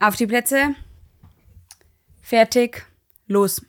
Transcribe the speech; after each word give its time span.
Auf 0.00 0.14
die 0.14 0.28
Plätze. 0.28 0.76
Fertig. 2.22 2.86
Los. 3.26 3.62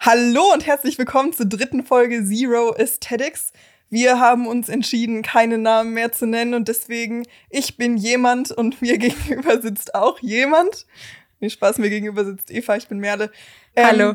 Hallo 0.00 0.52
und 0.52 0.66
herzlich 0.66 0.98
willkommen 0.98 1.32
zur 1.32 1.46
dritten 1.46 1.84
Folge 1.84 2.24
Zero 2.24 2.74
Aesthetics. 2.76 3.52
Wir 3.88 4.18
haben 4.18 4.48
uns 4.48 4.68
entschieden, 4.68 5.22
keine 5.22 5.56
Namen 5.56 5.94
mehr 5.94 6.10
zu 6.10 6.26
nennen 6.26 6.54
und 6.54 6.66
deswegen, 6.66 7.24
ich 7.50 7.76
bin 7.76 7.96
jemand 7.96 8.50
und 8.50 8.82
mir 8.82 8.98
gegenüber 8.98 9.62
sitzt 9.62 9.94
auch 9.94 10.18
jemand. 10.18 10.86
Nee, 11.38 11.50
Spaß, 11.50 11.78
mir 11.78 11.90
gegenüber 11.90 12.24
sitzt 12.24 12.50
Eva, 12.50 12.74
ich 12.76 12.88
bin 12.88 12.98
Merle. 12.98 13.30
Ähm, 13.76 13.86
Hallo. 13.86 14.14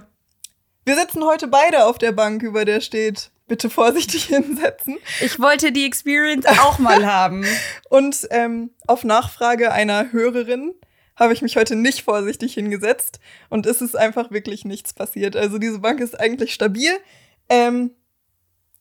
Wir 0.83 0.97
sitzen 0.97 1.23
heute 1.23 1.47
beide 1.47 1.85
auf 1.85 1.97
der 1.97 2.11
Bank, 2.11 2.43
über 2.43 2.65
der 2.65 2.81
steht, 2.81 3.31
bitte 3.47 3.69
vorsichtig 3.69 4.25
hinsetzen. 4.27 4.97
Ich 5.21 5.39
wollte 5.39 5.71
die 5.71 5.85
Experience 5.85 6.45
auch 6.45 6.79
mal 6.79 7.05
haben. 7.09 7.45
Und 7.87 8.27
ähm, 8.29 8.71
auf 8.87 9.05
Nachfrage 9.05 9.71
einer 9.71 10.11
Hörerin 10.11 10.73
habe 11.15 11.33
ich 11.33 11.41
mich 11.41 11.55
heute 11.55 11.75
nicht 11.75 12.03
vorsichtig 12.03 12.53
hingesetzt 12.53 13.19
und 13.49 13.65
es 13.65 13.81
ist 13.81 13.95
einfach 13.95 14.31
wirklich 14.31 14.65
nichts 14.65 14.93
passiert. 14.93 15.35
Also 15.35 15.57
diese 15.57 15.79
Bank 15.79 15.99
ist 15.99 16.19
eigentlich 16.19 16.53
stabil. 16.53 16.91
Ähm, 17.49 17.91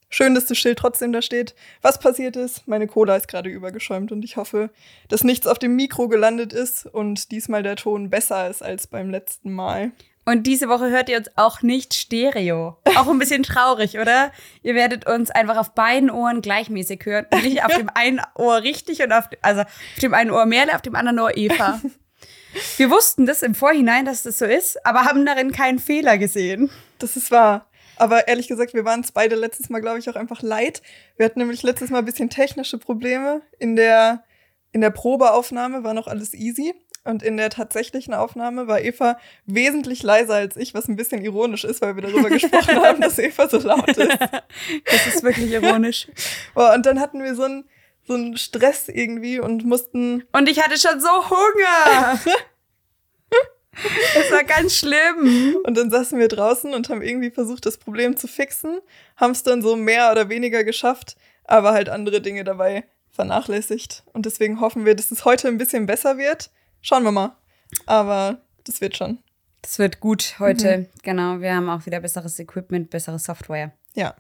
schön, 0.09 0.35
dass 0.35 0.47
das 0.47 0.59
Schild 0.59 0.79
trotzdem 0.79 1.13
da 1.13 1.23
steht. 1.23 1.55
Was 1.83 1.99
passiert 1.99 2.37
ist, 2.37 2.67
meine 2.67 2.87
Cola 2.87 3.17
ist 3.17 3.29
gerade 3.29 3.51
übergeschäumt 3.51 4.13
und 4.13 4.25
ich 4.25 4.37
hoffe, 4.37 4.71
dass 5.09 5.25
nichts 5.25 5.47
auf 5.47 5.59
dem 5.59 5.77
Mikro 5.77 6.09
gelandet 6.09 6.53
ist 6.53 6.87
und 6.87 7.31
diesmal 7.33 7.63
der 7.63 7.77
Ton 7.77 8.11
besser 8.11 8.49
ist 8.49 8.63
als 8.63 8.87
beim 8.87 9.11
letzten 9.11 9.53
Mal. 9.53 9.93
Und 10.25 10.47
diese 10.47 10.69
Woche 10.69 10.89
hört 10.91 11.09
ihr 11.09 11.19
uns 11.19 11.31
auch 11.35 11.63
nicht 11.63 11.95
Stereo. 11.95 12.77
Auch 12.97 13.09
ein 13.09 13.19
bisschen 13.19 13.43
traurig, 13.43 13.99
oder? 13.99 14.31
Ihr 14.63 14.77
werdet 14.77 15.05
uns 15.09 15.33
einfach 15.33 15.57
auf 15.57 15.75
beiden 15.75 16.11
Ohren 16.11 16.43
gleichmäßig 16.43 17.01
hören. 17.05 17.27
Nicht 17.43 17.65
auf 17.65 17.75
dem 17.77 17.91
einen 17.93 18.21
Ohr 18.37 18.63
richtig 18.63 19.03
und 19.03 19.13
auf, 19.13 19.25
also 19.41 19.63
auf 19.63 19.99
dem 20.01 20.15
einen 20.15 20.31
Ohr 20.31 20.47
Merle, 20.47 20.77
auf 20.77 20.83
dem 20.83 20.95
anderen 20.95 21.19
Ohr 21.19 21.37
Eva. 21.37 21.81
Wir 22.77 22.91
wussten 22.91 23.27
das 23.27 23.43
im 23.43 23.55
Vorhinein, 23.55 24.05
dass 24.05 24.23
das 24.23 24.39
so 24.39 24.45
ist, 24.45 24.85
aber 24.85 25.05
haben 25.05 25.25
darin 25.25 25.53
keinen 25.53 25.79
Fehler 25.79 26.19
gesehen. 26.19 26.71
Das 26.99 27.17
ist 27.17 27.31
wahr. 27.31 27.67
Aber 27.97 28.27
ehrlich 28.29 28.49
gesagt, 28.49 28.75
wir 28.75 28.85
waren 28.85 29.01
es 29.01 29.13
beide 29.13 29.37
letztes 29.37 29.69
Mal, 29.69 29.81
glaube 29.81 29.99
ich, 29.99 30.09
auch 30.09 30.17
einfach 30.17 30.43
leid. 30.43 30.83
Wir 31.17 31.27
hatten 31.27 31.39
nämlich 31.39 31.63
letztes 31.63 31.91
Mal 31.91 31.99
ein 31.99 32.05
bisschen 32.05 32.31
technische 32.31 32.79
Probleme. 32.79 33.43
In 33.59 33.77
der, 33.77 34.25
in 34.73 34.81
der 34.81 34.91
Probeaufnahme 34.91 35.85
war 35.85 35.95
noch 35.95 36.09
alles 36.09 36.35
easy. 36.35 36.75
Und 37.05 37.23
in 37.23 37.37
der 37.37 37.51
tatsächlichen 37.51 38.15
Aufnahme 38.15 38.69
war 38.69 38.81
Eva 38.81 39.19
wesentlich 39.45 40.05
leiser 40.05 40.35
als 40.35 40.57
ich, 40.57 40.73
was 40.73 40.87
ein 40.87 40.95
bisschen 40.95 41.21
ironisch 41.23 41.65
ist, 41.65 41.83
weil 41.83 41.97
wir 41.97 42.03
darüber 42.03 42.29
gesprochen 42.31 42.77
haben, 42.77 43.01
dass 43.01 43.19
Eva 43.19 43.49
so 43.49 43.59
laut 43.59 43.89
ist. 43.89 44.19
Das 44.21 45.07
ist 45.07 45.23
wirklich 45.23 45.51
ironisch. 45.51 46.09
Und 46.55 46.87
dann 46.87 47.01
hatten 47.01 47.23
wir 47.23 47.35
so 47.35 47.43
einen 47.43 47.65
so 48.07 48.15
einen 48.15 48.37
Stress 48.37 48.89
irgendwie 48.89 49.41
und 49.41 49.65
mussten. 49.65 50.25
Und 50.33 50.49
ich 50.49 50.63
hatte 50.63 50.79
schon 50.79 51.01
so 51.01 51.09
Hunger. 51.31 52.21
Es 54.15 54.31
war 54.31 54.45
ganz 54.45 54.77
schlimm. 54.77 55.57
Und 55.65 55.77
dann 55.77 55.91
saßen 55.91 56.19
wir 56.19 56.29
draußen 56.29 56.75
und 56.75 56.91
haben 56.91 57.01
irgendwie 57.01 57.31
versucht, 57.31 57.65
das 57.65 57.79
Problem 57.79 58.17
zu 58.17 58.29
fixen, 58.29 58.81
haben 59.17 59.33
es 59.33 59.43
dann 59.45 59.63
so 59.63 59.77
mehr 59.77 60.13
oder 60.13 60.29
weniger 60.29 60.63
geschafft, 60.63 61.17
aber 61.45 61.73
halt 61.73 61.89
andere 61.89 62.21
Dinge 62.21 62.45
dabei 62.45 62.85
vernachlässigt. 63.11 64.03
Und 64.13 64.27
deswegen 64.27 64.61
hoffen 64.61 64.85
wir, 64.85 64.95
dass 64.95 65.11
es 65.11 65.25
heute 65.25 65.49
ein 65.49 65.59
bisschen 65.59 65.87
besser 65.87 66.19
wird. 66.19 66.51
Schauen 66.81 67.05
wir 67.05 67.13
mal. 67.13 67.37
Aber 67.87 68.43
das 68.65 68.81
wird 68.81 68.97
schon. 68.97 69.19
Das 69.63 69.79
wird 69.79 70.01
gut 70.01 70.37
heute. 70.39 70.79
Mhm. 70.79 70.87
Genau, 71.03 71.41
wir 71.41 71.55
haben 71.55 71.71
auch 71.71 71.87
wieder 71.87 72.01
besseres 72.01 72.39
Equipment, 72.39 72.91
bessere 72.91 73.19
Software. 73.19 73.73
Ja. 73.95 74.15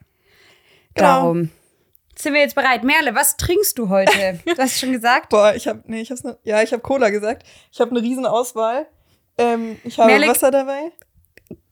Genau. 0.95 1.09
Darum. 1.09 1.51
Sind 2.15 2.35
wir 2.35 2.41
jetzt 2.41 2.55
bereit? 2.55 2.85
Merle, 2.85 3.15
was 3.15 3.37
trinkst 3.37 3.79
du 3.79 3.89
heute? 3.89 4.39
Du 4.45 4.57
hast 4.57 4.79
schon 4.79 4.93
gesagt? 4.93 5.29
Boah, 5.31 5.55
ich 5.55 5.67
habe 5.67 5.83
nee, 5.87 6.01
ich 6.03 6.11
hab's 6.11 6.25
ne, 6.25 6.39
ja, 6.45 6.63
ich 6.63 6.73
habe 6.73 6.83
Cola 6.83 7.11
gesagt. 7.11 7.45
Ich 7.71 7.81
habe 7.81 7.91
eine 7.91 8.03
riesen 8.03 8.27
Auswahl. 8.27 8.87
Ähm, 9.39 9.79
ich 9.85 9.99
habe 9.99 10.11
Merle, 10.11 10.29
Wasser 10.29 10.51
dabei. 10.51 10.93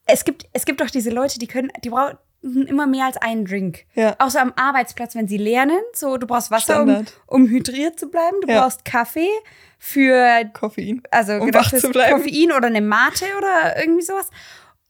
Es 0.06 0.24
gibt 0.24 0.46
es 0.52 0.64
gibt 0.64 0.80
doch 0.80 0.91
diese 0.91 1.11
Leute, 1.11 1.38
die 1.38 1.46
können 1.46 1.70
die 1.84 1.91
brauchen 1.91 2.18
immer 2.42 2.86
mehr 2.86 3.05
als 3.05 3.18
einen 3.18 3.44
Drink. 3.44 3.84
Ja. 3.94 4.16
Auch 4.18 4.30
so 4.30 4.39
am 4.39 4.52
Arbeitsplatz, 4.56 5.14
wenn 5.14 5.29
sie 5.29 5.36
lernen, 5.36 5.80
so 5.92 6.17
du 6.17 6.27
brauchst 6.27 6.50
Wasser, 6.50 6.83
um, 6.83 7.05
um, 7.27 7.46
hydriert 7.46 8.00
zu 8.00 8.08
bleiben, 8.08 8.36
du 8.40 8.48
ja. 8.48 8.62
brauchst 8.62 8.84
Kaffee 8.84 9.29
für 9.79 10.45
Koffein. 10.55 11.02
Also 11.11 11.34
um 11.34 11.50
genau, 11.50 11.62
bleiben. 11.92 12.17
Koffein 12.17 12.52
oder 12.52 12.67
eine 12.67 12.80
Mate 12.80 13.27
oder 13.36 13.79
irgendwie 13.79 14.02
sowas 14.02 14.30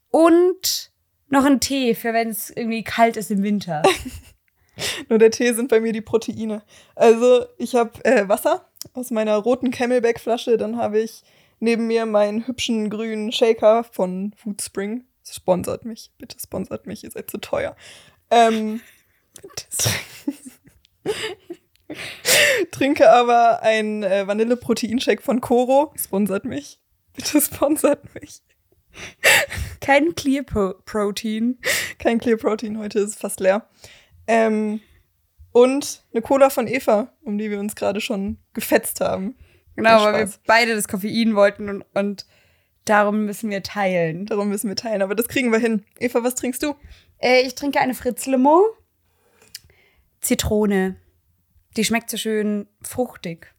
und 0.09 0.91
noch 1.27 1.45
einen 1.45 1.59
Tee 1.59 1.93
für 1.93 2.13
wenn 2.13 2.29
es 2.29 2.49
irgendwie 2.49 2.83
kalt 2.83 3.17
ist 3.17 3.31
im 3.31 3.43
Winter. 3.43 3.81
Nur 5.09 5.19
der 5.19 5.31
Tee 5.31 5.53
sind 5.53 5.69
bei 5.69 5.79
mir 5.79 5.93
die 5.93 6.01
Proteine. 6.01 6.63
Also 6.95 7.45
ich 7.57 7.75
habe 7.75 8.03
äh, 8.05 8.27
Wasser 8.27 8.67
aus 8.93 9.11
meiner 9.11 9.37
roten 9.37 9.71
Camelback-Flasche. 9.71 10.57
Dann 10.57 10.77
habe 10.77 10.99
ich 10.99 11.23
neben 11.59 11.87
mir 11.87 12.05
meinen 12.05 12.47
hübschen 12.47 12.89
grünen 12.89 13.31
Shaker 13.31 13.83
von 13.83 14.33
Foodspring. 14.37 15.05
Sponsert 15.23 15.85
mich. 15.85 16.11
Bitte 16.17 16.37
sponsert 16.39 16.87
mich. 16.87 17.03
Ihr 17.03 17.11
seid 17.11 17.29
zu 17.29 17.37
teuer. 17.37 17.75
Ähm, 18.29 18.81
Trinke 22.71 23.11
aber 23.11 23.61
einen 23.61 24.03
äh, 24.03 24.25
Vanille-Proteinshake 24.27 25.21
von 25.21 25.41
Koro. 25.41 25.93
Sponsert 25.97 26.45
mich. 26.45 26.79
Bitte 27.13 27.41
sponsert 27.41 28.15
mich. 28.15 28.41
Kein 29.79 30.15
Clear 30.15 30.43
Pro 30.43 30.73
Protein. 30.85 31.59
Kein 31.99 32.19
Clear 32.19 32.37
Protein. 32.37 32.77
Heute 32.77 32.99
ist 32.99 33.09
es 33.09 33.15
fast 33.15 33.39
leer. 33.39 33.67
Ähm, 34.31 34.79
und 35.51 36.03
eine 36.13 36.21
Cola 36.21 36.49
von 36.49 36.65
Eva, 36.65 37.11
um 37.21 37.37
die 37.37 37.51
wir 37.51 37.59
uns 37.59 37.75
gerade 37.75 37.99
schon 37.99 38.37
gefetzt 38.53 39.01
haben. 39.01 39.35
Genau, 39.75 40.03
weil 40.03 40.25
wir 40.25 40.33
beide 40.47 40.73
das 40.73 40.87
Koffein 40.87 41.35
wollten 41.35 41.67
und, 41.69 41.85
und 41.93 42.25
darum 42.85 43.25
müssen 43.25 43.49
wir 43.49 43.61
teilen. 43.61 44.25
Darum 44.25 44.47
müssen 44.47 44.69
wir 44.69 44.77
teilen, 44.77 45.01
aber 45.01 45.15
das 45.15 45.27
kriegen 45.27 45.51
wir 45.51 45.59
hin. 45.59 45.83
Eva, 45.99 46.23
was 46.23 46.35
trinkst 46.35 46.63
du? 46.63 46.75
Äh, 47.17 47.41
ich 47.41 47.55
trinke 47.55 47.81
eine 47.81 47.93
Fritz 47.93 48.25
Limo. 48.25 48.63
Zitrone. 50.21 50.95
Die 51.75 51.83
schmeckt 51.83 52.09
so 52.09 52.15
schön 52.15 52.67
fruchtig. 52.81 53.53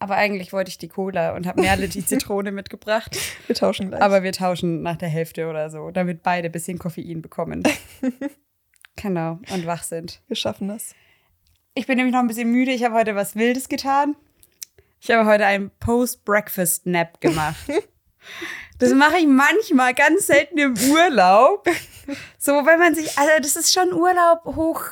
Aber 0.00 0.16
eigentlich 0.16 0.52
wollte 0.52 0.68
ich 0.68 0.78
die 0.78 0.88
Cola 0.88 1.36
und 1.36 1.46
habe 1.46 1.60
Merle 1.60 1.88
die 1.88 2.04
Zitrone 2.04 2.50
mitgebracht. 2.50 3.16
Wir 3.46 3.54
tauschen 3.54 3.90
gleich. 3.90 4.02
Aber 4.02 4.24
wir 4.24 4.32
tauschen 4.32 4.82
nach 4.82 4.96
der 4.96 5.08
Hälfte 5.08 5.48
oder 5.48 5.70
so, 5.70 5.92
damit 5.92 6.24
beide 6.24 6.48
ein 6.48 6.52
bisschen 6.52 6.78
Koffein 6.80 7.22
bekommen. 7.22 7.62
Genau, 8.96 9.38
und 9.50 9.66
wach 9.66 9.82
sind. 9.82 10.20
Wir 10.28 10.36
schaffen 10.36 10.68
das. 10.68 10.94
Ich 11.74 11.86
bin 11.86 11.96
nämlich 11.96 12.12
noch 12.12 12.20
ein 12.20 12.28
bisschen 12.28 12.50
müde. 12.50 12.72
Ich 12.72 12.84
habe 12.84 12.94
heute 12.94 13.14
was 13.14 13.34
Wildes 13.34 13.68
getan. 13.68 14.14
Ich 15.00 15.10
habe 15.10 15.28
heute 15.28 15.46
einen 15.46 15.70
Post-Breakfast-Nap 15.80 17.20
gemacht. 17.20 17.56
das 18.78 18.92
mache 18.92 19.18
ich 19.18 19.26
manchmal, 19.26 19.94
ganz 19.94 20.26
selten 20.26 20.58
im 20.58 20.74
Urlaub. 20.90 21.66
So, 22.38 22.52
wenn 22.66 22.78
man 22.78 22.94
sich, 22.94 23.16
also 23.18 23.30
das 23.40 23.56
ist 23.56 23.72
schon 23.72 23.92
Urlaub 23.92 24.44
hoch, 24.44 24.82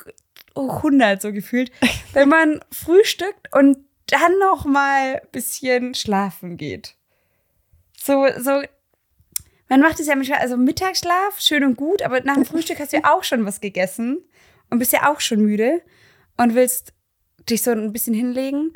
hoch 0.55 0.77
100 0.77 1.21
so 1.21 1.31
gefühlt. 1.31 1.71
Wenn 2.13 2.29
man 2.29 2.61
frühstückt 2.71 3.53
und 3.53 3.77
dann 4.07 4.39
noch 4.39 4.65
mal 4.65 5.21
ein 5.21 5.27
bisschen 5.31 5.93
schlafen 5.93 6.57
geht. 6.57 6.95
So, 7.97 8.27
so 8.37 8.61
man 9.71 9.79
macht 9.79 10.01
es 10.01 10.07
ja 10.07 10.15
manchmal, 10.17 10.39
also 10.39 10.57
Mittagsschlaf, 10.57 11.39
schön 11.39 11.63
und 11.63 11.77
gut, 11.77 12.01
aber 12.01 12.19
nach 12.23 12.33
dem 12.33 12.43
Frühstück 12.43 12.77
hast 12.77 12.91
du 12.91 12.97
ja 12.97 13.13
auch 13.15 13.23
schon 13.23 13.45
was 13.45 13.61
gegessen 13.61 14.17
und 14.69 14.79
bist 14.79 14.91
ja 14.91 15.09
auch 15.09 15.21
schon 15.21 15.39
müde 15.39 15.81
und 16.35 16.55
willst 16.55 16.91
dich 17.49 17.61
so 17.61 17.71
ein 17.71 17.93
bisschen 17.93 18.13
hinlegen 18.13 18.73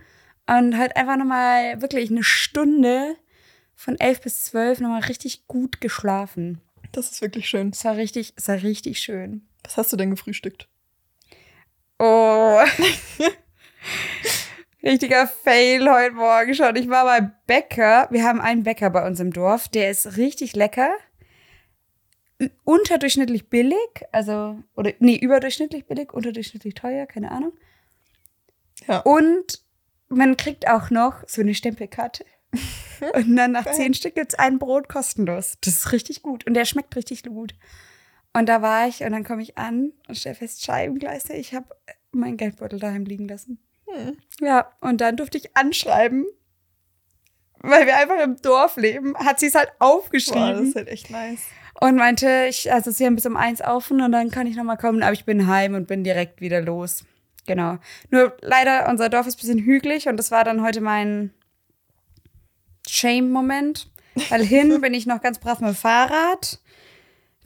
und 0.48 0.78
halt 0.78 0.96
einfach 0.96 1.18
nochmal 1.18 1.82
wirklich 1.82 2.10
eine 2.12 2.24
Stunde 2.24 3.18
von 3.76 4.00
elf 4.00 4.22
bis 4.22 4.44
zwölf 4.44 4.80
nochmal 4.80 5.02
richtig 5.02 5.48
gut 5.48 5.82
geschlafen. 5.82 6.62
Das 6.94 7.12
ist 7.12 7.22
wirklich 7.22 7.50
schön. 7.50 7.72
Es 7.72 7.84
war 7.84 7.98
richtig, 7.98 8.32
es 8.38 8.48
war 8.48 8.64
richtig 8.64 9.00
schön. 9.00 9.46
Was 9.66 9.76
hast 9.76 9.92
du 9.92 9.98
denn 9.98 10.12
gefrühstückt? 10.12 10.70
Oh. 12.00 12.62
Richtiger 14.86 15.26
Fail 15.26 15.90
heute 15.90 16.14
Morgen 16.14 16.54
schon. 16.54 16.76
Ich 16.76 16.88
war 16.88 17.06
beim 17.06 17.32
Bäcker. 17.48 18.08
Wir 18.12 18.24
haben 18.24 18.40
einen 18.40 18.62
Bäcker 18.62 18.92
bei 18.92 19.08
uns 19.08 19.20
im 19.20 19.34
Dorf. 19.34 19.68
Der 19.68 19.90
ist 19.90 20.18
richtig 20.18 20.56
lecker. 20.56 20.92
Unterdurchschnittlich 22.66 23.50
billig. 23.50 23.76
Also, 24.12 24.60
oder, 24.76 24.94
nee, 25.00 25.16
überdurchschnittlich 25.16 25.88
billig, 25.88 26.14
unterdurchschnittlich 26.14 26.76
teuer, 26.76 27.08
keine 27.08 27.32
Ahnung. 27.32 27.54
Ja. 28.88 29.00
Und 29.00 29.64
man 30.08 30.38
kriegt 30.38 30.68
auch 30.68 30.92
noch 30.92 31.24
so 31.26 31.42
eine 31.42 31.56
Stempelkarte. 31.56 32.24
Und 33.16 33.36
dann 33.36 33.54
nach 33.54 33.66
zehn 33.72 33.96
Stück 33.96 34.14
gibt 34.14 34.34
es 34.34 34.40
ein 34.40 34.60
Brot 34.60 34.88
kostenlos. 34.88 35.58
Das 35.62 35.74
ist 35.74 35.92
richtig 35.94 36.22
gut. 36.22 36.46
Und 36.46 36.54
der 36.54 36.66
schmeckt 36.66 36.96
richtig 36.96 37.24
gut. 37.24 37.56
Und 38.34 38.48
da 38.48 38.62
war 38.62 38.88
ich 38.88 39.02
und 39.02 39.14
dann 39.14 39.24
komme 39.24 39.42
ich 39.42 39.58
an 39.58 39.94
und 40.08 40.16
stelle 40.16 40.36
fest, 40.36 40.64
Scheibengleister, 40.64 41.34
ich 41.34 41.56
habe 41.56 41.70
meinen 42.12 42.38
Geldbeutel 42.38 42.80
daheim 42.80 43.06
liegen 43.06 43.28
lassen. 43.28 43.66
Hm. 43.88 44.18
Ja, 44.42 44.72
und 44.82 45.02
dann 45.02 45.18
durfte 45.18 45.38
ich 45.38 45.56
anschreiben, 45.56 46.26
weil 47.60 47.86
wir 47.86 47.98
einfach 47.98 48.20
im 48.24 48.42
Dorf 48.42 48.78
leben, 48.78 49.18
hat 49.18 49.40
sie 49.40 49.48
es 49.48 49.56
halt 49.56 49.72
aufgeschrieben. 49.80 50.42
Boah, 50.42 50.54
das 50.54 50.68
ist 50.70 50.76
halt 50.76 50.88
echt 50.88 51.10
nice. 51.10 51.42
Und 51.82 51.96
meinte, 51.96 52.46
ich, 52.50 52.72
also 52.72 52.92
sie 52.92 53.06
haben 53.06 53.16
bis 53.16 53.26
um 53.26 53.36
eins 53.36 53.62
offen 53.62 54.02
und 54.02 54.12
dann 54.12 54.32
kann 54.32 54.48
ich 54.48 54.56
nochmal 54.56 54.78
kommen, 54.78 55.04
aber 55.04 55.14
ich 55.14 55.26
bin 55.26 55.48
heim 55.48 55.74
und 55.76 55.88
bin 55.88 56.04
direkt 56.04 56.40
wieder 56.40 56.62
los. 56.62 57.04
Genau. 57.46 57.78
Nur 58.10 58.36
leider, 58.42 58.90
unser 58.90 59.10
Dorf 59.10 59.28
ist 59.28 59.36
ein 59.38 59.42
bisschen 59.42 59.60
hügelig 59.60 60.08
und 60.08 60.18
das 60.18 60.32
war 60.32 60.44
dann 60.44 60.62
heute 60.62 60.82
mein 60.82 61.34
Shame-Moment. 62.88 63.90
Weil 64.30 64.44
hin 64.46 64.80
bin 64.82 64.94
ich 64.94 65.06
noch 65.06 65.22
ganz 65.22 65.40
brav 65.40 65.60
mit 65.60 65.70
dem 65.70 65.76
Fahrrad. 65.76 66.60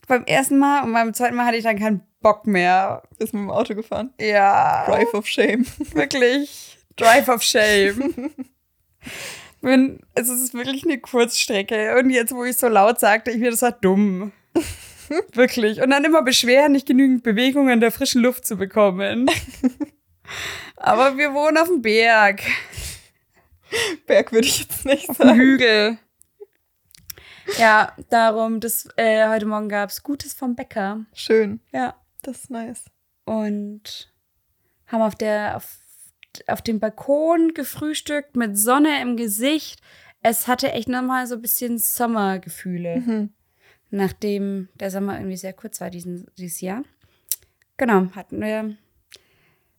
Beim 0.10 0.26
ersten 0.26 0.58
Mal 0.58 0.84
und 0.84 0.92
beim 0.92 1.14
zweiten 1.14 1.36
Mal 1.36 1.46
hatte 1.46 1.58
ich 1.58 1.64
dann 1.64 1.78
keinen 1.78 2.02
Bock 2.20 2.48
mehr. 2.48 3.04
Ist 3.20 3.34
mit 3.34 3.44
dem 3.44 3.52
Auto 3.52 3.76
gefahren. 3.76 4.12
Ja. 4.20 4.86
Drive 4.88 5.14
of 5.14 5.28
Shame. 5.28 5.66
Wirklich. 5.94 6.80
Drive 6.98 7.30
of 7.30 7.44
Shame. 7.44 8.32
Bin, 9.62 10.00
es 10.16 10.30
ist 10.30 10.54
wirklich 10.54 10.84
eine 10.84 11.00
Kurzstrecke. 11.00 11.96
Und 11.98 12.10
jetzt, 12.10 12.34
wo 12.34 12.44
ich 12.44 12.58
so 12.58 12.68
laut 12.68 13.00
sagte, 13.00 13.32
ich 13.32 13.38
mir, 13.38 13.52
das 13.52 13.62
war 13.62 13.72
dumm. 13.72 14.32
wirklich. 15.34 15.82
Und 15.82 15.92
dann 15.92 16.04
immer 16.04 16.24
beschweren, 16.24 16.72
nicht 16.72 16.88
genügend 16.88 17.24
Bewegung 17.24 17.70
in 17.70 17.80
der 17.80 17.92
frischen 17.92 18.22
Luft 18.22 18.48
zu 18.48 18.58
bekommen. 18.58 19.30
Aber 20.76 21.18
wir 21.18 21.34
wohnen 21.34 21.58
auf 21.58 21.68
dem 21.68 21.82
Berg. 21.82 22.42
Berg 24.08 24.32
würde 24.32 24.48
ich 24.48 24.60
jetzt 24.62 24.86
nicht 24.86 25.14
sagen. 25.14 25.36
Hügel. 25.36 25.98
Ja, 27.58 27.96
darum, 28.10 28.60
das, 28.60 28.88
äh, 28.96 29.28
heute 29.28 29.46
Morgen 29.46 29.70
gab 29.70 29.90
es 29.90 30.04
Gutes 30.04 30.34
vom 30.34 30.56
Bäcker. 30.56 31.06
Schön. 31.14 31.60
Ja. 31.72 31.96
Das 32.22 32.38
ist 32.44 32.50
nice. 32.52 32.86
Und 33.26 34.14
haben 34.88 35.02
auf 35.02 35.16
der, 35.16 35.56
auf, 35.56 35.80
auf 36.48 36.62
dem 36.62 36.80
Balkon 36.80 37.54
gefrühstückt 37.54 38.36
mit 38.36 38.58
Sonne 38.58 39.02
im 39.02 39.16
Gesicht. 39.16 39.82
Es 40.22 40.48
hatte 40.48 40.72
echt 40.74 40.90
nochmal 40.90 41.28
so 41.28 41.36
ein 41.36 41.42
bisschen 41.42 41.78
Sommergefühle, 41.78 42.98
Mhm. 42.98 43.34
nachdem 43.90 44.68
der 44.76 44.92
Sommer 44.92 45.18
irgendwie 45.18 45.38
sehr 45.38 45.54
kurz 45.54 45.80
war 45.80 45.90
diesen, 45.90 46.30
dieses 46.38 46.60
Jahr. 46.60 46.84
Genau, 47.78 48.08
hatten 48.14 48.42
wir. 48.42 48.76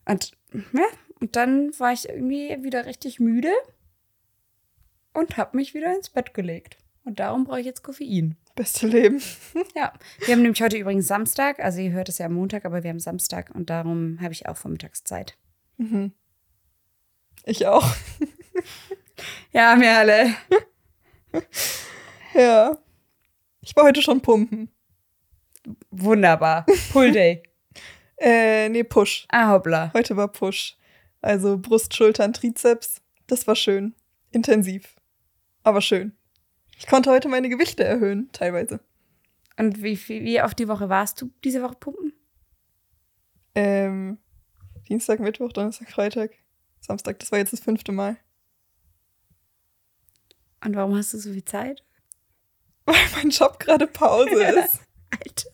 Und 0.07 0.33
ja, 0.73 0.87
und 1.21 1.37
dann 1.37 1.79
war 1.79 1.93
ich 1.93 2.09
irgendwie 2.09 2.57
wieder 2.63 2.87
richtig 2.87 3.21
müde 3.21 3.53
und 5.13 5.37
habe 5.37 5.59
mich 5.59 5.75
wieder 5.75 5.95
ins 5.95 6.09
Bett 6.09 6.33
gelegt. 6.33 6.79
Und 7.05 7.19
darum 7.19 7.45
brauche 7.45 7.61
ich 7.61 7.67
jetzt 7.67 7.83
Koffein. 7.83 8.37
Beste 8.55 8.87
Leben. 8.87 9.23
Ja, 9.75 9.93
wir 10.21 10.35
haben 10.35 10.43
nämlich 10.43 10.63
heute 10.63 10.77
übrigens 10.77 11.07
Samstag, 11.07 11.61
also 11.61 11.81
ihr 11.81 11.93
hört 11.93 12.09
es 12.09 12.19
ja 12.19 12.27
am 12.27 12.35
Montag, 12.35 12.65
aber 12.65 12.83
wir 12.83 12.91
haben 12.91 13.01
Samstag 13.01 13.51
und 13.55 13.71
darum 13.71 14.19
habe 14.21 14.33
ich 14.33 14.47
auch 14.47 14.57
Vormittagszeit. 14.57 15.37
Mhm. 15.77 16.13
Ich 17.45 17.67
auch. 17.67 17.87
Ja, 19.53 19.79
wir 19.79 19.99
alle. 19.99 20.35
Ja. 22.35 22.79
Ich 23.61 23.77
war 23.77 23.85
heute 23.85 24.01
schon 24.01 24.21
pumpen. 24.23 24.71
Wunderbar. 25.91 26.65
Pull 26.93 27.13
Day. 27.13 27.43
Äh, 28.17 28.69
nee, 28.69 28.85
Push. 28.85 29.27
Ah, 29.29 29.51
hoppla. 29.51 29.93
Heute 29.93 30.17
war 30.17 30.29
Push. 30.29 30.77
Also 31.21 31.59
Brust, 31.59 31.95
Schultern, 31.95 32.33
Trizeps. 32.33 33.03
Das 33.27 33.47
war 33.47 33.57
schön. 33.57 33.95
Intensiv. 34.31 34.97
Aber 35.63 35.83
schön. 35.83 36.17
Ich 36.81 36.87
konnte 36.87 37.11
heute 37.11 37.29
meine 37.29 37.51
Gewichte 37.51 37.85
erhöhen, 37.85 38.31
teilweise. 38.33 38.81
Und 39.59 39.83
wie, 39.83 39.97
viel, 39.97 40.25
wie 40.25 40.41
oft 40.41 40.59
die 40.59 40.67
Woche 40.67 40.89
warst 40.89 41.21
du 41.21 41.31
diese 41.45 41.63
Woche 41.63 41.75
pumpen? 41.75 42.15
Ähm, 43.55 44.17
Dienstag, 44.89 45.21
Mittwoch, 45.21 45.53
Donnerstag, 45.53 45.91
Freitag, 45.91 46.31
Samstag. 46.81 47.19
Das 47.19 47.31
war 47.33 47.39
jetzt 47.39 47.53
das 47.53 47.61
fünfte 47.61 47.93
Mal. 47.93 48.17
Und 50.65 50.75
warum 50.75 50.97
hast 50.97 51.13
du 51.13 51.19
so 51.19 51.31
viel 51.31 51.45
Zeit? 51.45 51.85
Weil 52.87 52.97
mein 53.15 53.29
Job 53.29 53.61
gerade 53.61 53.87
Pause 53.87 54.31
ist. 54.43 54.81
Alter. 55.11 55.51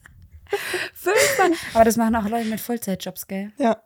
Fünfmal. 0.94 1.58
Aber 1.74 1.84
das 1.84 1.96
machen 1.96 2.14
auch 2.14 2.28
Leute 2.28 2.48
mit 2.48 2.60
Vollzeitjobs, 2.60 3.26
gell? 3.26 3.52
Ja. 3.58 3.82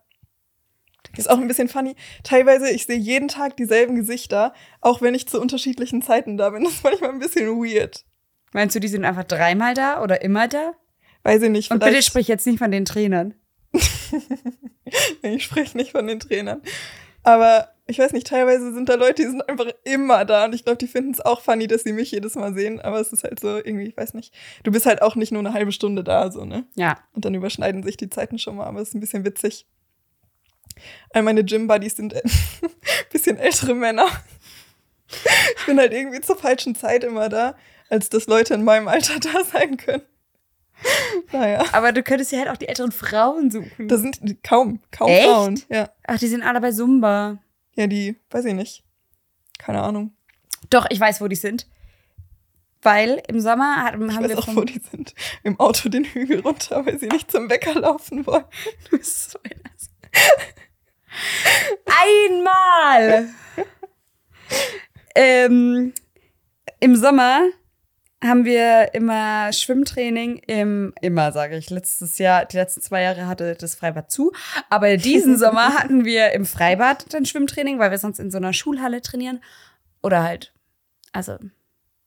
Ist 1.17 1.29
auch 1.29 1.37
ein 1.37 1.47
bisschen 1.47 1.67
funny. 1.67 1.95
Teilweise, 2.23 2.69
ich 2.69 2.85
sehe 2.85 2.97
jeden 2.97 3.27
Tag 3.27 3.57
dieselben 3.57 3.95
Gesichter, 3.95 4.53
auch 4.79 5.01
wenn 5.01 5.13
ich 5.13 5.27
zu 5.27 5.41
unterschiedlichen 5.41 6.01
Zeiten 6.01 6.37
da 6.37 6.49
bin. 6.49 6.63
Das 6.71 6.73
ist 6.73 6.83
manchmal 6.83 7.09
ein 7.09 7.19
bisschen 7.19 7.47
weird. 7.47 8.05
Meinst 8.53 8.75
du, 8.75 8.79
die 8.79 8.87
sind 8.87 9.05
einfach 9.05 9.23
dreimal 9.23 9.73
da 9.73 10.01
oder 10.03 10.21
immer 10.21 10.47
da? 10.47 10.73
Weiß 11.23 11.41
ich 11.41 11.49
nicht. 11.49 11.71
Und 11.71 11.79
bitte 11.79 12.01
sprich 12.01 12.27
jetzt 12.27 12.45
nicht 12.47 12.59
von 12.59 12.71
den 12.71 12.85
Trainern. 12.85 13.33
Ich 15.21 15.45
spreche 15.45 15.77
nicht 15.77 15.91
von 15.91 16.05
den 16.05 16.19
Trainern. 16.19 16.61
Aber 17.23 17.69
ich 17.87 17.99
weiß 17.99 18.13
nicht, 18.13 18.27
teilweise 18.27 18.73
sind 18.73 18.89
da 18.89 18.95
Leute, 18.95 19.21
die 19.21 19.29
sind 19.29 19.47
einfach 19.47 19.67
immer 19.83 20.25
da. 20.25 20.45
Und 20.45 20.55
ich 20.55 20.63
glaube, 20.63 20.77
die 20.77 20.87
finden 20.87 21.11
es 21.11 21.21
auch 21.21 21.41
funny, 21.41 21.67
dass 21.67 21.83
sie 21.83 21.93
mich 21.93 22.11
jedes 22.11 22.35
Mal 22.35 22.53
sehen. 22.53 22.79
Aber 22.81 22.99
es 22.99 23.11
ist 23.11 23.23
halt 23.23 23.39
so 23.39 23.57
irgendwie, 23.57 23.85
ich 23.85 23.97
weiß 23.97 24.13
nicht. 24.13 24.33
Du 24.63 24.71
bist 24.71 24.85
halt 24.85 25.01
auch 25.01 25.15
nicht 25.15 25.31
nur 25.31 25.39
eine 25.39 25.53
halbe 25.53 25.71
Stunde 25.71 26.03
da, 26.03 26.31
so, 26.31 26.45
ne? 26.45 26.65
Ja. 26.75 26.97
Und 27.13 27.25
dann 27.25 27.35
überschneiden 27.35 27.83
sich 27.83 27.97
die 27.97 28.09
Zeiten 28.09 28.39
schon 28.39 28.55
mal, 28.55 28.65
aber 28.65 28.81
es 28.81 28.89
ist 28.89 28.95
ein 28.95 29.01
bisschen 29.01 29.25
witzig. 29.25 29.67
All 31.11 31.23
meine 31.23 31.43
Gym-Buddies 31.43 31.95
sind 31.95 32.13
ein 32.13 32.21
bisschen 33.11 33.37
ältere 33.37 33.75
Männer. 33.75 34.07
Ich 35.57 35.65
bin 35.65 35.77
halt 35.77 35.91
irgendwie 35.93 36.21
zur 36.21 36.37
falschen 36.37 36.75
Zeit 36.75 37.03
immer 37.03 37.27
da, 37.29 37.55
als 37.89 38.09
dass 38.09 38.27
Leute 38.27 38.53
in 38.53 38.63
meinem 38.63 38.87
Alter 38.87 39.19
da 39.19 39.43
sein 39.43 39.77
können. 39.77 40.03
Naja. 41.31 41.65
Aber 41.73 41.91
du 41.91 42.01
könntest 42.01 42.31
ja 42.31 42.39
halt 42.39 42.49
auch 42.49 42.57
die 42.57 42.67
älteren 42.67 42.91
Frauen 42.91 43.51
suchen. 43.51 43.87
Da 43.87 43.97
sind 43.97 44.19
kaum, 44.43 44.79
kaum 44.91 45.09
Echt? 45.09 45.25
Frauen. 45.25 45.61
Ja. 45.69 45.91
Ach, 46.07 46.17
die 46.17 46.27
sind 46.27 46.43
alle 46.43 46.59
bei 46.61 46.71
Zumba. 46.71 47.37
ja, 47.75 47.87
die, 47.87 48.15
weiß 48.31 48.45
ich 48.45 48.53
nicht. 48.53 48.83
Keine 49.59 49.81
Ahnung. 49.83 50.13
Doch, 50.69 50.87
ich 50.89 50.99
weiß, 50.99 51.21
wo 51.21 51.27
die 51.27 51.35
sind. 51.35 51.67
Weil 52.81 53.21
im 53.27 53.39
Sommer 53.39 53.75
haben, 53.83 54.09
Ich 54.09 54.17
weiß 54.17 54.29
wir 54.29 54.39
auch, 54.39 54.45
vom 54.45 54.55
wo 54.55 54.63
die 54.63 54.79
sind. 54.79 55.13
Im 55.43 55.59
Auto 55.59 55.87
den 55.89 56.03
Hügel 56.03 56.39
runter, 56.39 56.83
weil 56.85 56.97
sie 56.99 57.07
nicht 57.07 57.29
zum 57.29 57.47
Bäcker 57.47 57.75
laufen 57.79 58.25
wollen. 58.25 58.45
Du 58.89 58.97
bist 58.97 59.31
so 59.31 59.39
ein. 59.43 59.61
Einmal! 61.85 63.29
ähm, 65.15 65.93
Im 66.79 66.95
Sommer 66.95 67.41
haben 68.23 68.45
wir 68.45 68.93
immer 68.93 69.51
Schwimmtraining 69.51 70.37
im, 70.45 70.93
immer 71.01 71.31
sage 71.31 71.57
ich, 71.57 71.69
letztes 71.69 72.19
Jahr, 72.19 72.45
die 72.45 72.57
letzten 72.57 72.81
zwei 72.81 73.01
Jahre 73.01 73.27
hatte 73.27 73.55
das 73.55 73.75
Freibad 73.75 74.11
zu, 74.11 74.31
aber 74.69 74.95
diesen 74.97 75.37
Sommer 75.37 75.73
hatten 75.79 76.05
wir 76.05 76.31
im 76.31 76.45
Freibad 76.45 77.11
dann 77.13 77.25
Schwimmtraining, 77.25 77.79
weil 77.79 77.91
wir 77.91 77.97
sonst 77.97 78.19
in 78.19 78.29
so 78.29 78.37
einer 78.37 78.53
Schulhalle 78.53 79.01
trainieren 79.01 79.41
oder 80.03 80.23
halt, 80.23 80.53
also 81.11 81.37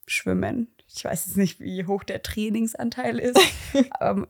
schwimmen. 0.07 0.69
Ich 0.95 1.05
weiß 1.05 1.27
jetzt 1.27 1.37
nicht, 1.37 1.59
wie 1.61 1.87
hoch 1.87 2.05
der 2.05 2.23
Trainingsanteil 2.23 3.19
ist, 3.19 3.41
aber 3.91 4.29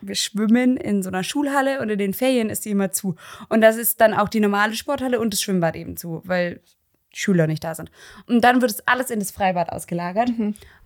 wir 0.00 0.14
schwimmen 0.14 0.76
in 0.76 1.02
so 1.02 1.08
einer 1.08 1.24
Schulhalle 1.24 1.80
und 1.80 1.90
in 1.90 1.98
den 1.98 2.14
Ferien 2.14 2.50
ist 2.50 2.64
die 2.64 2.70
immer 2.70 2.92
zu. 2.92 3.16
Und 3.48 3.60
das 3.60 3.76
ist 3.76 4.00
dann 4.00 4.14
auch 4.14 4.28
die 4.28 4.40
normale 4.40 4.74
Sporthalle 4.74 5.20
und 5.20 5.32
das 5.32 5.42
Schwimmbad 5.42 5.76
eben 5.76 5.96
zu, 5.96 6.22
weil 6.24 6.60
Schüler 7.12 7.46
nicht 7.46 7.64
da 7.64 7.74
sind. 7.74 7.90
Und 8.26 8.42
dann 8.42 8.60
wird 8.60 8.70
es 8.70 8.86
alles 8.86 9.10
in 9.10 9.18
das 9.18 9.30
Freibad 9.30 9.70
ausgelagert. 9.70 10.30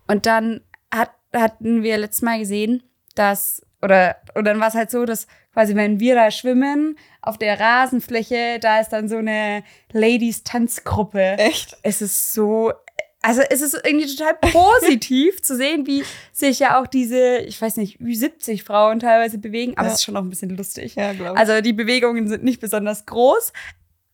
Und 0.07 0.27
dann 0.27 0.63
hat, 0.91 1.11
hatten 1.32 1.82
wir 1.82 1.99
letztes 1.99 2.23
Mal 2.23 2.39
gesehen, 2.39 2.82
dass, 3.15 3.63
oder, 3.82 4.17
und 4.35 4.44
dann 4.44 4.61
war 4.61 4.69
es 4.69 4.75
halt 4.75 4.91
so, 4.91 5.05
dass 5.05 5.27
quasi, 5.53 5.75
wenn 5.75 6.01
wir 6.01 6.15
da 6.15 6.31
schwimmen, 6.31 6.96
auf 7.20 7.37
der 7.39 7.61
Rasenfläche, 7.61 8.58
da 8.61 8.81
ist 8.81 8.91
dann 8.91 9.08
so 9.08 9.17
eine 9.19 9.65
Ladies-Tanzgruppe. 9.93 11.37
Echt? 11.39 11.77
Es 11.82 12.01
ist 12.01 12.32
so, 12.32 12.73
also 13.22 13.41
es 13.48 13.60
ist 13.60 13.74
irgendwie 13.84 14.06
total 14.14 14.34
positiv 14.34 15.41
zu 15.43 15.56
sehen, 15.56 15.86
wie 15.86 16.05
sich 16.32 16.58
ja 16.58 16.81
auch 16.81 16.86
diese, 16.86 17.38
ich 17.38 17.60
weiß 17.62 17.76
nicht, 17.76 18.00
Ü70 18.00 18.64
Frauen 18.64 18.98
teilweise 18.98 19.38
bewegen, 19.38 19.74
aber 19.76 19.86
Ja. 19.86 19.93
es 19.94 20.00
ist 20.00 20.05
schon 20.05 20.17
auch 20.17 20.22
ein 20.22 20.31
bisschen 20.31 20.50
lustig. 20.56 20.96
Ja, 20.96 21.12
glaube 21.12 21.34
ich. 21.34 21.38
Also 21.38 21.60
die 21.60 21.72
Bewegungen 21.72 22.29
sind 22.29 22.43
nicht 22.44 22.60
besonders 22.60 23.06
groß 23.06 23.52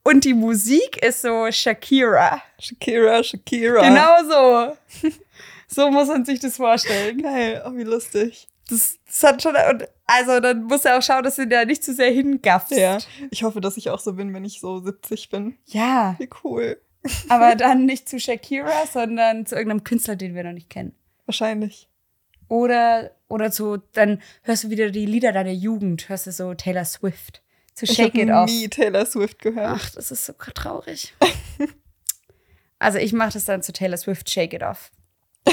und 0.04 0.24
die 0.24 0.34
Musik 0.34 1.02
ist 1.02 1.22
so 1.22 1.50
Shakira. 1.50 2.42
Shakira, 2.58 3.22
Shakira. 3.24 3.80
Genau 3.82 4.76
so. 5.02 5.10
so 5.68 5.90
muss 5.90 6.08
man 6.08 6.24
sich 6.24 6.40
das 6.40 6.56
vorstellen. 6.56 7.22
Geil, 7.22 7.62
oh, 7.66 7.74
wie 7.74 7.84
lustig. 7.84 8.46
Das, 8.70 8.98
das 9.06 9.22
hat 9.22 9.42
schon, 9.42 9.54
und 9.70 9.88
also 10.06 10.40
dann 10.40 10.64
muss 10.64 10.84
er 10.84 10.98
auch 10.98 11.02
schauen, 11.02 11.22
dass 11.24 11.36
du 11.36 11.46
da 11.46 11.64
nicht 11.64 11.82
zu 11.82 11.94
sehr 11.94 12.10
hingaffst. 12.10 12.72
Ja, 12.72 12.98
ich 13.30 13.42
hoffe, 13.42 13.62
dass 13.62 13.78
ich 13.78 13.88
auch 13.88 13.98
so 13.98 14.12
bin, 14.12 14.34
wenn 14.34 14.44
ich 14.44 14.60
so 14.60 14.78
70 14.80 15.30
bin. 15.30 15.56
Ja, 15.66 16.16
Wie 16.18 16.28
cool. 16.44 16.78
Aber 17.28 17.54
dann 17.56 17.84
nicht 17.86 18.08
zu 18.08 18.18
Shakira, 18.20 18.86
sondern 18.86 19.46
zu 19.46 19.54
irgendeinem 19.54 19.84
Künstler, 19.84 20.16
den 20.16 20.34
wir 20.34 20.44
noch 20.44 20.52
nicht 20.52 20.70
kennen. 20.70 20.94
Wahrscheinlich. 21.26 21.88
Oder, 22.48 23.10
oder 23.28 23.50
zu, 23.52 23.76
dann 23.92 24.22
hörst 24.42 24.64
du 24.64 24.70
wieder 24.70 24.90
die 24.90 25.04
Lieder 25.06 25.32
deiner 25.32 25.50
Jugend, 25.52 26.08
hörst 26.08 26.26
du 26.26 26.32
so 26.32 26.54
Taylor 26.54 26.84
Swift. 26.86 27.42
Zu 27.74 27.84
Ich 27.84 27.92
Shake 27.92 28.14
habe 28.14 28.22
It 28.22 28.30
Off. 28.30 28.50
nie 28.50 28.68
Taylor 28.68 29.04
Swift 29.06 29.38
gehört. 29.40 29.80
Ach, 29.82 29.90
das 29.90 30.10
ist 30.10 30.24
so 30.26 30.32
traurig. 30.32 31.14
also 32.78 32.98
ich 32.98 33.12
mache 33.12 33.32
das 33.34 33.44
dann 33.44 33.62
zu 33.62 33.72
Taylor 33.72 33.96
Swift 33.98 34.30
Shake 34.30 34.54
It 34.54 34.62
Off. 34.62 34.90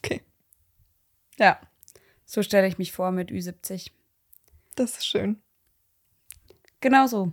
Okay, 0.00 0.22
Ja, 1.38 1.60
so 2.24 2.42
stelle 2.44 2.68
ich 2.68 2.78
mich 2.78 2.92
vor 2.92 3.10
mit 3.10 3.30
Ü70. 3.30 3.90
das 4.76 4.92
ist 4.98 5.06
schön. 5.06 5.42
Genau 6.80 7.08
so. 7.08 7.32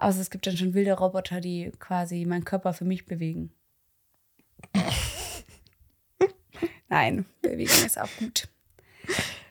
Außer 0.00 0.20
es 0.20 0.30
gibt 0.30 0.46
dann 0.46 0.56
schon 0.56 0.72
wilde 0.72 0.94
Roboter, 0.94 1.42
die 1.42 1.70
quasi 1.78 2.24
meinen 2.24 2.44
Körper 2.44 2.72
für 2.72 2.86
mich 2.86 3.04
bewegen. 3.04 3.52
Nein, 6.88 7.26
Bewegung 7.42 7.84
ist 7.84 8.00
auch 8.00 8.08
gut. 8.18 8.48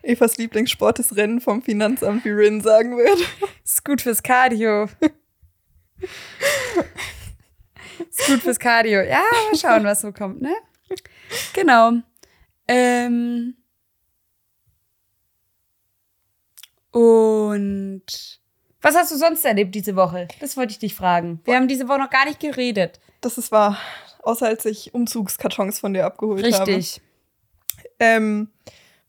Evas 0.01 0.38
Lieblingssport 0.38 0.98
ist 0.98 1.15
Rennen 1.15 1.39
vom 1.39 1.62
Finanzamt, 1.62 2.25
wie 2.25 2.32
Rin 2.32 2.62
sagen 2.62 2.98
würde. 2.98 3.22
Ist 3.63 3.86
gut 3.86 4.01
fürs 4.01 4.24
Cardio. 4.24 4.89
ist 8.10 8.25
gut 8.25 8.39
fürs 8.41 8.58
Cardio. 8.58 9.01
Ja, 9.01 9.22
mal 9.51 9.58
schauen, 9.60 9.84
was 9.84 10.01
so 10.01 10.12
kommt, 10.12 10.41
ne? 10.41 10.56
Genau. 11.53 11.91
Ähm. 12.68 13.56
Und 16.91 18.38
was 18.81 18.95
hast 18.95 19.12
du 19.12 19.17
sonst 19.17 19.43
erlebt 19.43 19.75
diese 19.75 19.95
Woche? 19.95 20.27
Das 20.39 20.55
wollte 20.55 20.71
ich 20.71 20.79
dich 20.79 20.95
fragen. 20.95 21.41
Wir 21.43 21.55
haben 21.55 21.67
diese 21.67 21.88
Woche 21.88 22.00
noch 22.00 22.09
gar 22.09 22.25
nicht 22.25 22.39
geredet. 22.39 23.00
Das 23.21 23.38
ist 23.38 23.51
wahr. 23.51 23.77
Außer 24.24 24.48
als 24.48 24.65
ich 24.65 24.93
Umzugskartons 24.93 25.79
von 25.79 25.93
dir 25.93 26.05
abgeholt 26.05 26.43
habe. 26.53 26.71
Richtig. 26.71 27.01
Ähm, 28.00 28.50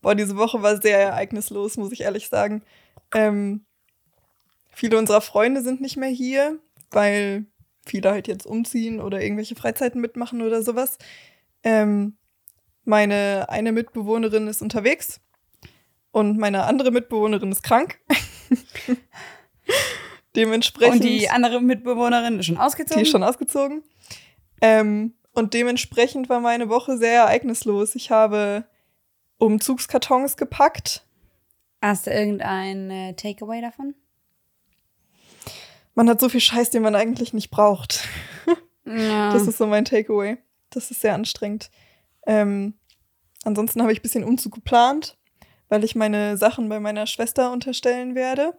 boah, 0.02 0.14
diese 0.14 0.36
Woche 0.36 0.62
war 0.62 0.80
sehr 0.80 0.98
ereignislos, 0.98 1.76
muss 1.76 1.92
ich 1.92 2.02
ehrlich 2.02 2.28
sagen. 2.28 2.62
Ähm, 3.14 3.64
viele 4.72 4.98
unserer 4.98 5.20
Freunde 5.20 5.62
sind 5.62 5.80
nicht 5.80 5.96
mehr 5.96 6.08
hier, 6.08 6.58
weil 6.90 7.46
viele 7.86 8.10
halt 8.10 8.28
jetzt 8.28 8.46
umziehen 8.46 9.00
oder 9.00 9.22
irgendwelche 9.22 9.54
Freizeiten 9.54 10.00
mitmachen 10.00 10.42
oder 10.42 10.62
sowas. 10.62 10.98
Ähm, 11.62 12.16
meine 12.84 13.46
eine 13.48 13.72
Mitbewohnerin 13.72 14.48
ist 14.48 14.62
unterwegs 14.62 15.20
und 16.10 16.38
meine 16.38 16.64
andere 16.64 16.90
Mitbewohnerin 16.90 17.52
ist 17.52 17.62
krank. 17.62 17.98
Dementsprechend. 20.36 21.00
Und 21.00 21.04
die 21.04 21.28
andere 21.28 21.60
Mitbewohnerin 21.60 22.38
ist 22.38 22.46
schon 22.46 22.58
ausgezogen? 22.58 22.98
Die 22.98 23.02
ist 23.02 23.12
schon 23.12 23.22
ausgezogen. 23.22 23.82
Ähm, 24.60 25.14
und 25.32 25.54
dementsprechend 25.54 26.28
war 26.28 26.40
meine 26.40 26.68
Woche 26.68 26.98
sehr 26.98 27.22
ereignislos. 27.22 27.94
Ich 27.94 28.10
habe 28.10 28.64
Umzugskartons 29.38 30.36
gepackt. 30.36 31.04
Hast 31.82 32.06
du 32.06 32.10
irgendein 32.10 32.90
äh, 32.90 33.14
Takeaway 33.14 33.60
davon? 33.60 33.94
Man 35.94 36.08
hat 36.08 36.20
so 36.20 36.28
viel 36.28 36.40
Scheiß, 36.40 36.70
den 36.70 36.82
man 36.82 36.94
eigentlich 36.94 37.32
nicht 37.32 37.50
braucht. 37.50 38.08
Ja. 38.46 38.56
Das 39.32 39.46
ist 39.46 39.58
so 39.58 39.66
mein 39.66 39.84
Takeaway. 39.84 40.38
Das 40.70 40.90
ist 40.90 41.00
sehr 41.02 41.14
anstrengend. 41.14 41.70
Ähm, 42.26 42.74
ansonsten 43.44 43.82
habe 43.82 43.92
ich 43.92 44.00
ein 44.00 44.02
bisschen 44.02 44.24
Umzug 44.24 44.54
geplant, 44.54 45.16
weil 45.68 45.84
ich 45.84 45.94
meine 45.94 46.36
Sachen 46.36 46.68
bei 46.68 46.80
meiner 46.80 47.06
Schwester 47.06 47.52
unterstellen 47.52 48.16
werde, 48.16 48.58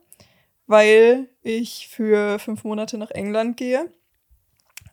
weil 0.71 1.29
ich 1.43 1.89
für 1.89 2.39
fünf 2.39 2.63
Monate 2.63 2.97
nach 2.97 3.11
England 3.11 3.57
gehe. 3.57 3.91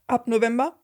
Ab 0.07 0.27
November. 0.27 0.77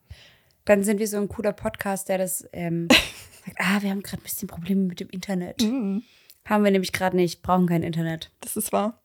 Dann 0.65 0.83
sind 0.83 0.99
wir 0.99 1.09
so 1.09 1.19
ein 1.19 1.29
cooler 1.29 1.53
Podcast, 1.53 2.09
der 2.09 2.19
das 2.19 2.49
ähm, 2.53 2.89
sagt, 3.45 3.59
ah, 3.59 3.83
wir 3.83 3.91
haben 3.91 4.03
gerade 4.03 4.23
ein 4.23 4.25
bisschen 4.25 4.49
Probleme 4.49 4.83
mit 4.83 5.01
dem 5.01 5.11
Internet. 5.11 5.61
Mhm. 5.63 6.03
Haben 6.47 6.65
wir 6.65 6.71
nämlich 6.71 6.93
gerade 6.93 7.17
nicht, 7.17 7.43
brauchen 7.43 7.67
kein 7.67 7.83
Internet. 7.83 8.31
Das 8.41 8.57
ist 8.57 8.73
wahr. 8.73 9.03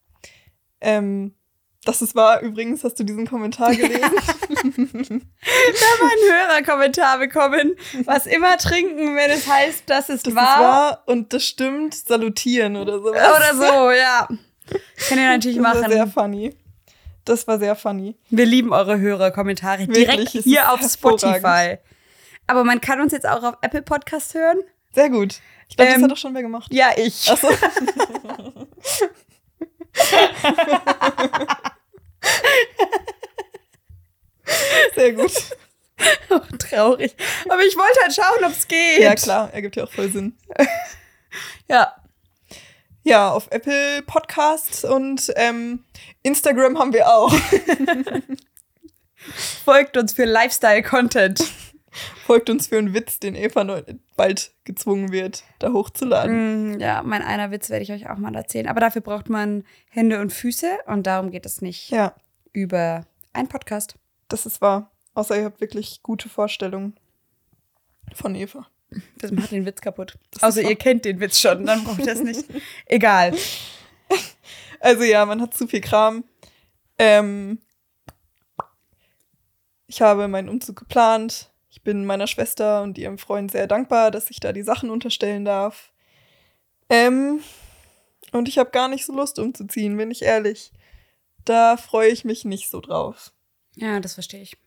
Ähm, 0.81 1.33
das 1.85 2.01
ist 2.01 2.15
wahr. 2.15 2.41
Übrigens, 2.41 2.83
hast 2.83 2.99
du 2.99 3.03
diesen 3.03 3.27
Kommentar 3.27 3.75
gelesen? 3.75 4.01
Da 4.61 5.85
haben 5.85 6.01
wir 6.01 6.11
einen 6.11 6.49
Hörerkommentar 6.49 7.17
bekommen. 7.17 7.75
Was 8.03 8.25
immer 8.25 8.57
trinken, 8.57 9.15
wenn 9.15 9.31
es 9.31 9.47
heißt, 9.47 9.89
dass 9.89 10.09
es 10.09 10.23
Das 10.23 10.35
wahr 10.35 10.43
ist 10.43 10.59
wahr 10.59 11.03
und 11.05 11.33
das 11.33 11.45
stimmt. 11.45 11.95
Salutieren 11.95 12.75
oder 12.75 12.99
sowas. 12.99 13.21
oder 13.37 13.55
so, 13.55 13.91
ja. 13.91 14.27
Könnt 15.07 15.21
ihr 15.21 15.27
natürlich 15.29 15.57
Das 15.57 15.65
war 15.65 15.89
sehr 15.89 16.05
machen. 16.05 16.11
funny. 16.11 16.55
Das 17.25 17.47
war 17.47 17.59
sehr 17.59 17.75
funny. 17.75 18.15
Wir 18.29 18.45
lieben 18.45 18.73
eure 18.73 18.99
Hörerkommentare 18.99 19.87
direkt 19.87 20.29
hier 20.29 20.71
auf. 20.71 20.79
Spotify. 20.81 21.77
Aber 22.47 22.63
man 22.63 22.81
kann 22.81 22.99
uns 23.01 23.11
jetzt 23.11 23.27
auch 23.27 23.43
auf 23.43 23.55
Apple 23.61 23.81
Podcast 23.83 24.33
hören. 24.33 24.59
Sehr 24.95 25.09
gut. 25.09 25.35
Ich 25.69 25.75
glaube, 25.77 25.89
Ähm, 25.91 25.95
das 25.95 26.03
hat 26.03 26.11
doch 26.11 26.17
schon 26.17 26.33
wer 26.33 26.41
gemacht. 26.41 26.73
Ja, 26.73 26.89
ich. 26.97 27.29
Achso. 27.29 27.47
Sehr 34.95 35.13
gut. 35.13 35.31
Traurig. 36.59 37.15
Aber 37.49 37.61
ich 37.63 37.75
wollte 37.75 37.99
halt 38.01 38.13
schauen, 38.13 38.43
ob 38.45 38.51
es 38.51 38.67
geht. 38.67 38.99
Ja, 39.01 39.15
klar, 39.15 39.53
ergibt 39.53 39.75
ja 39.75 39.83
auch 39.83 39.91
voll 39.91 40.09
Sinn. 40.09 40.37
Ja. 41.69 41.93
Ja, 43.09 43.31
auf 43.31 43.47
Apple 43.49 44.03
Podcasts 44.03 44.85
und 44.85 45.33
ähm, 45.35 45.83
Instagram 46.21 46.77
haben 46.77 46.93
wir 46.93 47.11
auch. 47.11 47.33
Folgt 49.65 49.97
uns 49.97 50.13
für 50.13 50.25
Lifestyle-Content. 50.25 51.43
Folgt 52.27 52.51
uns 52.51 52.67
für 52.67 52.77
einen 52.77 52.93
Witz, 52.93 53.19
den 53.19 53.33
Eva 53.33 53.81
bald 54.15 54.51
gezwungen 54.63 55.11
wird, 55.11 55.43
da 55.57 55.73
hochzuladen. 55.73 56.75
Mm, 56.75 56.79
ja, 56.79 57.01
mein 57.01 57.23
einer 57.23 57.49
Witz 57.49 57.71
werde 57.71 57.81
ich 57.81 57.91
euch 57.91 58.07
auch 58.11 58.17
mal 58.17 58.35
erzählen. 58.35 58.67
Aber 58.67 58.79
dafür 58.79 59.01
braucht 59.01 59.27
man 59.27 59.63
Hände 59.89 60.21
und 60.21 60.31
Füße 60.31 60.69
und 60.85 61.07
darum 61.07 61.31
geht 61.31 61.47
es 61.47 61.63
nicht 61.63 61.89
Ja, 61.89 62.13
über 62.53 63.07
einen 63.33 63.47
Podcast. 63.47 63.95
das 64.27 64.45
ist 64.45 64.61
wahr. 64.61 64.91
Außer 65.15 65.35
ihr 65.35 65.45
habt 65.45 65.61
wirklich 65.61 66.03
gute 66.03 66.29
Vorstellungen 66.29 66.95
von 68.13 68.35
Eva. 68.35 68.67
Das 69.17 69.31
macht 69.31 69.51
den 69.51 69.65
Witz 69.65 69.81
kaputt. 69.81 70.17
Das 70.31 70.41
wahr. 70.55 70.63
ihr 70.63 70.75
kennt 70.75 71.05
den 71.05 71.19
Witz 71.19 71.39
schon, 71.39 71.65
dann 71.65 71.83
braucht 71.83 71.99
ihr 71.99 72.13
es 72.13 72.21
nicht. 72.21 72.45
Egal. 72.85 73.35
Also 74.79 75.03
ja, 75.03 75.25
man 75.25 75.41
hat 75.41 75.53
zu 75.53 75.67
viel 75.67 75.81
Kram. 75.81 76.23
Ähm, 76.97 77.59
ich 79.87 80.01
habe 80.01 80.27
meinen 80.27 80.49
Umzug 80.49 80.77
geplant. 80.77 81.51
Ich 81.69 81.83
bin 81.83 82.05
meiner 82.05 82.27
Schwester 82.27 82.81
und 82.81 82.97
ihrem 82.97 83.17
Freund 83.17 83.51
sehr 83.51 83.67
dankbar, 83.67 84.11
dass 84.11 84.29
ich 84.29 84.39
da 84.39 84.53
die 84.53 84.63
Sachen 84.63 84.89
unterstellen 84.89 85.45
darf. 85.45 85.91
Ähm, 86.89 87.41
und 88.31 88.47
ich 88.47 88.57
habe 88.57 88.71
gar 88.71 88.87
nicht 88.87 89.05
so 89.05 89.13
Lust 89.13 89.39
umzuziehen, 89.39 89.97
bin 89.97 90.11
ich 90.11 90.21
ehrlich. 90.21 90.71
Da 91.45 91.77
freue 91.77 92.09
ich 92.09 92.25
mich 92.25 92.45
nicht 92.45 92.69
so 92.69 92.81
drauf. 92.81 93.31
Ja, 93.75 93.99
das 93.99 94.15
verstehe 94.15 94.41
ich. 94.41 94.57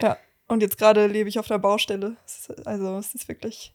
Ja. 0.00 0.18
Und 0.48 0.62
jetzt 0.62 0.78
gerade 0.78 1.06
lebe 1.06 1.28
ich 1.28 1.38
auf 1.38 1.48
der 1.48 1.58
Baustelle. 1.58 2.16
Also 2.64 2.96
es 2.98 3.14
ist 3.14 3.28
wirklich 3.28 3.74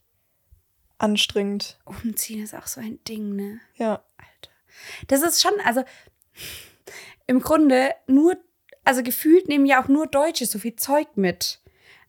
anstrengend. 0.98 1.78
Umziehen 1.84 2.42
ist 2.42 2.54
auch 2.54 2.66
so 2.66 2.80
ein 2.80 2.98
Ding, 3.04 3.34
ne? 3.36 3.60
Ja. 3.76 4.02
Alter. 4.16 4.52
Das 5.08 5.22
ist 5.22 5.42
schon, 5.42 5.52
also 5.64 5.82
im 7.26 7.40
Grunde 7.40 7.90
nur, 8.06 8.36
also 8.84 9.02
gefühlt 9.02 9.48
nehmen 9.48 9.66
ja 9.66 9.82
auch 9.82 9.88
nur 9.88 10.06
Deutsche 10.06 10.46
so 10.46 10.58
viel 10.58 10.76
Zeug 10.76 11.08
mit. 11.16 11.60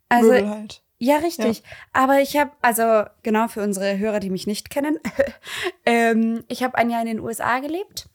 Also 0.10 0.32
Möbel 0.32 0.50
halt. 0.50 0.84
Ja, 1.00 1.18
richtig. 1.18 1.64
Aber 1.92 2.22
ich 2.22 2.38
habe, 2.38 2.52
also 2.62 3.04
genau 3.24 3.50
für 3.50 3.62
unsere 3.62 3.98
Hörer, 3.98 4.22
die 4.22 4.30
mich 4.30 4.48
nicht 4.48 4.70
kennen, 4.70 5.00
ähm, 5.86 6.46
ich 6.48 6.64
habe 6.64 6.78
ein 6.78 6.90
Jahr 6.90 7.02
in 7.02 7.08
den 7.08 7.20
USA 7.20 7.60
gelebt. 7.60 8.08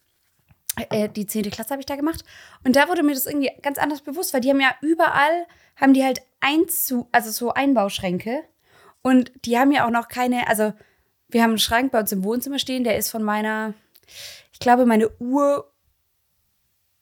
Äh, 0.90 1.08
die 1.08 1.26
10. 1.26 1.50
Klasse 1.50 1.70
habe 1.70 1.80
ich 1.80 1.86
da 1.86 1.96
gemacht. 1.96 2.24
Und 2.64 2.76
da 2.76 2.88
wurde 2.88 3.02
mir 3.02 3.14
das 3.14 3.26
irgendwie 3.26 3.50
ganz 3.62 3.78
anders 3.78 4.02
bewusst, 4.02 4.34
weil 4.34 4.40
die 4.40 4.50
haben 4.50 4.60
ja 4.60 4.74
überall, 4.80 5.46
haben 5.76 5.94
die 5.94 6.04
halt 6.04 6.22
Einzu 6.40 7.08
also 7.12 7.30
so 7.30 7.52
Einbauschränke. 7.52 8.44
Und 9.02 9.32
die 9.44 9.58
haben 9.58 9.72
ja 9.72 9.86
auch 9.86 9.90
noch 9.90 10.08
keine, 10.08 10.48
also 10.48 10.72
wir 11.28 11.42
haben 11.42 11.50
einen 11.50 11.58
Schrank 11.58 11.92
bei 11.92 12.00
uns 12.00 12.12
im 12.12 12.24
Wohnzimmer 12.24 12.58
stehen, 12.58 12.84
der 12.84 12.96
ist 12.96 13.10
von 13.10 13.22
meiner, 13.22 13.74
ich 14.52 14.58
glaube, 14.58 14.86
meine 14.86 15.10
Ur, 15.18 15.70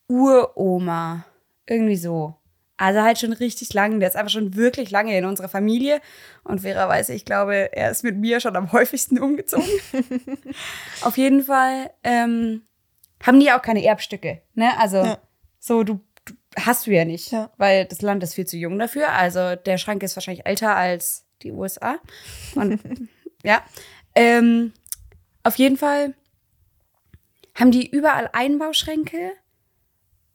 Uroma. 0.09 1.25
Irgendwie 1.69 1.97
so. 1.97 2.37
Also 2.77 3.03
halt 3.03 3.19
schon 3.19 3.33
richtig 3.33 3.73
lang. 3.73 4.01
Der 4.01 4.09
ist 4.09 4.17
einfach 4.17 4.31
schon 4.31 4.55
wirklich 4.55 4.91
lange 4.91 5.17
in 5.17 5.25
unserer 5.25 5.49
Familie. 5.49 6.01
Und 6.45 6.61
fairerweise, 6.61 7.15
ich 7.15 7.25
glaube, 7.25 7.71
er 7.73 7.91
ist 7.91 8.05
mit 8.05 8.17
mir 8.17 8.41
schon 8.41 8.57
am 8.57 8.73
häufigsten 8.73 9.19
umgezogen. 9.19 9.69
Auf 11.03 11.17
jeden 11.17 11.43
Fall 11.43 11.91
ähm, 12.05 12.63
haben 13.23 13.41
die 13.41 13.47
ja 13.47 13.59
auch 13.59 13.63
keine 13.63 13.85
Erbstücke. 13.85 14.43
Ne? 14.55 14.79
Also 14.79 14.99
Ja. 14.99 15.19
so, 15.59 15.83
du, 15.83 16.01
du 16.25 16.35
hast 16.57 16.87
du 16.87 16.91
ja 16.93 17.05
nicht, 17.05 17.33
Ja. 17.33 17.51
weil 17.57 17.85
das 17.87 18.03
Land 18.03 18.23
ist 18.23 18.35
viel 18.35 18.47
zu 18.47 18.57
jung 18.57 18.79
dafür. 18.79 19.13
Also 19.13 19.57
der 19.57 19.79
Schrank 19.79 20.03
ist 20.03 20.17
wahrscheinlich 20.17 20.47
älter 20.47 20.75
als 20.77 21.27
die 21.43 21.53
USA. 21.53 21.99
Und 22.55 22.81
ja. 23.45 23.63
Ähm, 24.15 24.73
auf 25.43 25.57
jeden 25.57 25.77
Fall 25.77 26.15
haben 27.55 27.71
die 27.71 27.89
überall 27.89 28.29
Einbauschränke 28.33 29.33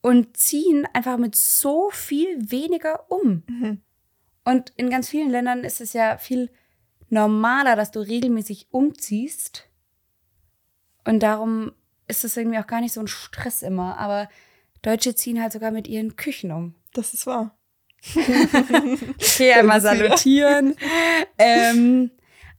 und 0.01 0.37
ziehen 0.37 0.87
einfach 0.93 1.17
mit 1.17 1.35
so 1.35 1.89
viel 1.91 2.51
weniger 2.51 3.11
um. 3.11 3.43
Mhm. 3.47 3.81
Und 4.43 4.71
in 4.75 4.89
ganz 4.89 5.09
vielen 5.09 5.29
Ländern 5.29 5.63
ist 5.63 5.81
es 5.81 5.93
ja 5.93 6.17
viel 6.17 6.49
normaler, 7.09 7.75
dass 7.75 7.91
du 7.91 7.99
regelmäßig 7.99 8.67
umziehst. 8.71 9.67
Und 11.05 11.21
darum 11.21 11.73
ist 12.11 12.23
es 12.23 12.37
irgendwie 12.37 12.59
auch 12.59 12.67
gar 12.67 12.81
nicht 12.81 12.93
so 12.93 13.01
ein 13.01 13.07
Stress 13.07 13.63
immer. 13.63 13.97
Aber 13.97 14.29
Deutsche 14.83 15.15
ziehen 15.15 15.41
halt 15.41 15.53
sogar 15.53 15.71
mit 15.71 15.87
ihren 15.87 16.15
Küchen 16.15 16.51
um. 16.51 16.75
Das 16.93 17.13
ist 17.13 17.25
wahr. 17.25 17.57
Okay, 19.33 19.53
einmal 19.53 19.81
salutieren. 19.81 20.75
ähm, 21.37 22.11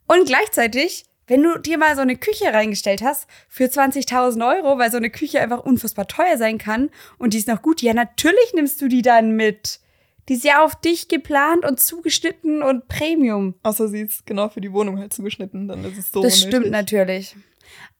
und 0.06 0.26
gleichzeitig, 0.26 1.04
wenn 1.26 1.42
du 1.42 1.59
dir 1.59 1.78
mal 1.78 1.94
so 1.94 2.02
eine 2.02 2.16
Küche 2.16 2.47
reingestellt 2.52 3.02
hast 3.02 3.28
für 3.49 3.64
20.000 3.64 4.56
Euro, 4.56 4.78
weil 4.78 4.90
so 4.90 4.97
eine 4.97 5.11
Küche 5.11 5.40
einfach 5.40 5.61
unfassbar 5.61 6.06
teuer 6.09 6.37
sein 6.38 6.59
kann 6.59 6.90
und 7.18 7.35
die 7.35 7.38
ist 7.38 7.49
noch 7.49 7.62
gut, 7.62 7.82
ja, 7.82 7.94
natürlich 7.94 8.52
nimmst 8.54 8.80
du 8.80 8.88
die 8.88 9.02
dann 9.02 9.32
mit. 9.32 9.80
Die 10.28 10.35
ist 10.35 10.44
ja 10.44 10.64
auf 10.64 10.76
dich 10.76 11.09
geplant 11.09 11.64
und 11.64 11.80
zugeschnitten 11.80 12.62
und 12.62 12.87
Premium. 12.88 13.54
Außer 13.62 13.88
sie 13.88 14.02
ist 14.02 14.25
genau 14.25 14.49
für 14.49 14.61
die 14.61 14.73
Wohnung 14.73 14.99
halt 14.99 15.12
zugeschnitten, 15.12 15.66
dann 15.68 15.85
ist 15.85 15.99
es 15.99 16.11
so 16.12 16.23
das 16.23 16.35
unnötig. 16.35 16.49
stimmt 16.49 16.71
natürlich. 16.71 17.37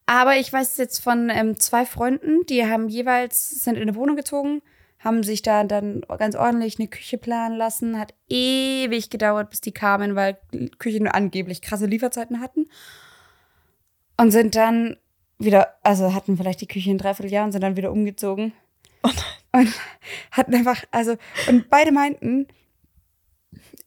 Aber 0.05 0.35
ich 0.37 0.51
weiß 0.51 0.71
es 0.71 0.77
jetzt 0.77 0.99
von 0.99 1.29
ähm, 1.29 1.59
zwei 1.59 1.85
Freunden, 1.85 2.45
die 2.47 2.65
haben 2.65 2.89
jeweils, 2.89 3.49
sind 3.49 3.75
in 3.75 3.83
eine 3.83 3.95
Wohnung 3.95 4.15
gezogen, 4.15 4.61
haben 4.99 5.23
sich 5.23 5.41
da 5.41 5.63
dann 5.63 6.01
ganz 6.17 6.35
ordentlich 6.35 6.79
eine 6.79 6.87
Küche 6.87 7.17
planen 7.17 7.57
lassen. 7.57 7.99
Hat 7.99 8.13
ewig 8.29 9.09
gedauert, 9.09 9.49
bis 9.49 9.61
die 9.61 9.73
kamen, 9.73 10.15
weil 10.15 10.37
Küchen 10.77 11.07
angeblich 11.07 11.61
krasse 11.61 11.85
Lieferzeiten 11.85 12.39
hatten. 12.39 12.67
Und 14.17 14.31
sind 14.31 14.55
dann 14.55 14.97
wieder, 15.39 15.75
also 15.83 16.13
hatten 16.13 16.37
vielleicht 16.37 16.61
die 16.61 16.67
Küche 16.67 16.91
ein 16.91 16.97
Dreivierteljahr 16.97 17.43
und 17.43 17.51
sind 17.51 17.61
dann 17.61 17.75
wieder 17.75 17.91
umgezogen. 17.91 18.53
und 19.51 19.73
hatten 20.31 20.55
einfach, 20.55 20.83
also, 20.91 21.17
und 21.47 21.69
beide 21.69 21.91
meinten, 21.91 22.47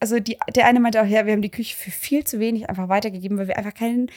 also 0.00 0.20
die, 0.20 0.37
der 0.54 0.66
eine 0.66 0.80
meinte 0.80 1.00
auch, 1.00 1.06
ja, 1.06 1.25
wir 1.25 1.32
haben 1.32 1.42
die 1.42 1.50
Küche 1.50 1.76
für 1.76 1.90
viel 1.90 2.25
zu 2.25 2.38
wenig 2.38 2.68
einfach 2.68 2.90
weitergegeben, 2.90 3.38
weil 3.38 3.49
wir 3.49 3.56
einfach 3.56 3.75
keinen, 3.75 4.11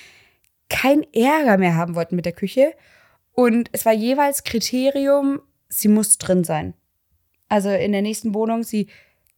kein 0.69 1.03
Ärger 1.13 1.57
mehr 1.57 1.75
haben 1.75 1.95
wollten 1.95 2.15
mit 2.15 2.25
der 2.25 2.33
Küche. 2.33 2.73
Und 3.33 3.69
es 3.71 3.85
war 3.85 3.93
jeweils 3.93 4.43
Kriterium, 4.43 5.41
sie 5.67 5.87
muss 5.87 6.17
drin 6.17 6.43
sein. 6.43 6.73
Also 7.47 7.69
in 7.69 7.91
der 7.91 8.01
nächsten 8.01 8.33
Wohnung, 8.33 8.63
sie 8.63 8.89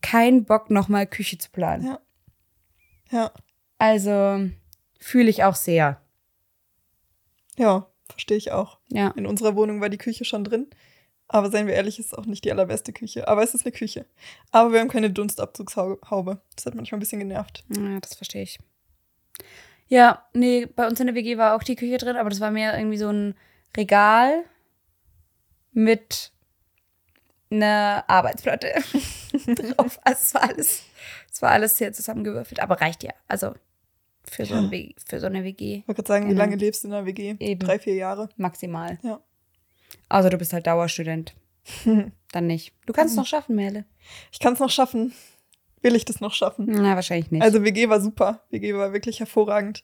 keinen 0.01 0.45
Bock, 0.45 0.69
nochmal 0.69 1.07
Küche 1.07 1.37
zu 1.37 1.49
planen. 1.51 1.85
Ja. 1.85 1.99
Ja. 3.11 3.31
Also 3.77 4.49
fühle 4.99 5.29
ich 5.29 5.43
auch 5.43 5.55
sehr. 5.55 6.01
Ja, 7.57 7.87
verstehe 8.09 8.37
ich 8.37 8.51
auch. 8.51 8.79
Ja. 8.89 9.09
In 9.11 9.25
unserer 9.25 9.55
Wohnung 9.55 9.81
war 9.81 9.89
die 9.89 9.97
Küche 9.97 10.25
schon 10.25 10.43
drin. 10.43 10.67
Aber 11.27 11.49
seien 11.49 11.67
wir 11.67 11.73
ehrlich, 11.73 11.97
es 11.97 12.07
ist 12.07 12.17
auch 12.17 12.25
nicht 12.25 12.43
die 12.43 12.51
allerbeste 12.51 12.91
Küche. 12.91 13.27
Aber 13.27 13.41
es 13.41 13.53
ist 13.53 13.65
eine 13.65 13.71
Küche. 13.71 14.05
Aber 14.51 14.73
wir 14.73 14.81
haben 14.81 14.89
keine 14.89 15.11
Dunstabzugshaube. 15.11 16.41
Das 16.55 16.65
hat 16.65 16.75
manchmal 16.75 16.97
ein 16.97 16.99
bisschen 16.99 17.19
genervt. 17.19 17.63
Ja, 17.69 17.99
das 18.01 18.15
verstehe 18.15 18.43
ich. 18.43 18.59
Ja, 19.93 20.25
nee, 20.33 20.65
bei 20.67 20.87
uns 20.87 20.99
in 21.01 21.07
der 21.07 21.15
WG 21.15 21.37
war 21.37 21.53
auch 21.53 21.63
die 21.63 21.75
Küche 21.75 21.97
drin, 21.97 22.15
aber 22.15 22.29
das 22.29 22.39
war 22.39 22.49
mehr 22.49 22.77
irgendwie 22.77 22.97
so 22.97 23.09
ein 23.09 23.35
Regal 23.75 24.45
mit 25.73 26.31
einer 27.49 28.05
Arbeitsplatte 28.07 28.67
drauf. 29.75 29.99
Also 30.03 30.19
es 30.21 30.33
war 30.33 30.43
alles, 30.43 30.83
es 31.31 31.41
war 31.41 31.51
alles 31.51 31.77
sehr 31.77 31.91
zusammengewürfelt, 31.91 32.61
aber 32.61 32.79
reicht 32.79 33.03
ja. 33.03 33.11
Also 33.27 33.53
für 34.23 34.45
so, 34.45 34.55
ein 34.55 34.65
Ja. 34.65 34.71
W- 34.71 34.95
für 35.05 35.19
so 35.19 35.25
eine 35.27 35.43
WG 35.43 35.79
Ich 35.79 35.87
wollte 35.89 36.03
gerade 36.03 36.07
sagen, 36.07 36.25
wie 36.25 36.29
Genau. 36.29 36.41
lange 36.43 36.55
lebst 36.55 36.83
du 36.83 36.87
in 36.87 36.93
einer 36.93 37.05
WG? 37.05 37.35
Eben. 37.39 37.59
Drei, 37.59 37.77
vier 37.79 37.95
Jahre. 37.95 38.29
maximal. 38.37 38.97
Ja. 39.03 39.19
Also 40.07 40.29
du 40.29 40.37
bist 40.37 40.53
halt 40.53 40.67
Dauerstudent. 40.67 41.35
Dann 42.31 42.47
nicht. 42.47 42.73
Du 42.85 42.93
kannst 42.93 43.11
es 43.13 43.17
noch 43.17 43.27
schaffen, 43.27 43.55
Merle. 43.57 43.83
Ich 44.31 44.39
kann 44.39 44.53
es 44.53 44.59
noch 44.59 44.69
schaffen. 44.69 45.13
Will 45.81 45.95
ich 45.95 46.05
das 46.05 46.21
noch 46.21 46.33
schaffen? 46.33 46.65
Na, 46.67 46.95
wahrscheinlich 46.95 47.31
nicht. 47.31 47.41
Also 47.41 47.63
WG 47.63 47.89
war 47.89 47.99
super. 48.01 48.43
WG 48.49 48.73
war 48.75 48.93
wirklich 48.93 49.19
hervorragend. 49.19 49.83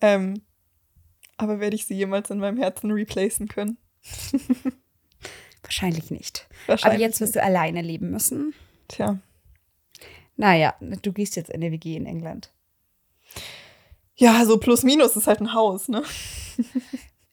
Ähm, 0.00 0.42
aber 1.36 1.58
werde 1.58 1.74
ich 1.74 1.86
sie 1.86 1.94
jemals 1.94 2.30
in 2.30 2.38
meinem 2.38 2.58
Herzen 2.58 2.90
replacen 2.90 3.48
können? 3.48 3.78
wahrscheinlich 5.62 6.10
nicht. 6.10 6.48
Wahrscheinlich. 6.66 6.94
Aber 6.94 7.02
jetzt 7.02 7.20
wirst 7.20 7.34
du 7.34 7.42
alleine 7.42 7.82
leben 7.82 8.10
müssen. 8.10 8.54
Tja. 8.88 9.18
Naja, 10.36 10.74
du 10.80 11.12
gehst 11.12 11.36
jetzt 11.36 11.50
in 11.50 11.62
eine 11.62 11.72
WG 11.72 11.96
in 11.96 12.06
England. 12.06 12.52
Ja, 14.14 14.44
so 14.44 14.58
plus 14.58 14.82
minus 14.82 15.16
ist 15.16 15.26
halt 15.26 15.40
ein 15.40 15.54
Haus, 15.54 15.88
ne? 15.88 16.02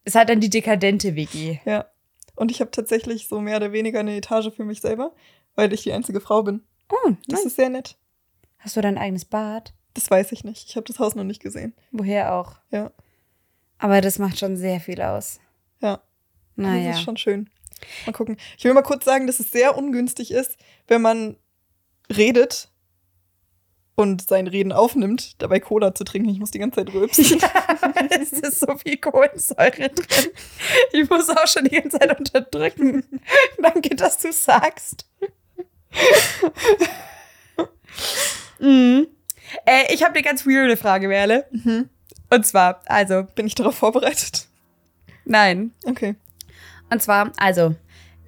Ist 0.05 0.15
halt 0.15 0.29
dann 0.29 0.39
die 0.39 0.49
dekadente 0.49 1.15
WG. 1.15 1.59
Ja. 1.65 1.85
Und 2.35 2.49
ich 2.49 2.61
habe 2.61 2.71
tatsächlich 2.71 3.27
so 3.27 3.41
mehr 3.41 3.57
oder 3.57 3.73
weniger 3.73 3.99
eine 3.99 4.15
Etage 4.15 4.49
für 4.55 4.63
mich 4.63 4.81
selber, 4.81 5.13
weil 5.55 5.71
ich 5.73 5.83
die 5.83 5.91
einzige 5.91 6.21
Frau 6.21 6.41
bin. 6.41 6.63
Oh, 6.89 7.11
Das 7.27 7.39
nice. 7.39 7.45
ist 7.47 7.55
sehr 7.55 7.69
nett. 7.69 7.97
Hast 8.57 8.75
du 8.75 8.81
dein 8.81 8.97
eigenes 8.97 9.25
Bad? 9.25 9.73
Das 9.93 10.09
weiß 10.09 10.31
ich 10.31 10.43
nicht. 10.43 10.67
Ich 10.69 10.75
habe 10.75 10.85
das 10.85 10.99
Haus 10.99 11.15
noch 11.15 11.23
nicht 11.23 11.41
gesehen. 11.41 11.73
Woher 11.91 12.33
auch? 12.35 12.55
Ja. 12.71 12.91
Aber 13.77 14.01
das 14.01 14.19
macht 14.19 14.39
schon 14.39 14.57
sehr 14.57 14.79
viel 14.79 15.01
aus. 15.01 15.39
Ja. 15.81 16.01
Naja. 16.55 16.89
Das 16.89 16.97
ist 16.99 17.03
schon 17.03 17.17
schön. 17.17 17.49
Mal 18.05 18.11
gucken. 18.11 18.37
Ich 18.57 18.63
will 18.65 18.73
mal 18.73 18.81
kurz 18.81 19.05
sagen, 19.05 19.27
dass 19.27 19.39
es 19.39 19.51
sehr 19.51 19.77
ungünstig 19.77 20.31
ist, 20.31 20.57
wenn 20.87 21.01
man 21.01 21.37
redet 22.15 22.69
und 23.95 24.27
sein 24.27 24.47
Reden 24.47 24.71
aufnimmt, 24.71 25.41
dabei 25.41 25.59
Cola 25.59 25.93
zu 25.95 26.03
trinken. 26.03 26.29
Ich 26.29 26.39
muss 26.39 26.51
die 26.51 26.59
ganze 26.59 26.77
Zeit 26.83 26.93
rülpsen. 26.93 27.39
es 28.09 28.31
ist 28.33 28.59
so 28.59 28.77
viel 28.77 28.97
Kohlensäure 28.97 29.89
drin. 29.89 30.31
Ich 30.91 31.09
muss 31.09 31.29
auch 31.29 31.47
schon 31.47 31.65
die 31.65 31.79
ganze 31.81 31.99
Zeit 31.99 32.17
unterdrücken. 32.17 33.05
Danke, 33.61 33.95
dass 33.95 34.17
du 34.17 34.31
sagst. 34.33 35.05
Mhm. 38.59 39.07
äh, 39.65 39.93
ich 39.93 40.03
habe 40.03 40.13
eine 40.13 40.23
ganz 40.23 40.45
weirde 40.45 40.77
Frage, 40.77 41.07
Merle. 41.07 41.45
Mhm. 41.51 41.89
Und 42.29 42.45
zwar, 42.45 42.81
also, 42.85 43.23
Bin 43.35 43.47
ich 43.47 43.55
darauf 43.55 43.75
vorbereitet? 43.75 44.47
nein. 45.25 45.71
Okay. 45.85 46.15
Und 46.89 47.01
zwar, 47.01 47.31
also, 47.37 47.75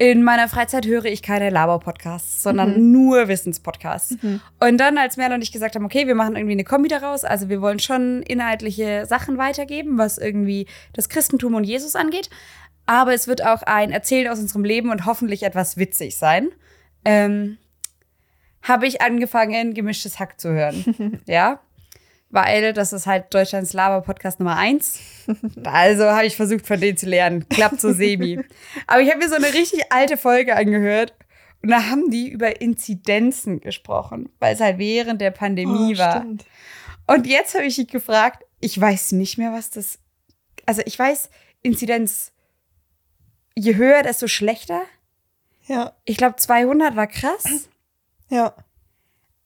in 0.01 0.23
meiner 0.23 0.49
Freizeit 0.49 0.87
höre 0.87 1.05
ich 1.05 1.21
keine 1.21 1.51
Laber-Podcasts, 1.51 2.41
sondern 2.41 2.91
nur 2.91 3.27
Wissenspodcasts. 3.27 4.17
Und 4.59 4.77
dann, 4.77 4.97
als 4.97 5.15
Merle 5.15 5.35
und 5.35 5.43
ich 5.43 5.51
gesagt 5.51 5.75
haben, 5.75 5.85
okay, 5.85 6.07
wir 6.07 6.15
machen 6.15 6.35
irgendwie 6.35 6.53
eine 6.53 6.63
Kombi 6.63 6.89
daraus, 6.89 7.23
also 7.23 7.49
wir 7.49 7.61
wollen 7.61 7.77
schon 7.77 8.23
inhaltliche 8.23 9.05
Sachen 9.05 9.37
weitergeben, 9.37 9.99
was 9.99 10.17
irgendwie 10.17 10.65
das 10.93 11.07
Christentum 11.07 11.53
und 11.53 11.65
Jesus 11.65 11.95
angeht. 11.95 12.31
Aber 12.87 13.13
es 13.13 13.27
wird 13.27 13.45
auch 13.45 13.61
ein 13.61 13.91
Erzählen 13.91 14.27
aus 14.31 14.39
unserem 14.39 14.63
Leben 14.63 14.89
und 14.89 15.05
hoffentlich 15.05 15.43
etwas 15.43 15.77
witzig 15.77 16.17
sein. 16.17 16.49
Ähm, 17.05 17.57
habe 18.63 18.85
ich 18.87 19.01
angefangen, 19.01 19.73
gemischtes 19.73 20.19
Hack 20.19 20.39
zu 20.39 20.49
hören. 20.51 21.21
ja. 21.25 21.59
Weil 22.29 22.71
das 22.73 22.93
ist 22.93 23.07
halt 23.07 23.33
Deutschlands 23.33 23.73
Laber-Podcast 23.73 24.39
Nummer 24.39 24.55
eins. 24.55 24.99
Also 25.65 26.05
habe 26.05 26.25
ich 26.25 26.35
versucht, 26.37 26.65
von 26.65 26.79
denen 26.79 26.95
zu 26.97 27.05
lernen. 27.07 27.47
Klappt 27.49 27.81
so 27.81 27.91
semi. 27.91 28.39
Aber 28.87 29.01
ich 29.01 29.09
habe 29.09 29.19
mir 29.19 29.27
so 29.29 29.35
eine 29.35 29.53
richtig 29.53 29.81
alte 29.91 30.15
Folge 30.15 30.55
angehört. 30.55 31.13
Und 31.61 31.69
da 31.69 31.89
haben 31.89 32.09
die 32.09 32.29
über 32.29 32.61
Inzidenzen 32.61 33.59
gesprochen, 33.59 34.29
weil 34.39 34.55
es 34.55 34.61
halt 34.61 34.77
während 34.79 35.19
der 35.21 35.31
Pandemie 35.31 35.95
Oh, 35.95 35.97
war. 35.99 36.21
stimmt. 36.21 36.45
Und 37.05 37.27
jetzt 37.27 37.53
habe 37.53 37.65
ich 37.65 37.77
mich 37.77 37.87
gefragt, 37.89 38.43
ich 38.61 38.79
weiß 38.79 39.11
nicht 39.11 39.37
mehr, 39.37 39.51
was 39.51 39.69
das. 39.69 39.99
Also 40.65 40.81
ich 40.85 40.97
weiß, 40.97 41.29
Inzidenz, 41.63 42.31
je 43.55 43.75
höher, 43.75 44.03
desto 44.03 44.27
schlechter. 44.27 44.81
Ja, 45.67 45.93
Ich 46.05 46.17
glaube, 46.17 46.35
200 46.37 46.95
war 46.95 47.07
krass. 47.07 47.69
ja. 48.29 48.53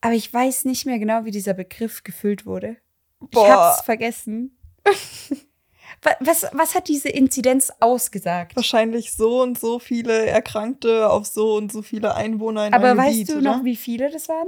Aber 0.01 0.13
ich 0.13 0.31
weiß 0.31 0.65
nicht 0.65 0.85
mehr 0.85 0.99
genau, 0.99 1.25
wie 1.25 1.31
dieser 1.31 1.53
Begriff 1.55 2.03
gefüllt 2.03 2.45
wurde. 2.45 2.77
Ich 3.21 3.29
Boah. 3.31 3.49
hab's 3.49 3.81
vergessen. 3.85 4.55
Wa- 6.03 6.15
was, 6.19 6.45
was 6.51 6.75
hat 6.75 6.87
diese 6.89 7.09
Inzidenz 7.09 7.71
ausgesagt? 7.79 8.55
Wahrscheinlich 8.55 9.13
so 9.13 9.41
und 9.41 9.59
so 9.59 9.79
viele 9.79 10.27
Erkrankte 10.27 11.09
auf 11.09 11.25
so 11.25 11.55
und 11.55 11.71
so 11.71 11.81
viele 11.81 12.13
Einwohner 12.15 12.67
in 12.67 12.73
Aber 12.75 12.95
weißt 12.95 13.11
Gebiet, 13.13 13.29
du 13.29 13.37
oder? 13.39 13.57
noch, 13.57 13.63
wie 13.63 13.75
viele 13.75 14.11
das 14.11 14.29
waren? 14.29 14.47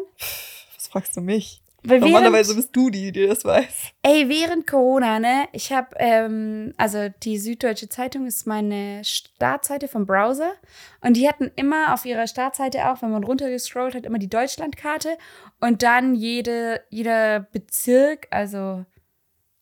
Was 0.75 0.87
fragst 0.89 1.15
du 1.17 1.21
mich? 1.21 1.63
Weil 1.83 1.99
Normalerweise 1.99 2.49
während, 2.49 2.65
bist 2.65 2.75
du 2.75 2.89
die, 2.89 3.11
die 3.11 3.27
das 3.27 3.45
weiß. 3.45 3.93
ey, 4.01 4.27
während 4.27 4.67
Corona, 4.67 5.19
ne, 5.19 5.47
ich 5.53 5.71
habe, 5.71 5.89
ähm, 5.99 6.73
also 6.77 7.09
die 7.23 7.37
Süddeutsche 7.37 7.87
Zeitung 7.87 8.25
ist 8.25 8.47
meine 8.47 9.03
Startseite 9.03 9.87
vom 9.87 10.05
Browser 10.05 10.53
und 11.01 11.15
die 11.15 11.27
hatten 11.27 11.51
immer 11.55 11.93
auf 11.93 12.05
ihrer 12.05 12.27
Startseite 12.27 12.89
auch, 12.89 13.01
wenn 13.01 13.11
man 13.11 13.23
runtergescrollt 13.23 13.95
hat, 13.95 14.05
immer 14.05 14.17
die 14.19 14.29
Deutschlandkarte 14.29 15.17
und 15.59 15.83
dann 15.83 16.15
jede, 16.15 16.81
jeder 16.89 17.41
Bezirk, 17.41 18.27
also 18.31 18.85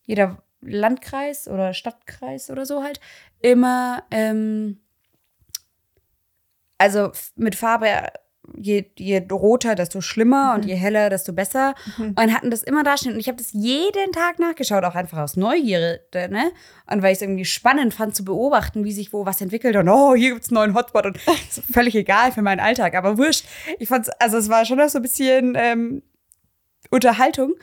jeder 0.06 0.42
Landkreis 0.62 1.48
oder 1.48 1.74
Stadtkreis 1.74 2.50
oder 2.50 2.66
so 2.66 2.82
halt, 2.84 3.00
immer, 3.42 4.04
ähm, 4.10 4.80
also 6.78 7.12
mit 7.36 7.56
Farbe, 7.56 7.88
je, 8.58 8.86
je 8.98 9.26
roter, 9.32 9.76
desto 9.76 10.02
schlimmer 10.02 10.54
und 10.56 10.66
je 10.66 10.76
heller, 10.76 11.10
desto 11.10 11.34
besser. 11.34 11.76
Und 11.98 12.34
hatten 12.34 12.52
das 12.52 12.64
immer 12.64 12.84
da 12.84 12.98
stehen. 12.98 13.14
Und 13.14 13.20
ich 13.20 13.28
habe 13.28 13.38
das 13.38 13.52
jeden 13.54 14.12
Tag 14.12 14.40
nachgeschaut, 14.40 14.84
auch 14.84 14.96
einfach 14.96 15.20
aus 15.20 15.36
Neugierde, 15.36 16.30
ne? 16.30 16.52
Und 16.90 17.02
weil 17.02 17.12
ich 17.12 17.18
es 17.18 17.22
irgendwie 17.22 17.46
spannend 17.46 17.94
fand 17.94 18.16
zu 18.16 18.24
beobachten, 18.24 18.84
wie 18.84 18.92
sich 18.92 19.14
wo 19.14 19.26
was 19.26 19.42
entwickelt. 19.42 19.76
Und 19.76 19.90
oh, 19.90 20.16
hier 20.16 20.34
gibt's 20.34 20.50
einen 20.50 20.56
neuen 20.56 20.76
Hotspot. 20.76 21.06
Und 21.06 21.18
ist 21.50 21.64
völlig 21.72 21.96
egal 21.96 22.32
für 22.32 22.42
meinen 22.42 22.60
Alltag. 22.60 22.96
Aber 22.96 23.18
wurscht. 23.18 23.46
Ich 23.80 23.90
fand's, 23.90 24.10
also 24.10 24.38
es 24.38 24.50
war 24.50 24.66
schon 24.66 24.78
noch 24.78 24.90
so 24.90 25.00
ein 25.00 25.04
bisschen 25.04 25.54
ähm, 25.56 26.04
Unterhaltung. 26.92 27.54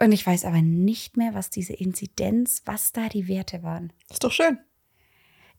Und 0.00 0.12
ich 0.12 0.26
weiß 0.26 0.44
aber 0.44 0.62
nicht 0.62 1.16
mehr, 1.16 1.34
was 1.34 1.50
diese 1.50 1.72
Inzidenz, 1.72 2.62
was 2.64 2.92
da 2.92 3.08
die 3.08 3.26
Werte 3.26 3.62
waren. 3.62 3.92
Ist 4.10 4.22
doch 4.22 4.32
schön. 4.32 4.58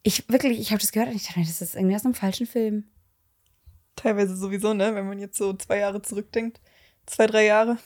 Ich 0.02 0.30
wirklich, 0.30 0.60
ich 0.60 0.72
habe 0.72 0.80
das 0.80 0.94
gehört 0.94 1.10
und 1.10 1.15
ich 1.15 1.26
dachte 1.26 1.39
mir, 1.39 1.46
das 1.46 1.62
ist 1.62 1.76
irgendwie 1.76 1.96
aus 1.96 2.06
einem 2.06 2.13
falschen 2.13 2.48
Film. 2.48 2.86
Teilweise 3.99 4.38
sowieso, 4.38 4.73
ne? 4.73 4.95
Wenn 4.95 5.07
man 5.07 5.19
jetzt 5.19 5.38
so 5.38 5.51
zwei 5.53 5.79
Jahre 5.79 6.01
zurückdenkt. 6.01 6.62
Zwei, 7.05 7.27
drei 7.27 7.45
Jahre. 7.45 7.77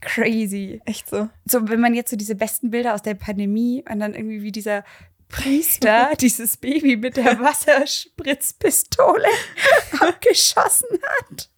Crazy. 0.00 0.80
Echt 0.86 1.10
so. 1.10 1.28
So, 1.44 1.68
wenn 1.68 1.80
man 1.80 1.92
jetzt 1.92 2.10
so 2.10 2.16
diese 2.16 2.34
besten 2.34 2.70
Bilder 2.70 2.94
aus 2.94 3.02
der 3.02 3.14
Pandemie 3.14 3.84
und 3.86 4.00
dann 4.00 4.14
irgendwie 4.14 4.42
wie 4.42 4.52
dieser 4.52 4.82
Priester 5.28 6.12
dieses 6.20 6.56
Baby 6.56 6.96
mit 6.96 7.18
der 7.18 7.38
Wasserspritzpistole 7.38 9.28
abgeschossen 10.00 10.88
hat. 11.02 11.50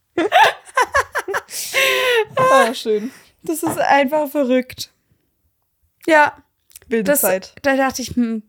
Ah, 2.34 2.74
schön. 2.74 3.12
Das 3.44 3.62
ist 3.62 3.78
einfach 3.78 4.28
verrückt. 4.28 4.92
Ja, 6.06 6.36
Wilde 6.88 7.04
das, 7.04 7.20
Zeit. 7.20 7.54
da 7.62 7.76
dachte 7.76 8.02
ich, 8.02 8.16
hm, 8.16 8.42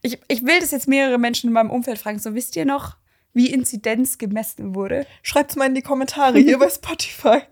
ich, 0.00 0.18
ich 0.28 0.46
will 0.46 0.60
das 0.60 0.70
jetzt 0.70 0.88
mehrere 0.88 1.18
Menschen 1.18 1.48
in 1.48 1.52
meinem 1.52 1.70
Umfeld 1.70 1.98
fragen. 1.98 2.18
So, 2.18 2.34
wisst 2.34 2.56
ihr 2.56 2.64
noch, 2.64 2.96
wie 3.34 3.50
Inzidenz 3.52 4.16
gemessen 4.18 4.74
wurde? 4.74 5.06
Schreibt's 5.22 5.56
mal 5.56 5.66
in 5.66 5.74
die 5.74 5.82
Kommentare 5.82 6.38
hier 6.38 6.58
bei 6.58 6.68
Spotify 6.70 7.40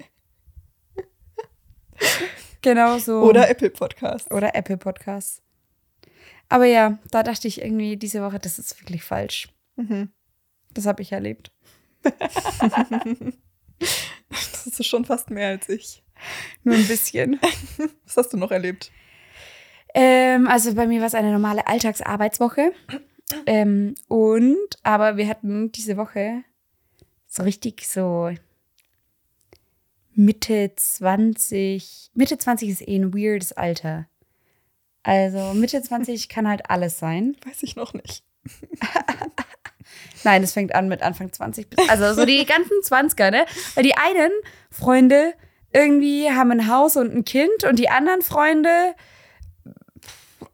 Genau 2.62 2.98
so. 2.98 3.22
oder 3.22 3.48
Apple 3.50 3.70
Podcasts. 3.70 4.30
Oder 4.30 4.54
Apple 4.54 4.76
Podcasts. 4.76 5.42
Aber 6.48 6.64
ja, 6.66 6.98
da 7.10 7.22
dachte 7.22 7.48
ich 7.48 7.62
irgendwie 7.62 7.96
diese 7.96 8.22
Woche, 8.22 8.38
das 8.38 8.58
ist 8.58 8.78
wirklich 8.80 9.02
falsch. 9.02 9.48
Mhm. 9.76 10.10
Das 10.72 10.86
habe 10.86 11.02
ich 11.02 11.12
erlebt. 11.12 11.52
Das 14.64 14.78
ist 14.78 14.86
schon 14.86 15.04
fast 15.04 15.28
mehr 15.30 15.48
als 15.48 15.68
ich. 15.68 16.04
Nur 16.62 16.76
ein 16.76 16.86
bisschen. 16.86 17.40
Was 18.06 18.16
hast 18.16 18.32
du 18.32 18.36
noch 18.36 18.52
erlebt? 18.52 18.92
ähm, 19.94 20.46
also 20.46 20.72
bei 20.74 20.86
mir 20.86 21.00
war 21.00 21.08
es 21.08 21.16
eine 21.16 21.32
normale 21.32 21.66
Alltagsarbeitswoche. 21.66 22.72
Ähm, 23.46 23.94
und, 24.08 24.68
aber 24.82 25.16
wir 25.16 25.28
hatten 25.28 25.72
diese 25.72 25.96
Woche 25.96 26.44
so 27.26 27.42
richtig 27.42 27.88
so 27.88 28.30
Mitte 30.14 30.72
20. 30.74 32.10
Mitte 32.14 32.38
20 32.38 32.68
ist 32.68 32.88
eh 32.88 32.96
ein 32.96 33.14
weirdes 33.14 33.52
Alter. 33.52 34.06
Also 35.02 35.54
Mitte 35.54 35.82
20 35.82 36.28
kann 36.28 36.48
halt 36.48 36.70
alles 36.70 36.98
sein. 36.98 37.36
Weiß 37.46 37.62
ich 37.62 37.76
noch 37.76 37.94
nicht. 37.94 38.24
Nein, 40.24 40.42
es 40.42 40.52
fängt 40.52 40.74
an 40.74 40.88
mit 40.88 41.02
Anfang 41.02 41.32
20 41.32 41.70
bis. 41.70 41.88
Also 41.88 42.14
so 42.14 42.24
die 42.24 42.44
ganzen 42.44 42.76
20er, 42.82 43.30
ne? 43.30 43.46
Weil 43.74 43.84
die 43.84 43.96
einen 43.96 44.30
Freunde 44.70 45.34
irgendwie 45.72 46.30
haben 46.30 46.50
ein 46.50 46.68
Haus 46.68 46.96
und 46.96 47.14
ein 47.14 47.24
Kind 47.24 47.64
und 47.64 47.78
die 47.78 47.88
anderen 47.88 48.22
Freunde 48.22 48.94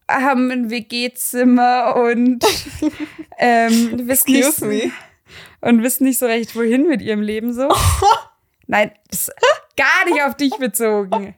haben 0.09 0.51
ein 0.51 0.71
WG-Zimmer 0.71 1.97
und 1.97 2.44
ähm, 3.38 4.09
wissen, 4.09 4.33
nicht, 4.33 4.61
me. 4.62 4.92
und 5.61 5.83
wissen 5.83 6.05
nicht 6.05 6.18
so 6.18 6.27
recht, 6.27 6.57
wohin 6.57 6.88
mit 6.88 7.03
ihrem 7.03 7.21
Leben 7.21 7.53
so. 7.53 7.68
Nein, 8.66 8.90
das 9.11 9.29
ist 9.29 9.33
gar 9.77 10.05
nicht 10.07 10.23
auf 10.23 10.37
dich 10.37 10.57
bezogen. 10.57 11.35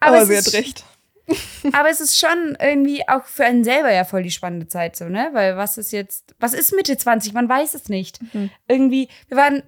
Aber, 0.00 0.22
es 0.22 0.28
sie 0.28 0.36
hat 0.36 0.52
recht. 0.52 0.84
aber 1.72 1.90
es 1.90 2.00
ist 2.00 2.18
schon 2.18 2.56
irgendwie 2.60 3.06
auch 3.08 3.24
für 3.24 3.44
einen 3.44 3.64
selber 3.64 3.92
ja 3.92 4.04
voll 4.04 4.22
die 4.22 4.30
spannende 4.30 4.68
Zeit 4.68 4.96
so, 4.96 5.06
ne? 5.06 5.30
Weil 5.32 5.56
was 5.56 5.76
ist 5.78 5.92
jetzt, 5.92 6.34
was 6.38 6.52
ist 6.52 6.74
Mitte 6.74 6.96
20? 6.96 7.32
Man 7.32 7.48
weiß 7.48 7.74
es 7.74 7.88
nicht. 7.88 8.20
Mhm. 8.32 8.50
Irgendwie, 8.68 9.08
wir 9.28 9.36
waren, 9.36 9.62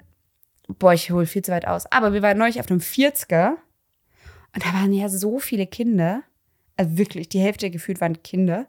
boah, 0.68 0.92
ich 0.92 1.10
hole 1.10 1.26
viel 1.26 1.42
zu 1.42 1.52
weit 1.52 1.66
aus, 1.66 1.90
aber 1.90 2.12
wir 2.12 2.22
waren 2.22 2.38
neulich 2.38 2.60
auf 2.60 2.70
einem 2.70 2.80
40er 2.80 3.56
und 4.54 4.64
da 4.64 4.72
waren 4.72 4.92
ja 4.92 5.08
so 5.08 5.38
viele 5.38 5.66
Kinder. 5.66 6.22
Also 6.78 6.96
wirklich, 6.96 7.28
die 7.28 7.40
Hälfte 7.40 7.70
gefühlt 7.70 8.00
waren 8.00 8.22
Kinder. 8.22 8.66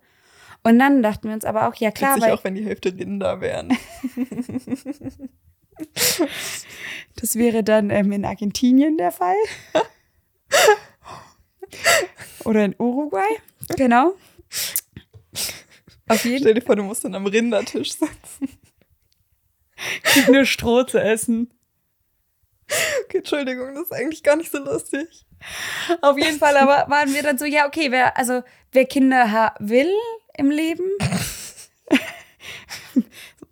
Und 0.63 0.77
dann 0.77 1.01
dachten 1.01 1.29
wir 1.29 1.35
uns 1.35 1.45
aber 1.45 1.69
auch, 1.69 1.75
ja 1.75 1.91
klar, 1.91 2.15
Witzig 2.15 2.27
weil 2.27 2.33
auch, 2.33 2.43
wenn 2.43 2.55
die 2.55 2.65
Hälfte 2.65 2.89
Rinder 2.89 3.39
wären. 3.39 3.77
das 7.15 7.35
wäre 7.35 7.63
dann 7.63 7.89
ähm, 7.89 8.11
in 8.11 8.25
Argentinien 8.25 8.97
der 8.97 9.11
Fall. 9.11 9.35
Oder 12.45 12.65
in 12.65 12.75
Uruguay, 12.77 13.37
genau. 13.77 14.15
Auf 16.07 16.25
jeden 16.25 16.39
Stell 16.39 16.55
dir 16.55 16.61
vor, 16.61 16.75
du 16.75 16.83
musst 16.83 17.03
dann 17.03 17.13
am 17.15 17.27
Rindertisch 17.27 17.91
sitzen. 17.91 18.57
Nur 20.31 20.45
Stroh 20.45 20.83
zu 20.83 20.99
essen. 20.99 21.53
Okay, 23.03 23.19
Entschuldigung, 23.19 23.75
das 23.75 23.85
ist 23.85 23.93
eigentlich 23.93 24.23
gar 24.23 24.35
nicht 24.35 24.51
so 24.51 24.57
lustig. 24.57 25.25
Auf 26.01 26.17
jeden 26.17 26.37
Fall, 26.39 26.57
aber 26.57 26.89
waren 26.89 27.13
wir 27.13 27.23
dann 27.23 27.37
so, 27.37 27.45
ja, 27.45 27.67
okay, 27.67 27.91
wer, 27.91 28.17
also 28.17 28.43
wer 28.71 28.85
Kinder 28.85 29.53
will 29.59 29.91
im 30.37 30.51
Leben. 30.51 30.83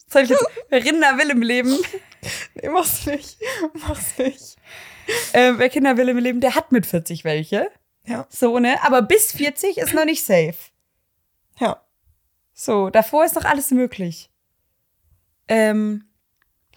Soll 0.09 0.23
ich 0.23 0.29
jetzt, 0.29 0.45
wer 0.69 0.83
Rinder 0.83 1.17
will 1.17 1.29
im 1.29 1.41
Leben, 1.41 1.77
Nee, 2.55 2.69
mach's 2.69 3.05
nicht. 3.05 3.37
Mach's 3.73 4.17
nicht. 4.17 4.57
äh, 5.33 5.53
wer 5.57 5.69
Kinder 5.69 5.97
will 5.97 6.09
im 6.09 6.17
Leben, 6.17 6.41
der 6.41 6.55
hat 6.55 6.71
mit 6.71 6.85
40 6.85 7.23
welche. 7.23 7.69
Ja. 8.05 8.25
So, 8.29 8.59
ne? 8.59 8.81
Aber 8.83 9.01
bis 9.01 9.31
40 9.31 9.77
ist 9.77 9.93
noch 9.93 10.05
nicht 10.05 10.23
safe. 10.23 10.55
Ja. 11.59 11.81
So, 12.53 12.89
davor 12.89 13.25
ist 13.25 13.35
noch 13.35 13.45
alles 13.45 13.71
möglich. 13.71 14.29
Ähm, 15.47 16.05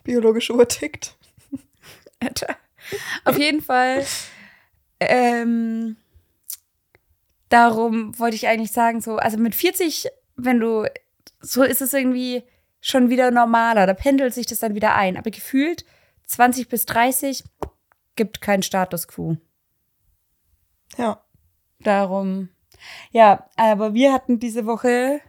Biologische 0.04 0.54
Uhr 0.54 0.68
tickt. 0.68 1.16
Alter. 2.20 2.56
Auf 3.24 3.38
jeden 3.38 3.62
Fall. 3.62 4.04
Ähm, 5.00 5.96
darum 7.48 8.18
wollte 8.18 8.36
ich 8.36 8.46
eigentlich 8.46 8.72
sagen, 8.72 9.00
so, 9.00 9.16
also 9.16 9.38
mit 9.38 9.54
40, 9.54 10.08
wenn 10.36 10.60
du, 10.60 10.86
so 11.40 11.62
ist 11.62 11.80
es 11.80 11.92
irgendwie 11.92 12.44
schon 12.80 13.10
wieder 13.10 13.30
normaler, 13.30 13.86
da 13.86 13.94
pendelt 13.94 14.34
sich 14.34 14.46
das 14.46 14.60
dann 14.60 14.74
wieder 14.74 14.94
ein. 14.94 15.16
Aber 15.16 15.30
gefühlt 15.30 15.84
20 16.26 16.68
bis 16.68 16.86
30 16.86 17.44
gibt 18.16 18.40
keinen 18.40 18.62
Status 18.62 19.08
quo. 19.08 19.36
Ja. 20.96 21.22
Darum, 21.82 22.50
ja, 23.10 23.48
aber 23.56 23.94
wir 23.94 24.12
hatten 24.12 24.38
diese 24.38 24.66
Woche 24.66 25.22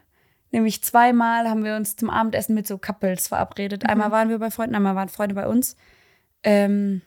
nämlich 0.51 0.83
zweimal 0.83 1.49
haben 1.49 1.63
wir 1.63 1.75
uns 1.75 1.95
zum 1.95 2.09
Abendessen 2.09 2.53
mit 2.53 2.67
so 2.67 2.77
Couples 2.77 3.27
verabredet. 3.27 3.85
Einmal 3.85 4.11
waren 4.11 4.29
wir 4.29 4.39
bei 4.39 4.51
Freunden, 4.51 4.75
einmal 4.75 4.95
waren 4.95 5.09
Freunde 5.09 5.35
bei 5.35 5.47
uns. 5.47 5.75
Ähm, 6.43 7.01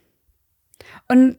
und 1.09 1.38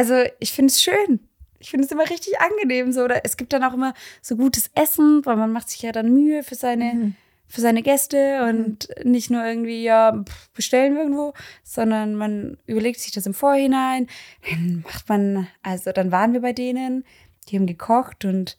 also 0.00 0.14
ich 0.38 0.52
finde 0.52 0.70
es 0.72 0.82
schön. 0.82 1.20
Ich 1.58 1.68
finde 1.70 1.84
es 1.84 1.92
immer 1.92 2.08
richtig 2.08 2.40
angenehm 2.40 2.90
so. 2.92 3.02
Oder 3.04 3.22
es 3.24 3.36
gibt 3.36 3.52
dann 3.52 3.62
auch 3.64 3.74
immer 3.74 3.92
so 4.22 4.34
gutes 4.36 4.70
Essen, 4.74 5.24
weil 5.26 5.36
man 5.36 5.52
macht 5.52 5.68
sich 5.68 5.82
ja 5.82 5.92
dann 5.92 6.10
Mühe 6.12 6.42
für 6.42 6.54
seine 6.54 6.94
Mhm. 6.94 7.14
für 7.46 7.60
seine 7.60 7.82
Gäste 7.82 8.44
und 8.48 8.88
nicht 9.04 9.28
nur 9.30 9.44
irgendwie, 9.44 9.82
ja, 9.82 10.24
bestellen 10.54 10.94
wir 10.94 11.02
irgendwo, 11.02 11.34
sondern 11.64 12.14
man 12.14 12.56
überlegt 12.66 13.00
sich 13.00 13.12
das 13.12 13.26
im 13.26 13.34
Vorhinein. 13.34 14.06
Dann 14.48 14.82
macht 14.84 15.08
man, 15.08 15.48
also 15.62 15.90
dann 15.92 16.12
waren 16.12 16.32
wir 16.32 16.40
bei 16.40 16.52
denen, 16.52 17.04
die 17.48 17.56
haben 17.58 17.66
gekocht 17.66 18.24
und 18.24 18.56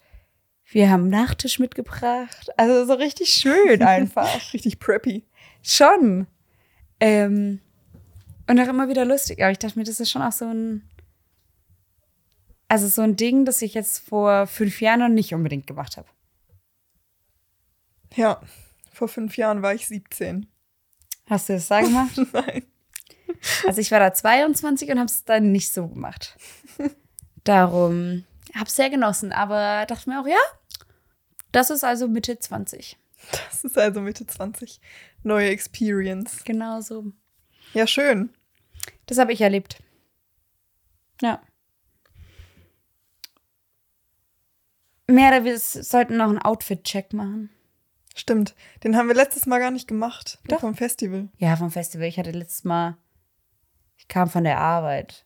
wir 0.65 0.89
haben 0.91 1.09
Nachtisch 1.09 1.57
mitgebracht. 1.57 2.49
Also 2.57 2.85
so 2.85 2.93
richtig 2.93 3.29
schön 3.29 3.81
einfach. 3.97 4.53
Richtig 4.53 4.77
preppy. 4.79 5.23
schon. 5.63 6.27
Ähm, 6.99 7.61
und 8.47 8.59
auch 8.59 8.67
immer 8.67 8.89
wieder 8.89 9.05
lustig. 9.05 9.41
Aber 9.41 9.51
ich 9.51 9.59
dachte 9.59 9.79
mir, 9.79 9.85
das 9.85 9.99
ist 10.01 10.11
schon 10.11 10.21
auch 10.21 10.31
so 10.33 10.45
ein, 10.45 10.83
also 12.71 12.87
so 12.87 13.01
ein 13.01 13.17
Ding, 13.17 13.43
das 13.43 13.61
ich 13.61 13.73
jetzt 13.73 13.99
vor 13.99 14.47
fünf 14.47 14.79
Jahren 14.79 15.01
noch 15.01 15.09
nicht 15.09 15.33
unbedingt 15.33 15.67
gemacht 15.67 15.97
habe. 15.97 16.07
Ja. 18.15 18.39
Vor 18.93 19.09
fünf 19.09 19.35
Jahren 19.35 19.61
war 19.61 19.73
ich 19.73 19.89
17. 19.89 20.47
Hast 21.29 21.49
du 21.49 21.53
das 21.53 21.67
da 21.67 21.81
gemacht? 21.81 22.17
Nein. 22.31 22.63
Also 23.67 23.81
ich 23.81 23.91
war 23.91 23.99
da 23.99 24.13
22 24.13 24.89
und 24.89 24.99
habe 24.99 25.07
es 25.07 25.25
dann 25.25 25.51
nicht 25.51 25.73
so 25.73 25.89
gemacht. 25.89 26.37
Darum 27.43 28.23
habe 28.55 28.67
es 28.67 28.75
sehr 28.77 28.89
genossen, 28.89 29.33
aber 29.33 29.85
dachte 29.85 30.09
mir 30.09 30.21
auch, 30.21 30.27
ja, 30.27 30.39
das 31.51 31.71
ist 31.71 31.83
also 31.83 32.07
Mitte 32.07 32.39
20. 32.39 32.97
Das 33.33 33.65
ist 33.65 33.77
also 33.77 33.99
Mitte 33.99 34.25
20. 34.25 34.79
Neue 35.23 35.49
Experience. 35.49 36.45
Genau 36.45 36.79
so. 36.79 37.11
Ja, 37.73 37.85
schön. 37.85 38.29
Das 39.07 39.17
habe 39.17 39.33
ich 39.33 39.41
erlebt. 39.41 39.83
Ja. 41.21 41.41
Mehr 45.11 45.29
oder 45.29 45.43
wir 45.43 45.59
sollten 45.59 46.17
noch 46.17 46.29
einen 46.29 46.41
Outfit-Check 46.41 47.13
machen. 47.13 47.49
Stimmt. 48.15 48.55
Den 48.83 48.95
haben 48.95 49.07
wir 49.07 49.15
letztes 49.15 49.45
Mal 49.45 49.59
gar 49.59 49.71
nicht 49.71 49.87
gemacht. 49.87 50.39
Doch. 50.47 50.61
Vom 50.61 50.75
Festival. 50.75 51.29
Ja, 51.37 51.55
vom 51.55 51.71
Festival. 51.71 52.07
Ich 52.07 52.17
hatte 52.17 52.31
letztes 52.31 52.63
Mal, 52.63 52.97
ich 53.97 54.07
kam 54.07 54.29
von 54.29 54.43
der 54.43 54.59
Arbeit. 54.59 55.25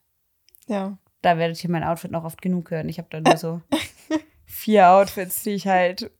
Ja. 0.67 0.97
Da 1.21 1.37
werdet 1.37 1.63
ihr 1.63 1.69
mein 1.69 1.83
Outfit 1.83 2.11
noch 2.11 2.23
oft 2.23 2.41
genug 2.41 2.71
hören. 2.71 2.89
Ich 2.89 2.97
habe 2.97 3.07
da 3.09 3.21
nur 3.21 3.37
so 3.37 3.61
vier 4.45 4.89
Outfits, 4.89 5.43
die 5.43 5.51
ich 5.51 5.67
halt 5.67 6.11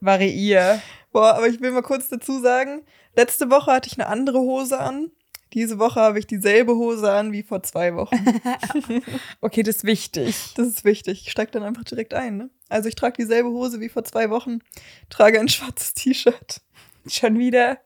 variiere. 0.00 0.80
Boah, 1.12 1.34
aber 1.34 1.48
ich 1.48 1.60
will 1.60 1.70
mal 1.72 1.82
kurz 1.82 2.08
dazu 2.08 2.40
sagen, 2.40 2.84
letzte 3.16 3.50
Woche 3.50 3.72
hatte 3.72 3.88
ich 3.88 3.98
eine 3.98 4.08
andere 4.08 4.38
Hose 4.38 4.78
an. 4.78 5.10
Diese 5.52 5.78
Woche 5.78 6.00
habe 6.00 6.18
ich 6.18 6.26
dieselbe 6.26 6.74
Hose 6.76 7.10
an 7.10 7.32
wie 7.32 7.42
vor 7.42 7.62
zwei 7.62 7.94
Wochen. 7.94 8.16
Okay, 9.40 9.62
das 9.62 9.76
ist 9.76 9.84
wichtig. 9.84 10.54
Das 10.54 10.66
ist 10.68 10.84
wichtig. 10.84 11.22
Ich 11.26 11.32
steige 11.32 11.50
dann 11.50 11.62
einfach 11.62 11.84
direkt 11.84 12.14
ein, 12.14 12.36
ne? 12.36 12.50
Also 12.68 12.88
ich 12.88 12.94
trage 12.94 13.16
dieselbe 13.18 13.48
Hose 13.48 13.80
wie 13.80 13.88
vor 13.88 14.04
zwei 14.04 14.30
Wochen, 14.30 14.60
trage 15.08 15.40
ein 15.40 15.48
schwarzes 15.50 15.94
T-Shirt. 15.94 16.60
Schon 17.06 17.38
wieder. 17.38 17.78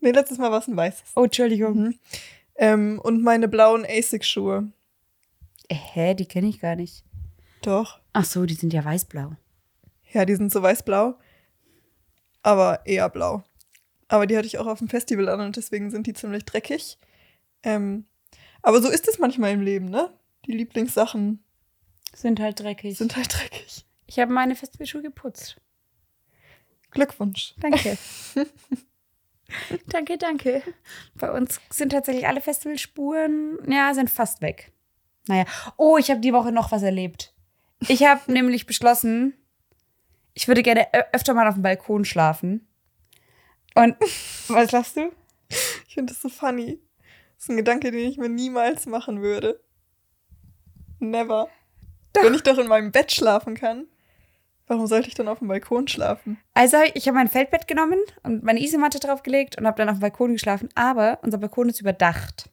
Nee, 0.00 0.12
letztes 0.12 0.38
Mal 0.38 0.50
war 0.50 0.60
es 0.60 0.66
ein 0.68 0.76
weißes. 0.76 1.12
Oh, 1.14 1.24
Entschuldigung. 1.24 1.74
Mhm. 1.74 1.98
Ähm, 2.56 3.00
und 3.02 3.22
meine 3.22 3.46
blauen 3.48 3.86
Asics-Schuhe. 3.88 4.72
Äh, 5.68 5.74
Hä, 5.74 6.14
die 6.14 6.26
kenne 6.26 6.48
ich 6.48 6.60
gar 6.60 6.74
nicht. 6.76 7.04
Doch. 7.62 8.00
Ach 8.12 8.24
so, 8.24 8.46
die 8.46 8.54
sind 8.54 8.72
ja 8.72 8.84
weißblau. 8.84 9.32
Ja, 10.12 10.24
die 10.24 10.34
sind 10.34 10.50
so 10.50 10.62
weiß-blau, 10.62 11.18
aber 12.42 12.86
eher 12.86 13.08
blau. 13.10 13.44
Aber 14.08 14.26
die 14.26 14.36
hatte 14.36 14.46
ich 14.46 14.58
auch 14.58 14.66
auf 14.66 14.78
dem 14.78 14.88
Festival 14.88 15.28
an 15.28 15.40
und 15.40 15.56
deswegen 15.56 15.90
sind 15.90 16.06
die 16.06 16.14
ziemlich 16.14 16.44
dreckig. 16.44 16.98
Ähm, 17.62 18.06
aber 18.62 18.80
so 18.82 18.88
ist 18.88 19.06
es 19.08 19.18
manchmal 19.18 19.52
im 19.52 19.60
Leben, 19.60 19.86
ne? 19.90 20.10
Die 20.46 20.52
Lieblingssachen 20.52 21.42
Sind 22.14 22.40
halt 22.40 22.60
dreckig. 22.60 22.96
sind 22.96 23.16
halt 23.16 23.32
dreckig. 23.34 23.84
ich 24.06 24.18
habe 24.18 24.32
meine 24.32 24.54
Festivalschuhe 24.56 25.02
geputzt. 25.02 25.60
Glückwunsch. 26.90 27.54
Danke. 27.60 27.98
Danke, 29.86 30.18
danke. 30.18 30.62
Bei 31.14 31.30
uns 31.32 31.58
sind 31.70 31.90
tatsächlich 31.92 32.26
alle 32.26 32.42
Festivalspuren, 32.42 33.58
ja, 33.66 33.94
sind 33.94 34.10
fast 34.10 34.42
weg. 34.42 34.72
Naja. 35.26 35.46
Oh, 35.78 35.96
ich 35.96 36.10
habe 36.10 36.20
die 36.20 36.34
Woche 36.34 36.52
noch 36.52 36.70
was 36.70 36.82
erlebt. 36.82 37.32
Ich 37.88 38.04
habe 38.04 38.20
nämlich 38.32 38.66
beschlossen, 38.66 39.32
ich 40.34 40.48
würde 40.48 40.62
gerne 40.62 40.88
öfter 41.14 41.32
mal 41.32 41.48
auf 41.48 41.54
dem 41.54 41.62
Balkon 41.62 42.04
schlafen. 42.04 42.67
Und 43.78 43.96
was 44.48 44.72
lachst 44.72 44.96
du? 44.96 45.12
Ich 45.86 45.94
finde 45.94 46.12
das 46.12 46.20
so 46.20 46.28
funny. 46.28 46.80
Das 47.36 47.44
ist 47.44 47.50
ein 47.50 47.56
Gedanke, 47.56 47.92
den 47.92 48.08
ich 48.08 48.18
mir 48.18 48.28
niemals 48.28 48.86
machen 48.86 49.22
würde. 49.22 49.60
Never. 50.98 51.48
Wenn 52.14 52.34
ich 52.34 52.42
doch 52.42 52.58
in 52.58 52.66
meinem 52.66 52.90
Bett 52.90 53.12
schlafen 53.12 53.54
kann, 53.54 53.86
warum 54.66 54.88
sollte 54.88 55.06
ich 55.06 55.14
dann 55.14 55.28
auf 55.28 55.38
dem 55.38 55.46
Balkon 55.46 55.86
schlafen? 55.86 56.38
Also, 56.54 56.78
ich 56.94 57.06
habe 57.06 57.16
mein 57.16 57.28
Feldbett 57.28 57.68
genommen 57.68 58.00
und 58.24 58.42
meine 58.42 58.60
Isomatte 58.60 58.98
draufgelegt 58.98 59.56
und 59.56 59.66
habe 59.66 59.76
dann 59.76 59.88
auf 59.88 59.98
dem 59.98 60.00
Balkon 60.00 60.32
geschlafen. 60.32 60.68
Aber 60.74 61.20
unser 61.22 61.38
Balkon 61.38 61.68
ist 61.68 61.80
überdacht. 61.80 62.50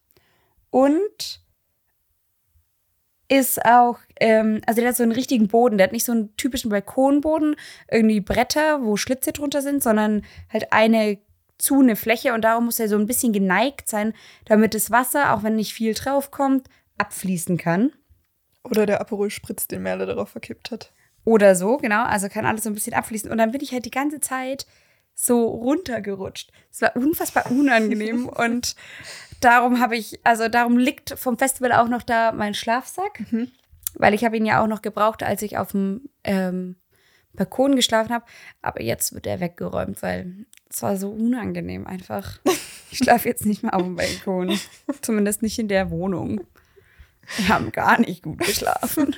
Und 0.69 1.41
ist 3.27 3.65
auch, 3.65 3.97
ähm, 4.19 4.61
also 4.65 4.81
der 4.81 4.89
hat 4.89 4.97
so 4.97 5.03
einen 5.03 5.11
richtigen 5.11 5.47
Boden. 5.47 5.77
Der 5.77 5.85
hat 5.85 5.93
nicht 5.93 6.05
so 6.05 6.11
einen 6.11 6.35
typischen 6.37 6.69
Balkonboden, 6.69 7.55
irgendwie 7.89 8.21
Bretter, 8.21 8.83
wo 8.83 8.97
Schlitze 8.97 9.31
drunter 9.31 9.61
sind, 9.61 9.83
sondern 9.83 10.23
halt 10.51 10.71
eine 10.71 11.17
zu 11.57 11.79
eine 11.79 11.95
Fläche 11.95 12.33
und 12.33 12.41
darum 12.41 12.65
muss 12.65 12.79
er 12.79 12.89
so 12.89 12.97
ein 12.97 13.05
bisschen 13.05 13.31
geneigt 13.31 13.87
sein, 13.87 14.13
damit 14.45 14.73
das 14.73 14.91
Wasser, 14.91 15.33
auch 15.33 15.43
wenn 15.43 15.55
nicht 15.55 15.73
viel 15.73 15.93
draufkommt, 15.93 16.67
abfließen 16.97 17.57
kann. 17.57 17.93
Oder 18.63 18.85
der 18.85 18.99
Aperol 18.99 19.29
Spritz, 19.29 19.67
den 19.67 19.83
Merle 19.83 20.05
darauf 20.05 20.29
verkippt 20.29 20.71
hat. 20.71 20.91
Oder 21.23 21.55
so, 21.55 21.77
genau. 21.77 22.03
Also 22.03 22.29
kann 22.29 22.45
alles 22.45 22.63
so 22.63 22.69
ein 22.69 22.73
bisschen 22.73 22.93
abfließen. 22.93 23.31
Und 23.31 23.37
dann 23.37 23.51
bin 23.51 23.61
ich 23.61 23.71
halt 23.71 23.85
die 23.85 23.91
ganze 23.91 24.19
Zeit 24.19 24.65
so 25.13 25.47
runtergerutscht. 25.47 26.51
Es 26.71 26.81
war 26.81 26.95
unfassbar 26.95 27.49
unangenehm. 27.51 28.27
und 28.29 28.75
darum 29.39 29.79
habe 29.79 29.95
ich, 29.95 30.19
also 30.23 30.49
darum 30.49 30.77
liegt 30.77 31.17
vom 31.17 31.37
Festival 31.37 31.71
auch 31.73 31.87
noch 31.87 32.03
da 32.03 32.31
mein 32.31 32.53
Schlafsack. 32.53 33.19
Weil 33.95 34.13
ich 34.13 34.23
habe 34.23 34.37
ihn 34.37 34.45
ja 34.45 34.61
auch 34.61 34.67
noch 34.67 34.81
gebraucht, 34.81 35.23
als 35.23 35.41
ich 35.41 35.57
auf 35.57 35.71
dem 35.71 36.09
ähm, 36.23 36.75
Balkon 37.33 37.75
geschlafen 37.75 38.13
habe. 38.13 38.25
Aber 38.61 38.81
jetzt 38.81 39.13
wird 39.13 39.27
er 39.27 39.39
weggeräumt, 39.39 40.01
weil 40.01 40.45
es 40.69 40.81
war 40.81 40.97
so 40.97 41.11
unangenehm 41.11 41.87
einfach. 41.87 42.39
Ich 42.91 42.99
schlafe 42.99 43.27
jetzt 43.27 43.45
nicht 43.45 43.61
mehr 43.61 43.73
auf 43.73 43.81
dem 43.81 43.97
Balkon. 43.97 44.57
Zumindest 45.01 45.41
nicht 45.41 45.59
in 45.59 45.67
der 45.67 45.89
Wohnung. 45.89 46.45
Wir 47.35 47.49
haben 47.49 47.73
gar 47.73 47.99
nicht 47.99 48.23
gut 48.23 48.37
geschlafen. 48.37 49.15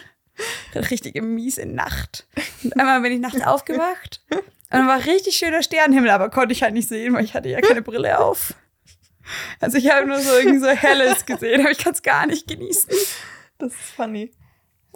Richtige 0.73 1.21
miese 1.21 1.67
Nacht. 1.67 2.27
Und 2.63 2.75
einmal 2.79 3.01
bin 3.01 3.11
ich 3.11 3.19
nachts 3.19 3.41
aufgewacht 3.41 4.21
und 4.69 4.79
dann 4.79 4.87
war 4.87 5.05
richtig 5.05 5.37
schöner 5.37 5.63
Sternenhimmel, 5.63 6.09
aber 6.09 6.29
konnte 6.29 6.53
ich 6.53 6.61
halt 6.61 6.73
nicht 6.73 6.89
sehen, 6.89 7.13
weil 7.13 7.23
ich 7.23 7.33
hatte 7.33 7.49
ja 7.49 7.61
keine 7.61 7.81
Brille 7.81 8.19
auf. 8.19 8.53
Also 9.59 9.77
ich 9.77 9.89
habe 9.89 10.07
nur 10.07 10.19
so 10.19 10.35
irgendwie 10.37 10.59
so 10.59 10.67
helles 10.67 11.25
gesehen, 11.25 11.61
aber 11.61 11.71
ich 11.71 11.77
kann 11.77 11.93
es 11.93 12.01
gar 12.01 12.27
nicht 12.27 12.47
genießen. 12.47 12.89
Das 13.57 13.73
ist 13.73 13.91
funny. 13.95 14.31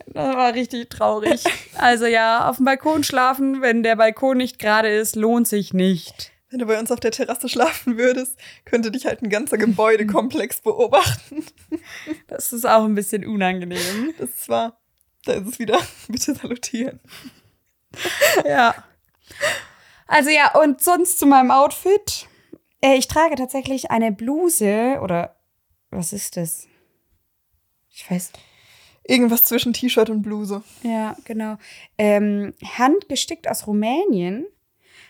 Das 0.07 0.35
war 0.35 0.53
richtig 0.53 0.89
traurig. 0.89 1.43
Also 1.77 2.05
ja, 2.05 2.47
auf 2.49 2.57
dem 2.57 2.65
Balkon 2.65 3.03
schlafen, 3.03 3.61
wenn 3.61 3.81
der 3.81 3.95
Balkon 3.95 4.37
nicht 4.37 4.59
gerade 4.59 4.89
ist, 4.89 5.15
lohnt 5.15 5.47
sich 5.47 5.73
nicht. 5.73 6.31
Wenn 6.49 6.59
du 6.59 6.65
bei 6.65 6.77
uns 6.77 6.91
auf 6.91 6.99
der 6.99 7.11
Terrasse 7.11 7.47
schlafen 7.49 7.97
würdest, 7.97 8.37
könnte 8.65 8.91
dich 8.91 9.05
halt 9.05 9.21
ein 9.23 9.29
ganzer 9.29 9.57
Gebäudekomplex 9.57 10.59
beobachten. 10.63 11.45
Das 12.27 12.51
ist 12.53 12.65
auch 12.65 12.83
ein 12.83 12.93
bisschen 12.93 13.25
unangenehm. 13.25 14.13
Das 14.19 14.29
ist 14.29 14.49
wahr. 14.49 14.79
Da 15.25 15.33
ist 15.33 15.47
es 15.47 15.59
wieder. 15.59 15.79
Bitte 16.07 16.35
salutieren. 16.35 16.99
Ja. 18.45 18.75
Also 20.07 20.29
ja, 20.29 20.53
und 20.61 20.81
sonst 20.83 21.19
zu 21.19 21.25
meinem 21.25 21.51
Outfit. 21.51 22.27
Äh, 22.81 22.95
Ich 22.97 23.07
trage 23.07 23.35
tatsächlich 23.35 23.91
eine 23.91 24.11
Bluse 24.11 24.99
oder 25.01 25.37
was 25.89 26.11
ist 26.13 26.37
das? 26.37 26.67
Ich 27.89 28.09
weiß. 28.11 28.31
Irgendwas 29.11 29.43
zwischen 29.43 29.73
T-Shirt 29.73 30.09
und 30.09 30.21
Bluse. 30.21 30.63
Ja, 30.83 31.15
genau. 31.25 31.57
Ähm, 31.97 32.53
handgestickt 32.77 33.47
aus 33.49 33.67
Rumänien 33.67 34.45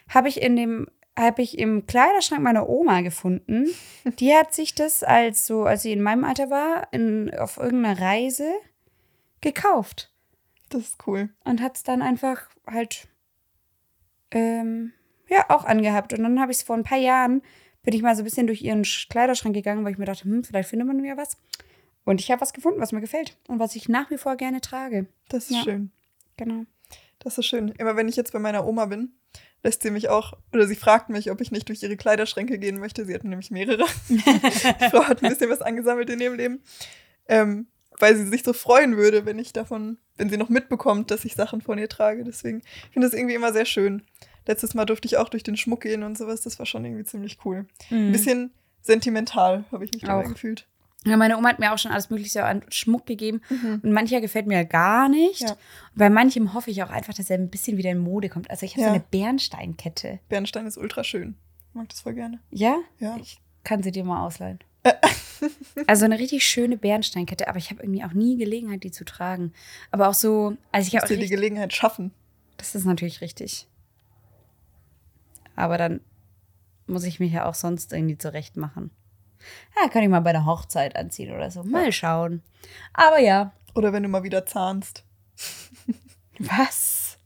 habe 0.10 0.28
ich 0.28 0.42
in 0.42 0.56
dem 0.56 0.88
habe 1.20 1.42
ich 1.42 1.60
im 1.60 1.86
Kleiderschrank 1.86 2.42
meiner 2.42 2.68
Oma 2.70 3.02
gefunden. 3.02 3.68
Die 4.20 4.34
hat 4.34 4.54
sich 4.54 4.76
das 4.76 5.04
als 5.04 5.46
so, 5.46 5.66
als 5.66 5.82
sie 5.84 5.92
in 5.92 6.02
meinem 6.02 6.24
Alter 6.24 6.50
war, 6.50 6.88
in, 6.94 7.30
auf 7.38 7.58
irgendeiner 7.58 8.00
Reise 8.00 8.50
gekauft 9.42 10.10
Das 10.70 10.82
ist 10.84 10.98
cool. 11.06 11.30
und 11.44 11.62
hat 11.62 11.76
es 11.76 11.84
dann 11.84 12.02
einfach 12.02 12.42
halt 12.66 13.08
ähm, 14.32 14.94
ja 15.30 15.46
auch 15.50 15.66
angehabt. 15.66 16.14
Und 16.14 16.24
dann 16.24 16.40
habe 16.40 16.52
ich 16.52 16.60
es 16.60 16.64
vor 16.64 16.76
ein 16.78 16.84
paar 16.84 16.98
Jahren, 16.98 17.42
bin 17.84 17.94
ich 17.94 18.02
mal 18.02 18.16
so 18.16 18.22
ein 18.22 18.26
bisschen 18.26 18.48
durch 18.48 18.62
ihren 18.62 18.84
Sch- 18.84 19.10
Kleiderschrank 19.10 19.54
gegangen, 19.56 19.84
weil 19.84 19.92
ich 19.94 19.98
mir 19.98 20.06
dachte, 20.06 20.24
hm, 20.24 20.44
vielleicht 20.44 20.70
findet 20.70 20.88
man 20.88 20.98
mir 21.02 21.18
was. 21.18 21.38
Und 22.04 22.20
ich 22.20 22.32
habe 22.32 22.42
was 22.42 22.54
gefunden, 22.54 22.80
was 22.82 22.92
mir 22.92 23.02
gefällt 23.02 23.38
und 23.48 23.60
was 23.60 23.76
ich 23.76 23.88
nach 23.90 24.10
wie 24.10 24.18
vor 24.18 24.36
gerne 24.36 24.62
trage. 24.62 25.06
Das 25.30 25.46
ist 25.50 25.58
Ja. 25.58 25.64
schön. 25.64 25.92
Genau. 26.38 26.66
Das 27.20 27.38
ist 27.38 27.46
schön. 27.46 27.70
Immer 27.78 27.96
wenn 27.96 28.08
ich 28.08 28.16
jetzt 28.16 28.34
bei 28.34 28.40
meiner 28.40 28.66
Oma 28.66 28.88
bin, 28.88 29.14
lässt 29.64 29.84
sie 29.84 29.92
mich 29.92 30.10
auch, 30.10 30.34
oder 30.52 30.66
sie 30.66 30.76
fragt 30.76 31.10
mich, 31.10 31.30
ob 31.30 31.40
ich 31.40 31.52
nicht 31.52 31.70
durch 31.70 31.84
ihre 31.84 31.96
Kleiderschränke 31.98 32.58
gehen 32.58 32.80
möchte. 32.80 33.06
Sie 33.06 33.14
hat 33.14 33.24
nämlich 33.24 33.52
mehrere. 33.52 33.86
Die 34.10 34.18
Frau 34.90 35.04
hat 35.04 35.22
ein 35.24 35.30
bisschen 35.30 35.50
was 35.52 35.62
angesammelt 35.62 36.10
in 36.10 36.20
ihrem 36.20 36.34
Leben. 36.36 36.64
Ähm, 37.28 37.68
weil 38.00 38.16
sie 38.16 38.26
sich 38.28 38.42
so 38.42 38.54
freuen 38.54 38.98
würde, 38.98 39.26
wenn 39.28 39.38
ich 39.38 39.54
davon, 39.54 40.00
wenn 40.18 40.30
sie 40.30 40.38
noch 40.38 40.50
mitbekommt, 40.50 41.12
dass 41.12 41.24
ich 41.26 41.36
Sachen 41.36 41.62
von 41.62 41.78
ihr 41.78 41.88
trage. 41.90 42.24
Deswegen 42.24 42.62
ich 42.88 42.94
finde 42.94 43.08
das 43.08 43.14
irgendwie 43.14 43.36
immer 43.36 43.54
sehr 43.54 43.66
schön. 43.66 44.02
Letztes 44.48 44.74
Mal 44.74 44.86
durfte 44.86 45.06
ich 45.06 45.18
auch 45.18 45.30
durch 45.30 45.44
den 45.44 45.56
Schmuck 45.56 45.82
gehen 45.82 46.02
und 46.02 46.18
sowas. 46.18 46.42
Das 46.42 46.58
war 46.58 46.66
schon 46.66 46.84
irgendwie 46.84 47.04
ziemlich 47.04 47.38
cool. 47.46 47.68
Ein 47.92 48.12
bisschen 48.12 48.52
sentimental 48.82 49.66
habe 49.72 49.86
ich 49.86 49.92
mich 49.94 50.02
dabei 50.02 50.26
Auch. 50.26 50.30
gefühlt. 50.30 50.66
Ja, 51.04 51.18
meine 51.18 51.36
Oma 51.38 51.50
hat 51.50 51.58
mir 51.60 51.74
auch 51.74 51.80
schon 51.80 51.92
alles 51.92 52.12
Mögliche 52.12 52.46
an 52.46 52.64
Schmuck 52.70 53.08
gegeben. 53.08 53.42
Und 53.82 53.92
mancher 53.92 54.22
gefällt 54.22 54.46
mir 54.46 54.64
gar 54.66 55.10
nicht. 55.10 55.42
Mhm. 55.42 55.48
Ja. 55.48 55.58
Bei 55.96 56.10
manchem 56.12 56.54
hoffe 56.54 56.70
ich 56.70 56.84
auch 56.84 56.92
einfach, 56.92 57.14
dass 57.16 57.30
er 57.32 57.40
ein 57.40 57.50
bisschen 57.50 57.78
wieder 57.78 57.90
in 57.90 57.98
Mode 57.98 58.30
kommt. 58.30 58.52
Also 58.52 58.66
ich 58.68 58.74
habe 58.74 58.82
Ja. 58.82 58.88
so 58.90 58.94
eine 58.94 59.04
Bernsteinkette. 59.10 60.20
Bernstein 60.30 60.68
ist 60.68 60.78
ultra 60.78 61.04
schön. 61.04 61.36
Ich 61.70 61.76
mag 61.76 61.90
das 61.90 62.02
voll 62.02 62.14
gerne. 62.14 62.40
Ja? 62.52 62.78
Ja. 63.00 63.18
Ich 63.20 63.40
kann 63.64 63.82
sie 63.82 63.92
dir 63.92 64.04
mal 64.04 64.24
ausleihen. 64.26 64.60
also 65.88 66.06
eine 66.06 66.20
richtig 66.20 66.44
schöne 66.46 66.78
Bernsteinkette, 66.78 67.48
aber 67.48 67.58
ich 67.58 67.72
habe 67.72 67.82
irgendwie 67.82 68.04
auch 68.04 68.14
nie 68.14 68.38
Gelegenheit, 68.38 68.84
die 68.84 68.92
zu 68.92 69.04
tragen. 69.06 69.54
Aber 69.90 70.08
auch 70.08 70.14
so, 70.14 70.56
also 70.72 70.88
ich 70.88 70.96
habe 71.02 71.16
die 71.18 71.28
Gelegenheit 71.28 71.74
schaffen. 71.74 72.12
das 72.58 72.76
ist 72.76 72.86
natürlich 72.86 73.22
richtig. 73.22 73.68
Aber 75.56 75.78
dann 75.78 76.02
muss 76.88 77.04
ich 77.06 77.20
mich 77.20 77.32
ja 77.34 77.46
auch 77.46 77.56
sonst 77.56 77.94
irgendwie 77.94 78.18
zurecht 78.18 78.58
machen. 78.58 78.92
Ja, 79.76 79.90
kann 79.90 80.04
ich 80.04 80.10
mal 80.10 80.20
bei 80.22 80.32
der 80.32 80.46
Hochzeit 80.46 80.96
anziehen 80.96 81.34
oder 81.34 81.52
so. 81.52 81.64
Mal 81.64 81.92
schauen. 81.92 82.42
Aber 82.94 83.20
ja. 83.20 83.54
Oder 83.76 83.94
wenn 83.94 84.04
du 84.04 84.10
mal 84.10 84.24
wieder 84.24 84.46
zahnst. 84.46 85.04
Was? 86.40 87.18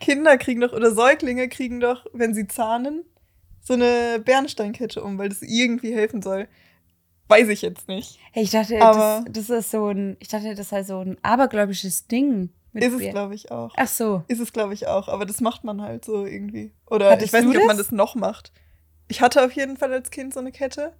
Kinder 0.00 0.36
kriegen 0.36 0.60
doch, 0.60 0.72
oder 0.72 0.92
Säuglinge 0.92 1.48
kriegen 1.48 1.80
doch, 1.80 2.06
wenn 2.12 2.34
sie 2.34 2.48
zahnen, 2.48 3.04
so 3.60 3.74
eine 3.74 4.20
Bernsteinkette 4.24 5.02
um, 5.02 5.18
weil 5.18 5.28
das 5.28 5.42
irgendwie 5.42 5.94
helfen 5.94 6.22
soll. 6.22 6.48
Weiß 7.28 7.48
ich 7.48 7.62
jetzt 7.62 7.88
nicht. 7.88 8.18
Hey, 8.32 8.42
ich 8.42 8.50
dachte, 8.50 8.78
das, 8.78 9.24
das 9.30 9.50
ist 9.50 9.70
so 9.70 9.88
ein, 9.88 10.16
ich 10.18 10.28
dachte, 10.28 10.54
das 10.54 10.68
sei 10.68 10.82
so 10.82 11.00
ein 11.00 11.16
abergläubisches 11.22 12.06
Ding. 12.06 12.50
Ist 12.74 12.94
es, 12.94 13.10
glaube 13.10 13.34
ich, 13.34 13.50
auch. 13.50 13.72
Ach 13.76 13.86
so. 13.86 14.24
Ist 14.28 14.40
es, 14.40 14.52
glaube 14.52 14.74
ich, 14.74 14.86
auch. 14.86 15.08
Aber 15.08 15.26
das 15.26 15.40
macht 15.40 15.62
man 15.62 15.82
halt 15.82 16.04
so 16.04 16.24
irgendwie. 16.24 16.72
Oder 16.86 17.10
Hattest 17.10 17.26
ich 17.26 17.32
weiß 17.32 17.44
nicht, 17.44 17.58
ob 17.58 17.66
man 17.66 17.76
das? 17.76 17.88
das 17.88 17.92
noch 17.92 18.14
macht. 18.14 18.52
Ich 19.08 19.20
hatte 19.20 19.44
auf 19.44 19.52
jeden 19.52 19.76
Fall 19.76 19.92
als 19.92 20.10
Kind 20.10 20.32
so 20.32 20.40
eine 20.40 20.52
Kette. 20.52 20.94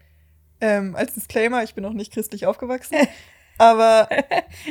Ähm, 0.62 0.94
als 0.96 1.14
Disclaimer, 1.14 1.62
ich 1.64 1.74
bin 1.74 1.84
auch 1.84 1.92
nicht 1.92 2.12
christlich 2.12 2.46
aufgewachsen. 2.46 2.96
aber 3.58 4.08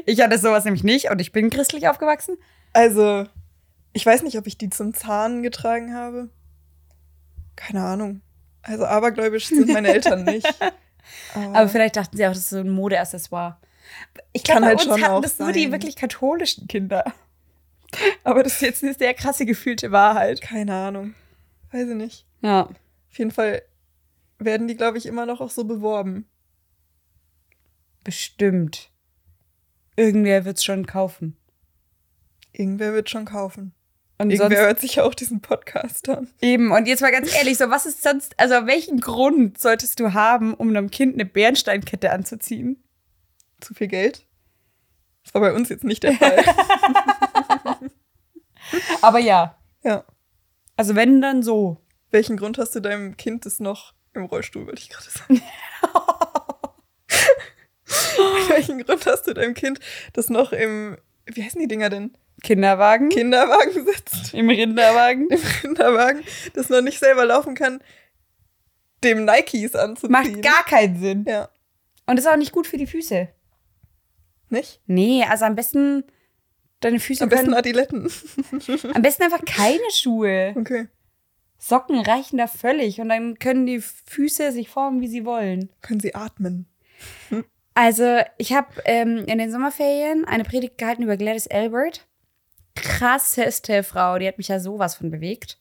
Ich 0.06 0.22
hatte 0.22 0.38
sowas 0.40 0.64
nämlich 0.64 0.84
nicht 0.84 1.12
und 1.12 1.20
ich 1.22 1.32
bin 1.32 1.50
christlich 1.50 1.88
aufgewachsen. 1.90 2.38
also, 2.74 3.26
ich 3.94 4.06
weiß 4.06 4.24
nicht, 4.24 4.38
ob 4.38 4.48
ich 4.48 4.58
die 4.58 4.70
zum 4.70 4.94
Zahn 4.94 5.44
getragen 5.44 5.94
habe. 5.94 6.30
Keine 7.58 7.84
Ahnung. 7.84 8.22
Also 8.64 8.86
abergläubisch 8.86 9.48
sind 9.48 9.68
meine 9.68 9.90
Eltern 9.90 10.24
nicht. 10.26 10.48
Aber 11.34 11.68
vielleicht 11.68 11.98
dachten 11.98 12.16
sie 12.16 12.26
auch, 12.26 12.30
das 12.32 12.40
ist 12.40 12.50
so 12.52 12.60
ein 12.60 12.70
Modeaccessoire. 12.70 13.58
Ich 14.32 14.44
Kann 14.44 14.60
glaube, 14.60 14.62
bei 14.62 14.68
halt 14.70 14.88
uns 14.88 15.00
schon 15.02 15.04
hatten 15.10 15.22
das 15.22 15.40
nur 15.40 15.52
die 15.52 15.64
sein. 15.64 15.72
wirklich 15.74 15.96
katholischen 15.98 16.68
Kinder. 16.68 17.04
Aber 18.24 18.44
das 18.44 18.54
ist 18.54 18.62
jetzt 18.62 18.84
eine 18.84 18.94
sehr 18.94 19.14
krasse 19.14 19.46
gefühlte 19.46 19.92
Wahrheit. 19.92 20.42
Keine 20.42 20.74
Ahnung. 20.74 21.14
Weiß 21.74 21.90
ich 21.90 21.96
nicht. 21.96 22.26
Ja. 22.42 22.62
Auf 22.62 23.18
jeden 23.18 23.32
Fall 23.32 23.62
werden 24.46 24.68
die, 24.68 24.76
glaube 24.76 24.98
ich, 24.98 25.06
immer 25.06 25.26
noch 25.26 25.42
auch 25.42 25.50
so 25.50 25.64
beworben. 25.64 26.28
Bestimmt. 28.04 28.92
Irgendwer 29.96 30.46
wird 30.46 30.58
es 30.58 30.64
schon 30.64 30.86
kaufen. 30.86 31.38
Irgendwer 32.52 32.94
wird 32.94 33.10
schon 33.10 33.26
kaufen. 33.26 33.74
Und 34.18 34.30
Irgendwer 34.30 34.66
hört 34.66 34.80
sich 34.80 34.96
ja 34.96 35.04
auch 35.04 35.16
diesen 35.16 35.42
Podcast 35.42 36.08
an. 36.10 36.30
eben. 36.42 36.72
Und 36.72 36.88
jetzt 36.88 37.02
mal 37.02 37.12
ganz 37.12 37.36
ehrlich, 37.36 37.58
so 37.58 37.70
was 37.70 37.86
ist 37.86 38.04
sonst, 38.04 38.40
also 38.40 38.68
welchen 38.68 39.00
Grund 39.00 39.60
solltest 39.60 40.00
du 40.00 40.14
haben, 40.14 40.54
um 40.54 40.70
einem 40.70 40.92
Kind 40.92 41.16
eine 41.16 41.26
Bernsteinkette 41.26 42.12
anzuziehen? 42.12 42.84
Zu 43.60 43.74
viel 43.74 43.88
Geld? 43.88 44.28
Das 45.24 45.34
war 45.34 45.42
bei 45.42 45.54
uns 45.54 45.70
jetzt 45.70 45.84
nicht 45.84 46.04
der 46.04 46.14
Fall. 46.14 46.44
Aber 49.02 49.20
ja, 49.20 49.58
ja. 49.84 50.06
also 50.76 50.96
wenn 50.96 51.22
dann 51.22 51.44
so. 51.44 51.78
Welchen 52.12 52.36
Grund 52.36 52.58
hast 52.58 52.76
du 52.76 52.82
deinem 52.82 53.16
Kind, 53.16 53.46
das 53.46 53.62
noch 53.62 53.94
Im 54.14 54.26
Rollstuhl, 54.26 54.68
wollte 54.68 54.82
ich 54.82 54.90
gerade 54.90 55.10
sagen. 55.10 55.42
Aus 58.18 58.50
welchen 58.50 58.84
Grund 58.84 59.06
hast 59.06 59.28
du 59.28 59.34
deinem 59.34 59.54
Kind 59.54 59.80
das 60.14 60.30
noch 60.30 60.52
im, 60.52 60.98
wie 61.26 61.44
heißen 61.44 61.60
die 61.60 61.68
Dinger 61.68 61.90
denn? 61.90 62.16
Kinderwagen. 62.44 63.10
Kinderwagen 63.10 63.86
sitzt? 63.86 64.34
Im 64.34 64.50
Rinderwagen. 64.50 65.28
Im 65.30 65.42
Kinderwagen, 65.62 66.24
das 66.54 66.70
noch 66.70 66.82
nicht 66.82 67.00
selber 67.00 67.26
laufen 67.26 67.54
kann, 67.56 67.82
dem 69.04 69.26
Nikes 69.26 69.76
anzuziehen. 69.76 70.12
Macht 70.12 70.42
gar 70.42 70.64
keinen 70.66 71.00
Sinn. 71.00 71.26
Ja. 71.28 71.50
Und 72.08 72.18
ist 72.18 72.28
auch 72.28 72.36
nicht 72.38 72.52
gut 72.52 72.68
für 72.68 72.78
die 72.78 72.88
Füße. 72.88 73.30
Nicht? 74.50 74.82
Nee, 74.88 75.24
also 75.24 75.46
am 75.46 75.56
besten 75.56 76.04
deine 76.82 77.00
Füße 77.00 77.24
Am 77.24 77.30
besten 77.30 77.54
Adiletten. 77.54 78.12
am 78.94 79.02
besten 79.02 79.24
einfach 79.24 79.46
keine 79.46 79.80
Schuhe. 79.94 80.54
Okay. 80.58 80.88
Socken 81.64 82.00
reichen 82.02 82.38
da 82.38 82.48
völlig 82.48 83.00
und 83.00 83.10
dann 83.10 83.38
können 83.38 83.68
die 83.68 83.80
Füße 83.80 84.52
sich 84.52 84.70
formen, 84.70 85.00
wie 85.00 85.08
sie 85.08 85.26
wollen. 85.26 85.70
Können 85.82 86.00
sie 86.00 86.16
atmen? 86.16 86.66
Also, 87.74 88.20
ich 88.38 88.54
habe 88.54 88.68
ähm, 88.86 89.26
in 89.26 89.38
den 89.38 89.52
Sommerferien 89.52 90.26
eine 90.26 90.44
Predigt 90.44 90.78
gehalten 90.78 91.04
über 91.04 91.18
Gladys 91.18 91.48
Albert. 91.48 92.08
Krasseste 92.76 93.84
Frau, 93.84 94.18
die 94.18 94.28
hat 94.28 94.38
mich 94.38 94.50
ja 94.50 94.60
sowas 94.60 94.96
von 94.96 95.12
bewegt. 95.12 95.58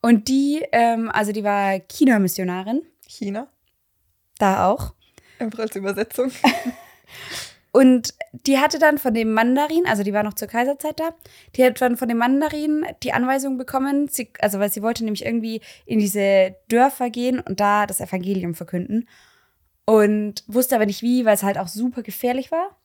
Und 0.00 0.28
die, 0.28 0.64
ähm, 0.72 1.10
also 1.10 1.32
die 1.32 1.44
war 1.44 1.80
China-Missionarin, 1.80 2.82
China? 3.06 3.48
da 4.40 4.66
auch. 4.68 4.94
Einfach 5.38 5.60
als 5.60 5.76
Übersetzung. 5.76 6.30
Und 7.72 8.14
die 8.32 8.58
hatte 8.58 8.78
dann 8.78 8.98
von 8.98 9.14
dem 9.14 9.32
Mandarin, 9.32 9.86
also 9.86 10.02
die 10.02 10.12
war 10.12 10.24
noch 10.24 10.34
zur 10.34 10.48
Kaiserzeit 10.48 10.98
da, 10.98 11.10
die 11.54 11.64
hat 11.64 11.80
dann 11.80 11.96
von 11.96 12.08
dem 12.08 12.18
Mandarin 12.18 12.84
die 13.02 13.12
Anweisung 13.12 13.58
bekommen, 13.58 14.08
sie, 14.08 14.30
also 14.40 14.58
weil 14.58 14.72
sie 14.72 14.82
wollte 14.82 15.04
nämlich 15.04 15.24
irgendwie 15.24 15.60
in 15.86 16.00
diese 16.00 16.56
Dörfer 16.68 17.10
gehen 17.10 17.38
und 17.38 17.60
da 17.60 17.86
das 17.86 18.00
Evangelium 18.00 18.54
verkünden. 18.54 19.08
Und 19.84 20.44
wusste 20.46 20.74
aber 20.74 20.86
nicht 20.86 21.02
wie, 21.02 21.24
weil 21.24 21.34
es 21.34 21.42
halt 21.42 21.58
auch 21.58 21.68
super 21.68 22.02
gefährlich 22.02 22.50
war. 22.50 22.76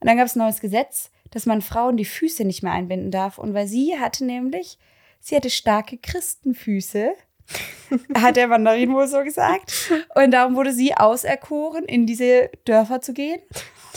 Und 0.00 0.08
dann 0.08 0.16
gab 0.16 0.26
es 0.26 0.36
ein 0.36 0.40
neues 0.40 0.60
Gesetz, 0.60 1.10
dass 1.30 1.46
man 1.46 1.62
Frauen 1.62 1.96
die 1.96 2.04
Füße 2.04 2.44
nicht 2.44 2.62
mehr 2.62 2.72
einbinden 2.72 3.10
darf. 3.10 3.38
Und 3.38 3.54
weil 3.54 3.66
sie 3.66 3.98
hatte 3.98 4.24
nämlich, 4.24 4.78
sie 5.20 5.36
hatte 5.36 5.50
starke 5.50 5.98
Christenfüße, 5.98 7.12
hat 8.14 8.36
der 8.36 8.48
Mandarin 8.48 8.92
wohl 8.92 9.08
so 9.08 9.22
gesagt. 9.22 9.90
Und 10.14 10.30
darum 10.30 10.54
wurde 10.54 10.72
sie 10.72 10.94
auserkoren, 10.94 11.84
in 11.84 12.06
diese 12.06 12.50
Dörfer 12.64 13.00
zu 13.00 13.12
gehen. 13.12 13.40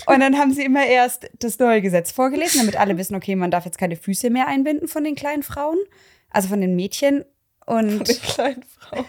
Und 0.08 0.20
dann 0.20 0.38
haben 0.38 0.54
sie 0.54 0.64
immer 0.64 0.86
erst 0.86 1.30
das 1.40 1.60
neue 1.60 1.82
Gesetz 1.82 2.12
vorgelesen, 2.12 2.62
damit 2.62 2.76
alle 2.76 2.98
wissen, 2.98 3.16
okay, 3.16 3.36
man 3.36 3.52
darf 3.52 3.66
jetzt 3.66 3.78
keine 3.78 3.96
Füße 3.96 4.30
mehr 4.30 4.48
einbinden 4.48 4.88
von 4.88 5.04
den 5.04 5.16
kleinen 5.16 5.44
Frauen, 5.44 5.78
also 6.30 6.48
von 6.48 6.62
den 6.62 6.76
Mädchen. 6.76 7.26
Von 7.66 8.00
Und 8.00 8.08
den 8.08 8.22
kleinen 8.22 8.64
Frauen. 8.64 9.06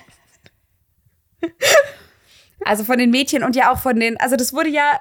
also 2.65 2.85
von 2.85 2.99
den 2.99 3.11
Mädchen 3.11 3.43
und 3.43 3.57
ja 3.57 3.73
auch 3.73 3.79
von 3.79 3.99
den, 3.99 4.17
also 4.19 4.37
das 4.37 4.53
wurde 4.53 4.69
ja, 4.69 5.01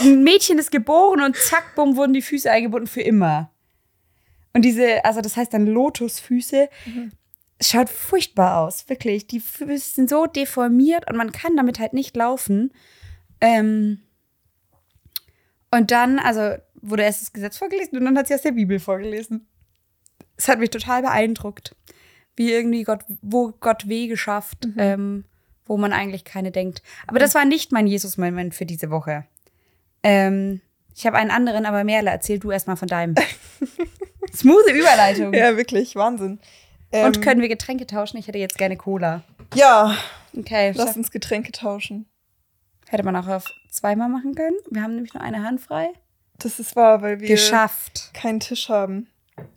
ein 0.00 0.22
Mädchen 0.22 0.58
ist 0.58 0.70
geboren 0.70 1.20
und 1.20 1.36
zack, 1.36 1.74
bumm, 1.74 1.96
wurden 1.96 2.12
die 2.12 2.22
Füße 2.22 2.50
eingebunden 2.50 2.86
für 2.86 3.02
immer. 3.02 3.50
Und 4.52 4.62
diese, 4.62 5.04
also 5.04 5.20
das 5.20 5.36
heißt 5.36 5.52
dann 5.52 5.66
Lotusfüße, 5.66 6.68
es 7.58 7.70
schaut 7.70 7.88
furchtbar 7.88 8.58
aus, 8.58 8.88
wirklich. 8.88 9.26
Die 9.26 9.40
Füße 9.40 9.94
sind 9.94 10.10
so 10.10 10.26
deformiert 10.26 11.10
und 11.10 11.16
man 11.16 11.32
kann 11.32 11.56
damit 11.56 11.78
halt 11.78 11.92
nicht 11.92 12.16
laufen. 12.16 12.72
Ähm, 13.40 14.00
und 15.74 15.90
dann, 15.90 16.18
also 16.18 16.56
wurde 16.80 17.02
erst 17.02 17.22
das 17.22 17.32
Gesetz 17.32 17.56
vorgelesen 17.58 17.98
und 17.98 18.04
dann 18.04 18.16
hat 18.18 18.28
sie 18.28 18.34
aus 18.34 18.42
der 18.42 18.52
Bibel 18.52 18.78
vorgelesen. 18.78 19.46
Es 20.36 20.48
hat 20.48 20.58
mich 20.58 20.70
total 20.70 21.02
beeindruckt, 21.02 21.74
wie 22.36 22.52
irgendwie 22.52 22.82
Gott, 22.82 23.04
wo 23.22 23.52
Gott 23.60 23.88
Wege 23.88 24.16
schafft, 24.16 24.66
ähm, 24.76 25.24
wo 25.66 25.76
man 25.76 25.92
eigentlich 25.92 26.24
keine 26.24 26.50
denkt. 26.50 26.82
Aber 27.06 27.18
das 27.18 27.34
war 27.34 27.44
nicht 27.44 27.72
mein 27.72 27.86
Jesus-Moment 27.86 28.54
für 28.54 28.66
diese 28.66 28.90
Woche. 28.90 29.24
Ähm, 30.02 30.60
ich 30.94 31.06
habe 31.06 31.16
einen 31.16 31.30
anderen, 31.30 31.66
aber 31.66 31.84
Merle, 31.84 32.10
erzähl 32.10 32.38
du 32.38 32.50
erstmal 32.50 32.76
von 32.76 32.88
deinem. 32.88 33.14
Smooth 34.34 34.70
Überleitung. 34.70 35.32
Ja, 35.32 35.56
wirklich, 35.56 35.96
Wahnsinn. 35.96 36.40
Ähm, 36.92 37.06
Und 37.06 37.22
können 37.22 37.40
wir 37.40 37.48
Getränke 37.48 37.86
tauschen? 37.86 38.18
Ich 38.18 38.28
hätte 38.28 38.38
jetzt 38.38 38.58
gerne 38.58 38.76
Cola. 38.76 39.22
Ja, 39.54 39.96
Okay, 40.36 40.72
lass 40.74 40.96
uns 40.96 41.10
Getränke 41.10 41.52
tauschen. 41.52 42.06
hätte 42.88 43.04
man 43.04 43.16
auch 43.16 43.28
auf 43.28 43.44
zweimal 43.84 44.08
machen 44.08 44.34
können. 44.34 44.56
Wir 44.70 44.82
haben 44.82 44.94
nämlich 44.94 45.12
nur 45.12 45.22
eine 45.22 45.42
Hand 45.42 45.60
frei. 45.60 45.90
Das 46.38 46.58
ist 46.58 46.74
wahr, 46.74 47.02
weil 47.02 47.20
wir 47.20 47.28
Geschafft. 47.28 48.12
keinen 48.14 48.40
Tisch 48.40 48.70
haben. 48.70 49.08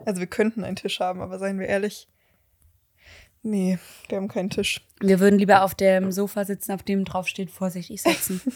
Also 0.06 0.20
wir 0.20 0.28
könnten 0.28 0.66
einen 0.66 0.76
Tisch 0.76 1.00
haben, 1.00 1.22
aber 1.22 1.40
seien 1.40 1.60
wir 1.60 1.68
ehrlich. 1.68 2.10
Nee, 3.42 3.80
wir 4.10 4.18
haben 4.18 4.28
keinen 4.28 4.50
Tisch. 4.50 4.86
Wir 5.00 5.22
würden 5.22 5.40
lieber 5.40 5.64
auf 5.64 5.76
dem 5.76 6.12
Sofa 6.12 6.44
sitzen, 6.44 6.74
auf 6.74 6.84
dem 6.84 7.06
drauf 7.06 7.30
steht, 7.30 7.50
vorsichtig 7.52 8.02
setzen. 8.02 8.42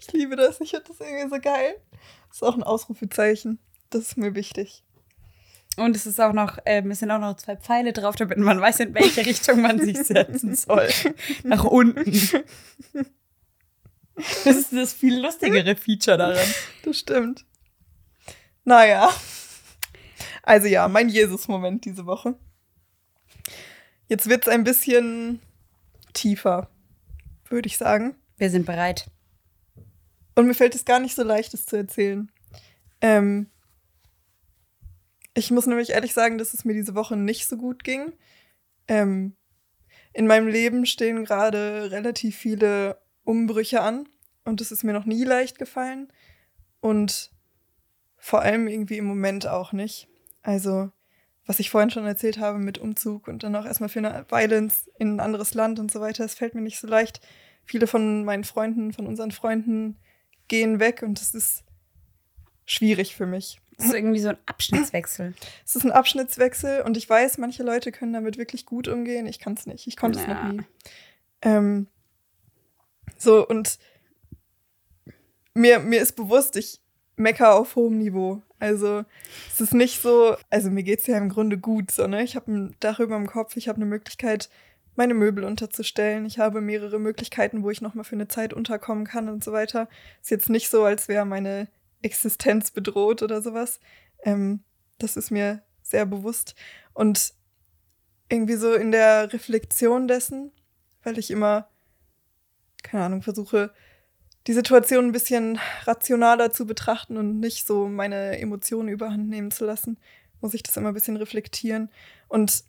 Ich 0.00 0.12
liebe 0.12 0.36
das, 0.36 0.60
ich 0.60 0.70
finde 0.70 0.84
das 0.86 1.00
irgendwie 1.00 1.28
so 1.34 1.40
geil. 1.40 1.74
Das 2.28 2.36
ist 2.36 2.42
auch 2.44 2.54
ein 2.54 2.62
Ausrufezeichen. 2.62 3.58
Das 3.90 4.02
ist 4.02 4.16
mir 4.16 4.36
wichtig. 4.36 4.84
Und 5.76 5.96
es 5.96 6.06
ist 6.06 6.20
auch 6.20 6.32
noch, 6.32 6.58
ähm, 6.64 6.92
es 6.92 7.00
sind 7.00 7.10
auch 7.10 7.18
noch 7.18 7.36
zwei 7.36 7.56
Pfeile 7.56 7.92
drauf, 7.92 8.14
damit 8.14 8.38
man 8.38 8.60
weiß, 8.60 8.80
in 8.80 8.94
welche 8.94 9.26
Richtung 9.26 9.62
man 9.62 9.80
sich 9.80 9.98
setzen 9.98 10.54
soll. 10.54 10.88
Nach 11.42 11.64
unten. 11.64 12.12
Das 14.44 14.56
ist 14.56 14.72
das 14.72 14.92
viel 14.92 15.20
lustigere 15.20 15.76
Feature 15.76 16.18
daran. 16.18 16.48
Das 16.82 16.98
stimmt. 16.98 17.44
Naja. 18.64 19.10
Also 20.42 20.66
ja, 20.66 20.88
mein 20.88 21.08
Jesus-Moment 21.08 21.84
diese 21.84 22.06
Woche. 22.06 22.34
Jetzt 24.08 24.28
wird 24.28 24.46
es 24.46 24.48
ein 24.48 24.64
bisschen 24.64 25.40
tiefer, 26.14 26.70
würde 27.48 27.66
ich 27.66 27.76
sagen. 27.76 28.16
Wir 28.38 28.50
sind 28.50 28.66
bereit. 28.66 29.10
Und 30.34 30.46
mir 30.46 30.54
fällt 30.54 30.74
es 30.74 30.84
gar 30.84 31.00
nicht 31.00 31.14
so 31.14 31.22
leicht, 31.22 31.52
es 31.54 31.66
zu 31.66 31.76
erzählen. 31.76 32.30
Ähm, 33.00 33.50
ich 35.34 35.50
muss 35.50 35.66
nämlich 35.66 35.90
ehrlich 35.90 36.14
sagen, 36.14 36.38
dass 36.38 36.54
es 36.54 36.64
mir 36.64 36.74
diese 36.74 36.94
Woche 36.94 37.16
nicht 37.16 37.46
so 37.46 37.56
gut 37.56 37.84
ging. 37.84 38.12
Ähm, 38.86 39.36
in 40.12 40.26
meinem 40.26 40.48
Leben 40.48 40.86
stehen 40.86 41.24
gerade 41.24 41.90
relativ 41.90 42.36
viele 42.36 43.00
Umbrüche 43.28 43.82
an 43.82 44.08
und 44.44 44.62
es 44.62 44.72
ist 44.72 44.84
mir 44.84 44.94
noch 44.94 45.04
nie 45.04 45.22
leicht 45.24 45.58
gefallen 45.58 46.10
und 46.80 47.30
vor 48.16 48.40
allem 48.40 48.66
irgendwie 48.68 48.96
im 48.96 49.04
Moment 49.04 49.46
auch 49.46 49.72
nicht. 49.72 50.08
Also, 50.42 50.90
was 51.44 51.60
ich 51.60 51.68
vorhin 51.68 51.90
schon 51.90 52.06
erzählt 52.06 52.38
habe 52.38 52.58
mit 52.58 52.78
Umzug 52.78 53.28
und 53.28 53.42
dann 53.42 53.54
auch 53.54 53.66
erstmal 53.66 53.90
für 53.90 53.98
eine 53.98 54.24
Weile 54.30 54.56
ins, 54.56 54.88
in 54.98 55.16
ein 55.16 55.20
anderes 55.20 55.52
Land 55.52 55.78
und 55.78 55.90
so 55.92 56.00
weiter, 56.00 56.24
es 56.24 56.34
fällt 56.34 56.54
mir 56.54 56.62
nicht 56.62 56.80
so 56.80 56.86
leicht. 56.86 57.20
Viele 57.66 57.86
von 57.86 58.24
meinen 58.24 58.44
Freunden, 58.44 58.94
von 58.94 59.06
unseren 59.06 59.30
Freunden 59.30 59.98
gehen 60.48 60.80
weg 60.80 61.02
und 61.02 61.20
es 61.20 61.34
ist 61.34 61.64
schwierig 62.64 63.14
für 63.14 63.26
mich. 63.26 63.60
Das 63.76 63.88
ist 63.88 63.94
irgendwie 63.94 64.20
so 64.20 64.30
ein 64.30 64.38
Abschnittswechsel. 64.46 65.34
Es 65.66 65.76
ist 65.76 65.84
ein 65.84 65.92
Abschnittswechsel 65.92 66.80
und 66.80 66.96
ich 66.96 67.08
weiß, 67.08 67.36
manche 67.36 67.62
Leute 67.62 67.92
können 67.92 68.14
damit 68.14 68.38
wirklich 68.38 68.64
gut 68.64 68.88
umgehen. 68.88 69.26
Ich 69.26 69.38
kann 69.38 69.52
es 69.52 69.66
nicht. 69.66 69.86
Ich 69.86 69.96
konnte 69.98 70.18
es 70.18 70.26
Ja. 70.26 70.34
noch 70.34 70.52
nie. 70.52 70.62
Ähm, 71.42 71.86
so, 73.18 73.46
und 73.46 73.78
mir, 75.54 75.80
mir 75.80 76.00
ist 76.00 76.12
bewusst, 76.12 76.56
ich 76.56 76.80
mecker 77.16 77.54
auf 77.54 77.76
hohem 77.76 77.98
Niveau. 77.98 78.42
Also, 78.60 79.04
es 79.52 79.60
ist 79.60 79.74
nicht 79.74 80.00
so, 80.00 80.36
also 80.50 80.70
mir 80.70 80.82
geht 80.82 81.00
es 81.00 81.06
ja 81.06 81.18
im 81.18 81.28
Grunde 81.28 81.58
gut, 81.58 81.90
so, 81.90 82.06
ne? 82.06 82.22
Ich 82.22 82.36
habe 82.36 82.50
ein 82.50 82.76
Dach 82.80 83.00
über 83.00 83.16
dem 83.16 83.26
Kopf, 83.26 83.56
ich 83.56 83.68
habe 83.68 83.76
eine 83.76 83.86
Möglichkeit, 83.86 84.48
meine 84.96 85.14
Möbel 85.14 85.44
unterzustellen. 85.44 86.26
Ich 86.26 86.40
habe 86.40 86.60
mehrere 86.60 86.98
Möglichkeiten, 86.98 87.62
wo 87.62 87.70
ich 87.70 87.80
nochmal 87.80 88.04
für 88.04 88.16
eine 88.16 88.26
Zeit 88.26 88.52
unterkommen 88.52 89.06
kann 89.06 89.28
und 89.28 89.44
so 89.44 89.52
weiter. 89.52 89.88
Ist 90.20 90.30
jetzt 90.30 90.50
nicht 90.50 90.70
so, 90.70 90.84
als 90.84 91.06
wäre 91.06 91.24
meine 91.24 91.68
Existenz 92.02 92.72
bedroht 92.72 93.22
oder 93.22 93.40
sowas. 93.40 93.78
Ähm, 94.24 94.64
das 94.98 95.16
ist 95.16 95.30
mir 95.30 95.62
sehr 95.82 96.04
bewusst. 96.04 96.56
Und 96.94 97.32
irgendwie 98.28 98.56
so 98.56 98.74
in 98.74 98.90
der 98.90 99.32
Reflexion 99.32 100.08
dessen, 100.08 100.50
weil 101.04 101.16
ich 101.16 101.30
immer, 101.30 101.68
keine 102.82 103.04
Ahnung, 103.04 103.22
versuche, 103.22 103.72
die 104.46 104.52
Situation 104.54 105.06
ein 105.06 105.12
bisschen 105.12 105.58
rationaler 105.84 106.50
zu 106.50 106.66
betrachten 106.66 107.16
und 107.16 107.38
nicht 107.38 107.66
so 107.66 107.88
meine 107.88 108.38
Emotionen 108.38 108.88
überhand 108.88 109.28
nehmen 109.28 109.50
zu 109.50 109.64
lassen, 109.64 109.98
muss 110.40 110.54
ich 110.54 110.62
das 110.62 110.76
immer 110.76 110.88
ein 110.88 110.94
bisschen 110.94 111.16
reflektieren. 111.16 111.90
Und 112.28 112.64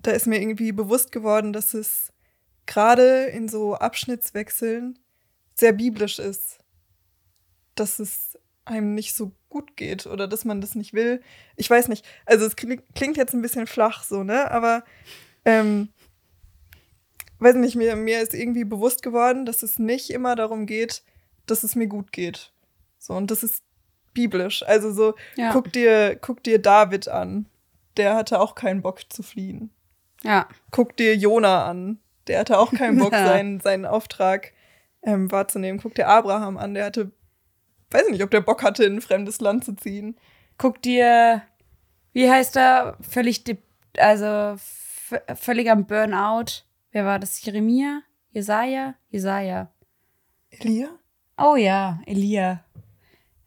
da 0.00 0.10
ist 0.10 0.26
mir 0.26 0.40
irgendwie 0.40 0.72
bewusst 0.72 1.12
geworden, 1.12 1.52
dass 1.52 1.74
es 1.74 2.12
gerade 2.66 3.26
in 3.26 3.48
so 3.48 3.74
Abschnittswechseln 3.74 4.98
sehr 5.54 5.72
biblisch 5.72 6.18
ist, 6.18 6.58
dass 7.74 7.98
es 7.98 8.38
einem 8.64 8.94
nicht 8.94 9.14
so 9.14 9.32
gut 9.48 9.76
geht 9.76 10.06
oder 10.06 10.26
dass 10.26 10.44
man 10.44 10.60
das 10.60 10.74
nicht 10.74 10.94
will. 10.94 11.22
Ich 11.56 11.68
weiß 11.68 11.88
nicht. 11.88 12.04
Also 12.24 12.46
es 12.46 12.56
klingt 12.56 13.16
jetzt 13.16 13.34
ein 13.34 13.42
bisschen 13.42 13.66
flach 13.66 14.02
so, 14.02 14.24
ne? 14.24 14.50
Aber 14.50 14.84
ähm, 15.44 15.90
weiß 17.38 17.56
nicht, 17.56 17.76
mir, 17.76 17.96
mir 17.96 18.20
ist 18.20 18.34
irgendwie 18.34 18.64
bewusst 18.64 19.02
geworden, 19.02 19.44
dass 19.46 19.62
es 19.62 19.78
nicht 19.78 20.10
immer 20.10 20.36
darum 20.36 20.66
geht, 20.66 21.02
dass 21.46 21.62
es 21.62 21.74
mir 21.74 21.86
gut 21.86 22.12
geht. 22.12 22.52
So, 22.98 23.14
und 23.14 23.30
das 23.30 23.42
ist 23.42 23.62
biblisch. 24.14 24.62
Also 24.66 24.92
so, 24.92 25.14
Ja. 25.36 25.52
guck 25.52 25.72
dir, 25.72 26.16
guck 26.16 26.42
dir 26.42 26.60
David 26.60 27.08
an. 27.08 27.46
Der 27.96 28.14
hatte 28.16 28.40
auch 28.40 28.54
keinen 28.54 28.82
Bock 28.82 29.00
zu 29.12 29.22
fliehen. 29.22 29.70
Ja. 30.22 30.48
Guck 30.70 30.96
dir 30.96 31.14
Jona 31.16 31.66
an. 31.66 31.98
Der 32.26 32.40
hatte 32.40 32.58
auch 32.58 32.72
keinen 32.72 32.98
Bock, 32.98 33.12
seinen, 33.12 33.60
seinen 33.60 33.84
Auftrag 33.84 34.52
ähm, 35.02 35.30
wahrzunehmen. 35.30 35.80
Guck 35.80 35.94
dir 35.94 36.08
Abraham 36.08 36.56
an. 36.56 36.74
Der 36.74 36.86
hatte, 36.86 37.10
weiß 37.90 38.08
nicht, 38.08 38.22
ob 38.22 38.30
der 38.30 38.40
Bock 38.40 38.62
hatte, 38.62 38.84
in 38.84 38.96
ein 38.96 39.00
fremdes 39.02 39.40
Land 39.40 39.64
zu 39.64 39.74
ziehen. 39.76 40.16
Guck 40.56 40.80
dir, 40.80 41.42
wie 42.12 42.30
heißt 42.30 42.56
er? 42.56 42.96
Völlig, 43.02 43.44
de- 43.44 43.58
also 43.98 44.56
völlig 45.36 45.70
am 45.70 45.86
Burnout. 45.86 46.63
Wer 46.94 47.04
war 47.04 47.18
das? 47.18 47.44
Jeremia? 47.44 48.02
Jesaja? 48.30 48.94
Jesaja. 49.10 49.68
Elia? 50.50 50.88
Oh 51.36 51.56
ja, 51.56 52.00
Elia. 52.06 52.64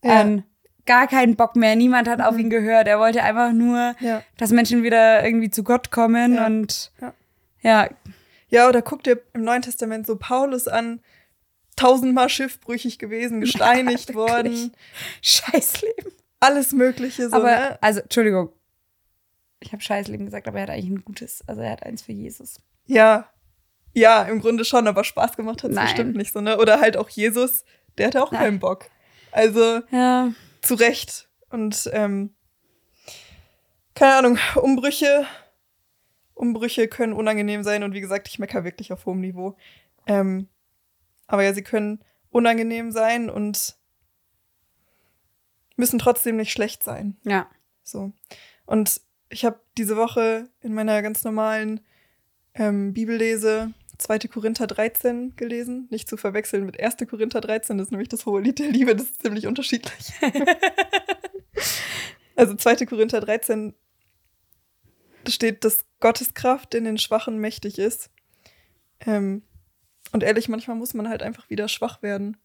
Ja. 0.04 0.22
Ähm, 0.22 0.43
gar 0.86 1.08
keinen 1.08 1.38
Bock 1.38 1.56
mehr. 1.56 1.78
Niemand 1.78 2.10
hat 2.10 2.20
auf 2.22 2.38
ihn 2.38 2.50
gehört. 2.50 2.88
Er 2.89 3.00
wollte 3.00 3.24
einfach 3.24 3.54
nur, 3.54 3.95
Ja. 4.02 4.22
dass 4.36 4.52
Menschen 4.52 4.84
wieder 4.84 5.24
irgendwie 5.26 5.50
zu 5.50 5.64
Gott 5.64 5.91
kommen 5.91 6.36
Ja. 6.36 6.45
und 6.45 6.91
Ja. 7.02 7.14
ja, 7.62 7.89
Ja, 8.50 8.68
oder 8.68 8.82
guck 8.82 9.04
dir 9.04 9.22
im 9.34 9.43
Neuen 9.45 9.62
Testament 9.62 10.06
so 10.08 10.18
Paulus 10.18 10.68
an. 10.68 11.00
Tausendmal 11.78 12.28
schiffbrüchig 12.28 13.00
gewesen, 13.00 13.39
gesteinigt 13.41 14.14
worden, 14.14 14.74
Scheißleben. 15.22 16.12
alles 16.41 16.74
Mögliche 16.74 17.30
so, 17.30 17.36
aber, 17.38 17.52
ne? 17.52 17.78
also, 17.82 18.02
Entschuldigung. 18.02 18.50
Ich 19.62 19.72
habe 19.72 19.82
Scheißleben 19.82 20.26
gesagt, 20.26 20.48
aber 20.50 20.58
er 20.58 20.64
hat 20.64 20.70
eigentlich 20.72 20.89
ein 20.89 21.06
gutes. 21.06 21.43
Also, 21.48 21.62
er 21.62 21.72
hat 21.72 21.84
eins 21.84 22.02
für 22.02 22.12
Jesus. 22.12 22.60
Ja. 22.86 23.30
Ja, 23.98 24.22
im 24.22 24.41
Grunde 24.41 24.64
schon, 24.64 24.88
aber 24.88 25.04
Spaß 25.04 25.36
gemacht 25.38 25.64
hat 25.64 25.72
es 25.72 25.76
bestimmt 25.80 26.16
nicht 26.16 26.32
so, 26.32 26.39
ne? 26.39 26.60
Oder 26.60 26.80
halt 26.80 26.98
auch 26.98 27.10
Jesus, 27.10 27.66
der 27.98 28.06
hatte 28.08 28.22
auch 28.22 28.32
Nein. 28.32 28.41
keinen 28.41 28.60
Bock. 28.60 28.91
Also, 29.32 29.82
Ja. 29.89 30.32
zu 30.62 30.76
Recht. 30.76 31.28
Und 31.50 31.89
ähm, 31.93 32.36
keine 33.95 34.14
Ahnung, 34.18 34.38
Umbrüche, 34.56 35.26
Umbrüche 36.36 36.88
können 36.88 37.14
unangenehm 37.14 37.64
sein 37.64 37.82
und 37.82 37.93
wie 37.95 38.02
gesagt, 38.02 38.28
ich 38.28 38.38
mecker 38.38 38.64
wirklich 38.64 38.93
auf 38.93 39.08
hohem 39.08 39.22
Niveau. 39.22 39.58
Ähm, 40.06 40.48
aber 41.26 41.41
ja, 41.43 41.54
sie 41.56 41.64
können 41.64 42.04
unangenehm 42.30 42.91
sein 42.91 43.32
und 43.32 43.78
müssen 45.76 45.98
trotzdem 45.98 46.36
nicht 46.36 46.52
schlecht 46.52 46.84
sein. 46.84 47.18
Ja. 47.24 47.48
So. 47.82 48.12
Und 48.68 49.02
ich 49.30 49.43
habe 49.43 49.60
diese 49.76 49.98
Woche 49.98 50.50
in 50.62 50.76
meiner 50.76 51.02
ganz 51.02 51.24
normalen 51.24 51.80
ähm, 52.54 52.93
Bibellese 52.93 53.74
2. 53.98 54.20
Korinther 54.20 54.68
13 54.68 55.36
gelesen. 55.36 55.88
Nicht 55.89 56.08
zu 56.08 56.18
verwechseln 56.18 56.66
mit 56.66 56.80
1. 56.80 56.98
Korinther 57.10 57.41
13, 57.41 57.78
das 57.78 57.88
ist 57.88 57.91
nämlich 57.91 58.10
das 58.10 58.26
hohe 58.26 58.41
Lied 58.41 58.60
der 58.60 58.70
Liebe, 58.70 58.95
das 58.95 59.08
ist 59.08 59.22
ziemlich 59.22 59.48
unterschiedlich. 59.48 60.14
also 62.36 62.56
2. 62.56 62.86
Korinther 62.86 63.20
13 63.20 63.74
da 65.28 65.32
steht, 65.32 65.66
dass 65.66 65.84
Gottes 66.00 66.36
Kraft 66.36 66.74
in 66.74 66.86
den 66.86 66.98
Schwachen 66.98 67.38
mächtig 67.38 67.80
ist. 67.80 68.12
Ähm, 69.02 69.41
und 70.14 70.24
ehrlich, 70.24 70.48
manchmal 70.48 70.78
muss 70.78 70.93
man 70.93 71.10
halt 71.10 71.22
einfach 71.22 71.50
wieder 71.50 71.68
schwach 71.68 72.02
werden. 72.02 72.38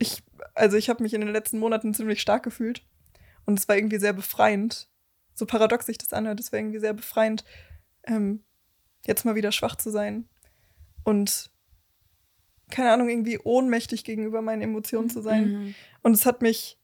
Ich, 0.00 0.24
also 0.54 0.76
ich 0.76 0.88
habe 0.88 1.00
mich 1.00 1.14
in 1.14 1.20
den 1.20 1.30
letzten 1.30 1.60
Monaten 1.60 1.94
ziemlich 1.94 2.20
stark 2.20 2.42
gefühlt. 2.42 2.82
Und 3.46 3.56
es 3.56 3.68
war 3.68 3.76
irgendwie 3.76 4.00
sehr 4.00 4.14
befreiend. 4.14 4.88
So 5.32 5.46
paradox 5.46 5.86
sich 5.86 5.96
das 5.96 6.12
anhört, 6.12 6.40
es 6.40 6.50
war 6.50 6.58
irgendwie 6.58 6.80
sehr 6.80 6.92
befreiend, 6.92 7.44
ähm, 8.02 8.42
jetzt 9.08 9.24
mal 9.24 9.34
wieder 9.34 9.50
schwach 9.50 9.74
zu 9.74 9.90
sein. 9.90 10.28
Und 11.02 11.50
keine 12.70 12.92
Ahnung, 12.92 13.08
irgendwie 13.08 13.38
ohnmächtig 13.38 14.04
gegenüber 14.04 14.42
meinen 14.42 14.62
Emotionen 14.62 15.10
zu 15.10 15.22
sein. 15.22 15.50
Mhm. 15.50 15.74
Und 16.02 16.12
es 16.12 16.26
hat 16.26 16.42
mich, 16.42 16.78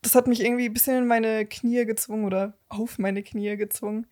das 0.00 0.14
hat 0.14 0.28
mich 0.28 0.40
irgendwie 0.40 0.66
ein 0.66 0.72
bisschen 0.72 0.98
in 0.98 1.06
meine 1.06 1.44
Knie 1.44 1.84
gezwungen 1.84 2.24
oder 2.24 2.56
auf 2.68 2.98
meine 2.98 3.22
Knie 3.22 3.56
gezwungen. 3.56 4.06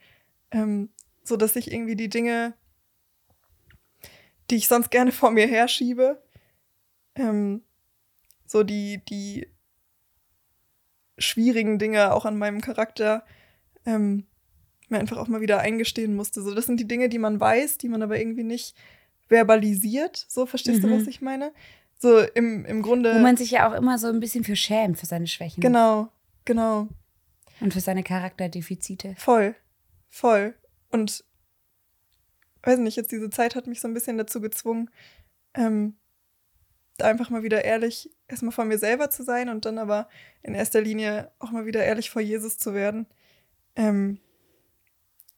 Ähm, 0.50 0.90
so 1.22 1.36
dass 1.36 1.54
ich 1.54 1.72
irgendwie 1.72 1.94
die 1.94 2.08
Dinge, 2.08 2.54
die 4.50 4.56
ich 4.56 4.68
sonst 4.68 4.90
gerne 4.90 5.12
vor 5.12 5.30
mir 5.30 5.46
herschiebe, 5.46 6.22
ähm, 7.14 7.62
so 8.44 8.64
die, 8.64 9.02
die 9.04 9.46
schwierigen 11.18 11.78
Dinge 11.78 12.12
auch 12.12 12.24
an 12.24 12.36
meinem 12.36 12.60
Charakter, 12.60 13.24
ähm, 13.86 14.26
mir 14.92 15.00
einfach 15.00 15.16
auch 15.16 15.26
mal 15.28 15.40
wieder 15.40 15.58
eingestehen 15.58 16.14
musste. 16.14 16.42
So, 16.42 16.54
das 16.54 16.66
sind 16.66 16.78
die 16.78 16.86
Dinge, 16.86 17.08
die 17.08 17.18
man 17.18 17.40
weiß, 17.40 17.78
die 17.78 17.88
man 17.88 18.02
aber 18.02 18.18
irgendwie 18.18 18.44
nicht 18.44 18.76
verbalisiert. 19.26 20.24
So, 20.28 20.46
verstehst 20.46 20.84
du, 20.84 20.88
Mhm. 20.88 21.00
was 21.00 21.06
ich 21.08 21.20
meine? 21.20 21.52
So 21.98 22.20
im, 22.20 22.64
im 22.64 22.82
Grunde. 22.82 23.14
Wo 23.14 23.18
man 23.18 23.36
sich 23.36 23.50
ja 23.52 23.68
auch 23.68 23.74
immer 23.76 23.98
so 23.98 24.06
ein 24.08 24.20
bisschen 24.20 24.44
für 24.44 24.56
schämt, 24.56 24.98
für 24.98 25.06
seine 25.06 25.26
Schwächen. 25.26 25.60
Genau, 25.60 26.08
genau. 26.44 26.88
Und 27.60 27.72
für 27.72 27.80
seine 27.80 28.02
Charakterdefizite. 28.02 29.14
Voll. 29.18 29.54
Voll. 30.10 30.54
Und 30.90 31.24
weiß 32.62 32.78
nicht, 32.78 32.96
jetzt 32.96 33.12
diese 33.12 33.30
Zeit 33.30 33.54
hat 33.54 33.66
mich 33.66 33.80
so 33.80 33.88
ein 33.88 33.94
bisschen 33.94 34.18
dazu 34.18 34.40
gezwungen, 34.40 34.90
ähm, 35.54 35.96
da 36.98 37.06
einfach 37.06 37.30
mal 37.30 37.42
wieder 37.42 37.64
ehrlich 37.64 38.10
erstmal 38.28 38.52
vor 38.52 38.64
mir 38.64 38.78
selber 38.78 39.10
zu 39.10 39.22
sein 39.22 39.48
und 39.48 39.64
dann 39.64 39.78
aber 39.78 40.08
in 40.42 40.54
erster 40.54 40.80
Linie 40.80 41.30
auch 41.38 41.50
mal 41.50 41.66
wieder 41.66 41.84
ehrlich 41.84 42.10
vor 42.10 42.20
Jesus 42.22 42.58
zu 42.58 42.74
werden. 42.74 43.06
Ähm, 43.76 44.18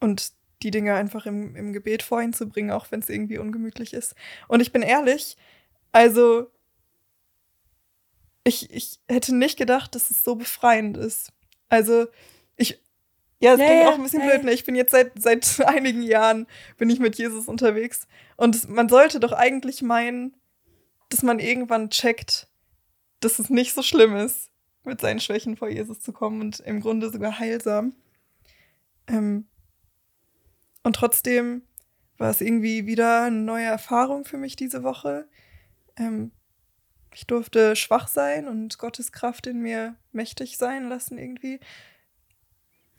und 0.05 0.32
die 0.62 0.70
Dinge 0.70 0.94
einfach 0.94 1.26
im, 1.26 1.57
im 1.57 1.72
Gebet 1.72 2.02
vor 2.02 2.22
ihn 2.22 2.32
zu 2.32 2.48
bringen, 2.48 2.70
auch 2.70 2.86
wenn 2.90 3.00
es 3.00 3.09
irgendwie 3.09 3.38
ungemütlich 3.38 3.92
ist. 3.92 4.14
Und 4.48 4.61
ich 4.61 4.72
bin 4.72 4.82
ehrlich, 4.82 5.36
also 5.92 6.50
ich, 8.44 8.70
ich 8.70 9.00
hätte 9.09 9.34
nicht 9.34 9.59
gedacht, 9.59 9.94
dass 9.94 10.11
es 10.11 10.22
so 10.22 10.36
befreiend 10.36 10.96
ist. 10.96 11.32
Also 11.68 12.07
ich, 12.57 12.80
ja, 13.40 13.55
es 13.55 13.61
Ja, 13.61 13.66
klingt 13.66 13.82
ja, 13.82 13.88
auch 13.88 13.94
ein 13.94 14.02
bisschen 14.02 14.20
ja, 14.20 14.28
blöd, 14.28 14.44
ne? 14.44 14.52
Ich 14.52 14.64
bin 14.64 14.74
jetzt 14.74 14.92
seit, 14.92 15.12
seit 15.20 15.61
einigen 15.66 16.02
Jahren, 16.02 16.46
bin 16.76 16.90
ich 16.90 16.98
mit 17.00 17.16
Jesus 17.16 17.48
unterwegs. 17.48 18.07
Und 18.36 18.68
man 18.68 18.88
sollte 18.88 19.20
doch 19.20 19.32
eigentlich 19.32 19.82
meinen, 19.82 20.36
dass 21.09 21.22
man 21.22 21.38
irgendwann 21.38 21.90
checkt, 21.90 22.48
dass 23.20 23.38
es 23.38 23.50
nicht 23.50 23.74
so 23.74 23.82
schlimm 23.82 24.14
ist, 24.16 24.50
mit 24.84 25.00
seinen 25.00 25.20
Schwächen 25.20 25.57
vor 25.57 25.68
Jesus 25.68 26.00
zu 26.00 26.12
kommen 26.12 26.40
und 26.42 26.61
im 26.61 26.80
Grunde 26.80 27.11
sogar 27.11 27.38
heilsam. 27.38 27.94
Ähm, 29.07 29.46
und 30.85 30.95
trotzdem 30.97 31.62
war 32.16 32.30
es 32.30 32.41
irgendwie 32.41 32.87
wieder 32.87 33.22
eine 33.24 33.37
neue 33.39 33.64
Erfahrung 33.64 34.24
für 34.24 34.37
mich 34.37 34.55
diese 34.55 34.85
Woche. 34.85 35.26
Ähm, 35.97 36.30
ich 37.12 37.26
durfte 37.26 37.74
schwach 37.76 38.07
sein 38.09 38.47
und 38.49 38.78
Gottes 38.78 39.11
Kraft 39.12 39.47
in 39.47 39.61
mir 39.61 39.97
mächtig 40.12 40.57
sein 40.57 40.89
lassen 40.89 41.18
irgendwie. 41.18 41.61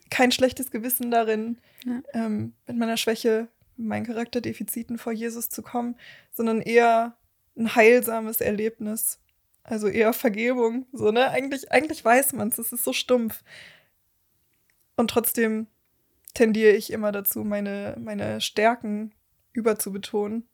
Kein 0.09 0.31
schlechtes 0.31 0.71
Gewissen 0.71 1.11
darin, 1.11 1.59
Ja. 1.85 2.01
ähm, 2.13 2.53
mit 2.67 2.77
meiner 2.77 2.97
Schwäche, 2.97 3.47
mit 3.77 3.87
meinen 3.87 4.05
Charakterdefiziten 4.05 4.97
vor 4.97 5.13
Jesus 5.13 5.49
zu 5.49 5.61
kommen, 5.61 5.97
sondern 6.31 6.61
eher 6.61 7.17
ein 7.57 7.75
heilsames 7.75 8.41
Erlebnis. 8.41 9.19
Also 9.63 9.87
eher 9.87 10.13
Vergebung. 10.13 10.85
So, 10.93 11.11
ne? 11.11 11.29
Eigentlich, 11.29 11.71
eigentlich 11.71 12.03
weiß 12.05 12.33
man 12.33 12.49
es, 12.49 12.57
es 12.57 12.71
ist 12.71 12.83
so 12.83 12.93
stumpf. 12.93 13.43
Und 14.95 15.09
trotzdem 15.09 15.67
tendiere 16.35 16.73
ich 16.73 16.91
immer 16.93 17.11
dazu, 17.11 17.43
meine, 17.43 17.95
meine 17.99 18.39
Stärken 18.41 19.15
überzubetonen, 19.53 20.47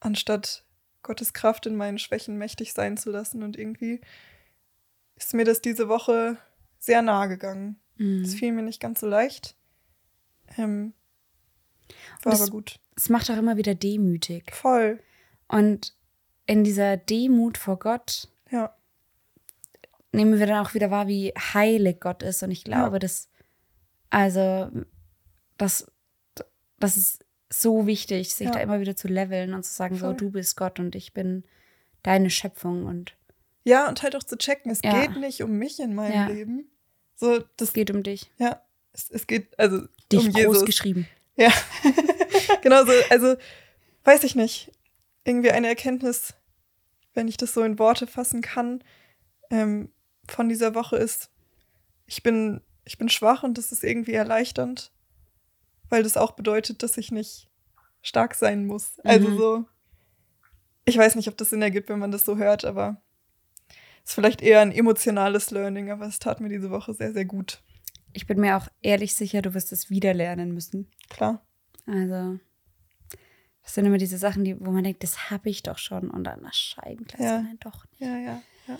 anstatt 0.00 0.64
Gottes 1.02 1.32
Kraft 1.34 1.66
in 1.66 1.76
meinen 1.76 1.98
Schwächen 1.98 2.38
mächtig 2.38 2.72
sein 2.72 2.96
zu 2.96 3.10
lassen. 3.10 3.42
Und 3.42 3.58
irgendwie 3.58 4.00
ist 5.16 5.34
mir 5.34 5.44
das 5.44 5.60
diese 5.60 5.88
Woche 5.88 6.38
sehr 6.78 7.02
nahe 7.02 7.28
gegangen. 7.28 7.78
Es 7.96 8.02
Mhm. 8.02 8.26
fiel 8.38 8.52
mir 8.52 8.62
nicht 8.62 8.80
ganz 8.80 9.00
so 9.00 9.06
leicht. 9.06 9.56
Ähm, 10.56 10.94
war 12.22 12.32
Und 12.34 12.40
aber 12.40 12.50
gut. 12.50 12.80
Es 12.96 13.08
macht 13.08 13.30
auch 13.30 13.36
immer 13.36 13.56
wieder 13.56 13.74
demütig. 13.74 14.54
Voll. 14.54 15.00
Und 15.48 15.94
in 16.46 16.64
dieser 16.64 16.96
Demut 16.96 17.58
vor 17.58 17.78
Gott 17.78 18.28
Ja. 18.50 18.74
nehmen 20.12 20.38
wir 20.38 20.46
dann 20.46 20.64
auch 20.64 20.74
wieder 20.74 20.90
wahr, 20.90 21.08
wie 21.08 21.32
heilig 21.36 22.00
Gott 22.00 22.22
ist. 22.22 22.42
Und 22.42 22.50
ich 22.50 22.64
glaube, 22.64 22.96
Ja. 22.96 22.98
dass, 23.00 23.28
also, 24.10 24.70
das, 25.58 25.90
das 26.78 26.96
ist 26.96 27.24
so 27.48 27.86
wichtig, 27.86 28.34
sich 28.34 28.46
Ja. 28.46 28.52
da 28.54 28.60
immer 28.60 28.80
wieder 28.80 28.96
zu 28.96 29.08
leveln 29.08 29.54
und 29.54 29.64
zu 29.64 29.72
sagen, 29.72 29.96
so, 29.96 30.06
Voll. 30.06 30.16
du 30.16 30.30
bist 30.30 30.56
Gott 30.56 30.78
und 30.80 30.94
ich 30.94 31.12
bin 31.14 31.44
deine 32.02 32.30
Schöpfung 32.30 32.86
und 32.86 33.16
Ja, 33.64 33.88
und 33.88 34.02
halt 34.02 34.14
auch 34.16 34.22
zu 34.22 34.36
checken, 34.36 34.70
es 34.70 34.80
Ja. 34.84 35.00
geht 35.06 35.16
nicht 35.16 35.42
um 35.42 35.52
mich 35.52 35.80
in 35.80 35.94
meinem 35.94 36.12
Ja. 36.14 36.26
Leben. 36.28 36.70
So, 37.14 37.38
das 37.56 37.68
es 37.68 37.72
geht 37.74 37.90
um 37.90 38.02
dich. 38.02 38.30
Ja, 38.38 38.62
es, 38.92 39.10
es 39.10 39.26
geht 39.26 39.58
also 39.58 39.86
Dich 40.12 40.20
um 40.20 40.32
groß 40.32 40.36
Jesus. 40.36 40.64
geschrieben. 40.66 41.08
Ja, 41.36 41.50
genau 42.62 42.84
so. 42.84 42.92
Also, 43.10 43.36
weiß 44.04 44.24
ich 44.24 44.34
nicht. 44.36 44.70
Irgendwie 45.24 45.50
eine 45.50 45.66
Erkenntnis, 45.68 46.34
wenn 47.14 47.26
ich 47.28 47.36
das 47.36 47.54
so 47.54 47.62
in 47.62 47.78
Worte 47.78 48.06
fassen 48.06 48.40
kann, 48.42 48.82
ähm, 49.50 49.90
von 50.28 50.48
dieser 50.48 50.74
Woche 50.74 50.96
ist, 50.96 51.30
ich 52.06 52.22
bin, 52.22 52.60
ich 52.86 52.96
bin 52.96 53.08
schwach 53.10 53.42
und 53.42 53.58
das 53.58 53.70
ist 53.72 53.84
irgendwie 53.84 54.12
erleichternd, 54.14 54.90
weil 55.90 56.02
das 56.02 56.16
auch 56.16 56.32
bedeutet, 56.32 56.82
dass 56.82 56.96
ich 56.96 57.10
nicht 57.12 57.50
stark 58.00 58.34
sein 58.34 58.66
muss. 58.66 58.98
Also 59.04 59.28
Mhm. 59.28 59.36
so, 59.36 59.64
ich 60.86 60.96
weiß 60.96 61.16
nicht, 61.16 61.28
ob 61.28 61.36
das 61.36 61.50
Sinn 61.50 61.60
ergibt, 61.62 61.88
wenn 61.90 61.98
man 61.98 62.12
das 62.12 62.24
so 62.24 62.36
hört, 62.38 62.64
aber 62.64 63.02
es 64.04 64.10
ist 64.10 64.14
vielleicht 64.14 64.40
eher 64.40 64.60
ein 64.60 64.72
emotionales 64.72 65.50
Learning, 65.50 65.90
aber 65.90 66.06
es 66.06 66.18
tat 66.20 66.40
mir 66.40 66.48
diese 66.48 66.70
Woche 66.70 66.94
sehr, 66.94 67.12
sehr 67.12 67.24
gut. 67.24 67.60
ich 68.12 68.26
bin 68.26 68.40
mir 68.40 68.56
auch 68.56 68.68
ehrlich 68.80 69.14
sicher, 69.14 69.42
du 69.42 69.52
wirst 69.52 69.72
es 69.72 69.90
wieder 69.90 70.14
lernen 70.14 70.54
müssen. 70.54 70.90
Klar. 71.10 71.44
Also, 71.86 72.38
das 73.62 73.74
sind 73.74 73.84
immer 73.84 73.98
diese 73.98 74.16
Sachen, 74.16 74.42
die, 74.44 74.58
wo 74.64 74.70
man 74.70 74.84
denkt, 74.84 75.02
das 75.02 75.28
habe 75.30 75.50
ich 75.50 75.62
doch 75.64 75.76
schon. 75.78 76.08
Und 76.10 76.24
dann, 76.24 76.38
na 76.42 76.50
Scheibenkleister, 76.52 77.24
Ja. 77.26 77.42
nein, 77.42 77.58
doch 77.60 77.84
nicht. 77.90 78.00
Ja, 78.00 78.16
ja, 78.16 78.42
ja. 78.68 78.78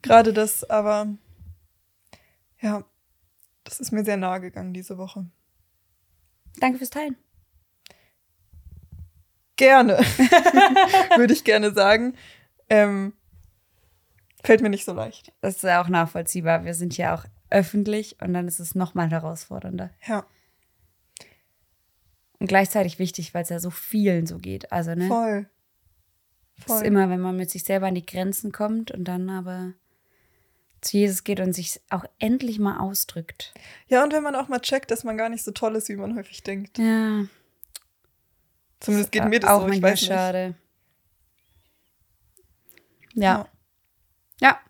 Gerade 0.00 0.32
das, 0.32 0.64
aber 0.70 1.08
ja, 2.60 2.84
das 3.70 3.78
ist 3.78 3.92
mir 3.92 4.04
sehr 4.04 4.16
nahe 4.16 4.40
gegangen 4.40 4.74
diese 4.74 4.98
Woche. 4.98 5.26
Danke 6.58 6.78
fürs 6.78 6.90
Teilen. 6.90 7.16
Gerne, 9.56 9.98
würde 11.16 11.32
ich 11.32 11.44
gerne 11.44 11.72
sagen. 11.72 12.14
Ähm, 12.68 13.12
fällt 14.42 14.60
mir 14.60 14.70
nicht 14.70 14.84
so 14.84 14.92
leicht. 14.92 15.32
Das 15.40 15.56
ist 15.56 15.62
ja 15.62 15.82
auch 15.82 15.88
nachvollziehbar. 15.88 16.64
Wir 16.64 16.74
sind 16.74 16.96
ja 16.96 17.14
auch 17.14 17.24
öffentlich 17.50 18.20
und 18.20 18.34
dann 18.34 18.48
ist 18.48 18.58
es 18.58 18.74
nochmal 18.74 19.10
herausfordernder. 19.10 19.90
Ja, 20.06 20.26
Und 22.40 22.48
gleichzeitig 22.48 22.98
wichtig, 22.98 23.34
weil 23.34 23.42
es 23.44 23.50
ja 23.50 23.60
so 23.60 23.70
vielen 23.70 24.26
so 24.26 24.38
geht. 24.38 24.72
Also, 24.72 24.94
ne? 24.94 25.06
voll. 25.06 25.48
Das 26.66 26.78
ist 26.78 26.82
immer, 26.82 27.08
wenn 27.08 27.20
man 27.20 27.36
mit 27.36 27.50
sich 27.50 27.64
selber 27.64 27.86
an 27.86 27.94
die 27.94 28.04
Grenzen 28.04 28.50
kommt 28.50 28.90
und 28.90 29.04
dann 29.04 29.30
aber 29.30 29.74
zu 30.80 30.96
Jesus 30.96 31.24
geht 31.24 31.40
und 31.40 31.52
sich 31.52 31.80
auch 31.90 32.04
endlich 32.18 32.58
mal 32.58 32.78
ausdrückt. 32.78 33.52
Ja, 33.88 34.02
und 34.02 34.12
wenn 34.12 34.22
man 34.22 34.34
auch 34.34 34.48
mal 34.48 34.60
checkt, 34.60 34.90
dass 34.90 35.04
man 35.04 35.16
gar 35.16 35.28
nicht 35.28 35.44
so 35.44 35.50
toll 35.50 35.76
ist, 35.76 35.88
wie 35.88 35.96
man 35.96 36.16
häufig 36.16 36.42
denkt. 36.42 36.78
Ja. 36.78 37.24
Zumindest 38.80 39.12
geht 39.12 39.24
mir 39.26 39.40
das 39.40 39.50
auch 39.50 39.66
so, 39.66 39.68
ich 39.68 39.82
weiß 39.82 40.00
nicht. 40.00 40.08
schade. 40.08 40.54
Ja. 43.14 43.22
Ja. 43.22 43.48
Ja. 44.40 44.60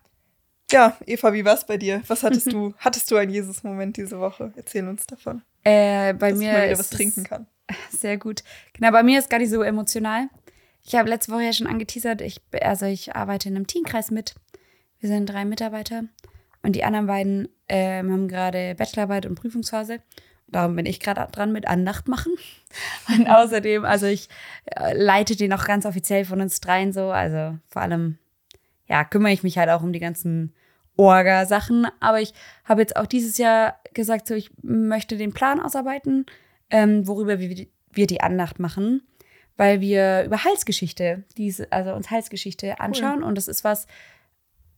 Ja, 0.71 0.97
Eva, 1.05 1.33
wie 1.33 1.45
war's 1.45 1.65
bei 1.65 1.77
dir? 1.77 2.01
Was 2.07 2.23
hattest 2.23 2.47
du? 2.53 2.73
Hattest 2.77 3.09
du 3.11 3.15
einen 3.15 3.31
Jesus-Moment 3.31 3.97
diese 3.97 4.19
Woche? 4.19 4.53
Erzähl 4.55 4.87
uns 4.87 5.05
davon. 5.07 5.41
Äh, 5.63 6.13
bei 6.13 6.31
dass 6.31 6.39
mir 6.39 6.49
ich 6.49 6.57
mal 6.57 6.65
wieder 6.65 6.79
was 6.79 6.89
trinken 6.89 7.23
kann. 7.23 7.47
Sehr 7.89 8.17
gut. 8.17 8.43
Genau, 8.73 8.91
bei 8.91 9.03
mir 9.03 9.19
ist 9.19 9.29
gar 9.29 9.37
nicht 9.37 9.49
so 9.49 9.61
emotional. 9.61 10.27
Ich 10.83 10.95
habe 10.95 11.09
letzte 11.09 11.31
Woche 11.31 11.43
ja 11.43 11.53
schon 11.53 11.67
angeteasert, 11.67 12.21
ich, 12.21 12.41
also 12.61 12.85
ich 12.87 13.15
arbeite 13.15 13.49
in 13.49 13.55
einem 13.55 13.67
Teamkreis 13.67 14.11
mit. 14.11 14.33
Wir 15.01 15.09
sind 15.09 15.27
drei 15.29 15.43
Mitarbeiter 15.45 16.03
und 16.63 16.75
die 16.75 16.83
anderen 16.83 17.07
beiden 17.07 17.49
ähm, 17.67 18.11
haben 18.11 18.27
gerade 18.27 18.75
Bachelorarbeit 18.75 19.25
und 19.25 19.35
Prüfungsphase. 19.35 19.99
Darum 20.47 20.75
bin 20.75 20.85
ich 20.85 20.99
gerade 20.99 21.25
dran 21.31 21.51
mit 21.53 21.65
Andacht 21.67 22.09
machen. 22.09 22.33
Und 23.07 23.25
außerdem, 23.29 23.85
also 23.85 24.05
ich 24.05 24.27
äh, 24.65 24.93
leite 24.93 25.37
den 25.37 25.53
auch 25.53 25.63
ganz 25.63 25.85
offiziell 25.85 26.25
von 26.25 26.41
uns 26.41 26.59
dreien 26.59 26.91
so. 26.91 27.09
Also 27.09 27.57
vor 27.69 27.81
allem, 27.81 28.17
ja, 28.89 29.05
kümmere 29.05 29.31
ich 29.31 29.43
mich 29.43 29.57
halt 29.57 29.69
auch 29.69 29.81
um 29.81 29.93
die 29.93 30.01
ganzen 30.01 30.53
Orga-Sachen. 30.97 31.87
Aber 32.01 32.19
ich 32.19 32.33
habe 32.65 32.81
jetzt 32.81 32.97
auch 32.97 33.05
dieses 33.07 33.37
Jahr 33.37 33.79
gesagt, 33.93 34.27
so 34.27 34.35
ich 34.35 34.51
möchte 34.61 35.15
den 35.15 35.31
Plan 35.33 35.61
ausarbeiten, 35.61 36.25
ähm, 36.69 37.07
worüber 37.07 37.39
wir, 37.39 37.55
die- 37.55 37.71
wir 37.93 38.07
die 38.07 38.19
Andacht 38.19 38.59
machen, 38.59 39.03
weil 39.55 39.79
wir 39.79 40.23
über 40.25 40.43
Heilsgeschichte, 40.43 41.23
diese, 41.37 41.71
also 41.71 41.93
uns 41.93 42.11
Heilsgeschichte 42.11 42.79
anschauen. 42.81 43.23
Und 43.23 43.35
das 43.37 43.47
ist 43.47 43.63
was, 43.63 43.87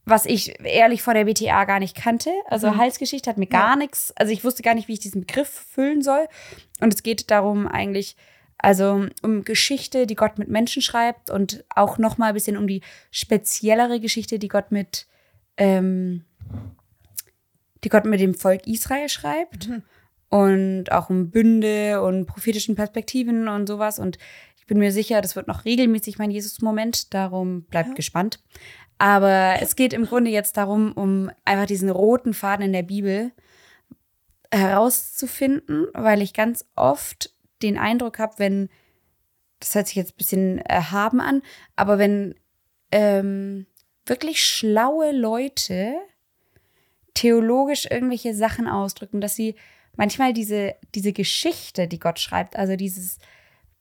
was 0.05 0.25
ich 0.25 0.59
ehrlich 0.65 1.01
vor 1.01 1.13
der 1.13 1.25
BTA 1.25 1.63
gar 1.65 1.79
nicht 1.79 1.95
kannte. 1.95 2.29
Also 2.47 2.69
Mhm. 2.71 2.77
Heilsgeschichte 2.77 3.29
hat 3.29 3.37
mir 3.37 3.47
gar 3.47 3.75
nichts, 3.77 4.11
also 4.17 4.31
ich 4.33 4.43
wusste 4.43 4.63
gar 4.63 4.73
nicht, 4.75 4.87
wie 4.87 4.93
ich 4.93 4.99
diesen 4.99 5.21
Begriff 5.21 5.47
füllen 5.49 6.01
soll. 6.01 6.27
Und 6.81 6.93
es 6.93 7.03
geht 7.03 7.31
darum 7.31 7.67
eigentlich, 7.67 8.15
also 8.57 9.07
um 9.21 9.43
Geschichte, 9.43 10.05
die 10.07 10.15
Gott 10.15 10.37
mit 10.39 10.49
Menschen 10.49 10.81
schreibt 10.81 11.29
und 11.29 11.63
auch 11.69 11.97
noch 11.97 12.17
mal 12.17 12.27
ein 12.27 12.33
bisschen 12.33 12.57
um 12.57 12.67
die 12.67 12.81
speziellere 13.11 13.99
Geschichte, 13.99 14.39
die 14.39 14.47
Gott 14.49 14.71
mit 14.71 15.07
ähm, 15.57 16.25
die 17.83 17.89
Gott 17.89 18.05
mit 18.05 18.19
dem 18.19 18.33
Volk 18.33 18.65
Israel 18.65 19.09
schreibt 19.09 19.69
und 20.29 20.91
auch 20.91 21.09
um 21.09 21.29
Bünde 21.31 22.01
und 22.01 22.25
prophetischen 22.25 22.75
Perspektiven 22.75 23.47
und 23.47 23.67
sowas. 23.67 23.99
Und 23.99 24.17
ich 24.57 24.65
bin 24.65 24.79
mir 24.79 24.91
sicher, 24.93 25.21
das 25.21 25.35
wird 25.35 25.47
noch 25.47 25.65
regelmäßig 25.65 26.17
mein 26.17 26.31
Jesus-Moment. 26.31 27.13
Darum 27.13 27.63
bleibt 27.63 27.89
Ja. 27.89 27.95
gespannt. 27.95 28.39
Aber 28.97 29.57
es 29.61 29.75
geht 29.75 29.93
im 29.93 30.05
Grunde 30.05 30.31
jetzt 30.31 30.57
darum, 30.57 30.93
um 30.93 31.31
einfach 31.45 31.65
diesen 31.65 31.89
roten 31.89 32.33
Faden 32.33 32.65
in 32.65 32.73
der 32.73 32.83
Bibel 32.83 33.31
herauszufinden, 34.51 35.87
weil 35.93 36.21
ich 36.21 36.33
ganz 36.33 36.65
oft 36.75 37.33
den 37.61 37.77
Eindruck 37.77 38.19
habe, 38.19 38.35
wenn, 38.37 38.69
das 39.59 39.73
hört 39.75 39.87
sich 39.87 39.95
jetzt 39.95 40.13
ein 40.13 40.17
bisschen 40.17 40.57
erhaben 40.59 41.21
an, 41.21 41.41
aber 41.75 41.97
wenn 41.97 42.35
ähm, 42.91 43.65
wirklich 44.05 44.43
schlaue 44.43 45.11
Leute 45.11 45.95
theologisch 47.13 47.87
irgendwelche 47.89 48.33
Sachen 48.33 48.67
ausdrücken, 48.67 49.21
dass 49.21 49.35
sie 49.35 49.55
manchmal 49.95 50.33
diese, 50.33 50.75
diese 50.93 51.13
Geschichte, 51.13 51.87
die 51.87 51.99
Gott 51.99 52.19
schreibt, 52.19 52.55
also 52.55 52.75
dieses 52.75 53.17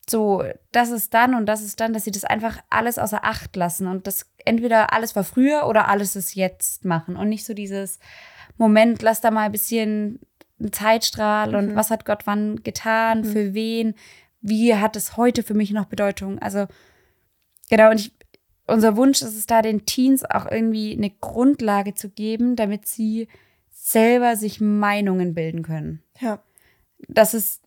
so, 0.08 0.42
das 0.72 0.90
ist 0.90 1.14
dann 1.14 1.34
und 1.34 1.46
das 1.46 1.62
ist 1.62 1.80
dann, 1.80 1.92
dass 1.92 2.04
sie 2.04 2.10
das 2.10 2.24
einfach 2.24 2.58
alles 2.70 2.98
außer 2.98 3.24
Acht 3.24 3.54
lassen 3.56 3.86
und 3.86 4.06
das 4.06 4.26
entweder 4.44 4.92
alles 4.92 5.14
war 5.14 5.24
früher 5.24 5.66
oder 5.68 5.88
alles 5.88 6.16
ist 6.16 6.34
jetzt 6.34 6.84
machen 6.84 7.16
und 7.16 7.28
nicht 7.28 7.44
so 7.44 7.54
dieses 7.54 7.98
Moment, 8.58 9.00
lass 9.02 9.20
da 9.20 9.30
mal 9.30 9.44
ein 9.46 9.52
bisschen 9.52 10.18
einen 10.58 10.72
Zeitstrahl 10.72 11.54
und 11.54 11.70
Mhm. 11.70 11.76
was 11.76 11.90
hat 11.90 12.04
Gott 12.04 12.26
wann 12.26 12.62
getan, 12.62 13.24
für 13.24 13.54
wen, 13.54 13.94
wie 14.40 14.74
hat 14.74 14.96
es 14.96 15.16
heute 15.16 15.42
für 15.42 15.54
mich 15.54 15.70
noch 15.70 15.86
Bedeutung. 15.86 16.38
Also 16.40 16.66
genau, 17.70 17.90
und 17.90 18.00
ich, 18.00 18.12
unser 18.66 18.96
Wunsch 18.96 19.22
ist 19.22 19.36
es 19.36 19.46
da, 19.46 19.62
den 19.62 19.86
Teens 19.86 20.24
auch 20.24 20.50
irgendwie 20.50 20.92
eine 20.96 21.10
Grundlage 21.10 21.94
zu 21.94 22.10
geben, 22.10 22.56
damit 22.56 22.86
sie 22.86 23.28
selber 23.70 24.36
sich 24.36 24.60
Meinungen 24.60 25.34
bilden 25.34 25.62
können. 25.62 26.02
Ja. 26.20 26.42
Das 27.08 27.34
ist 27.34 27.61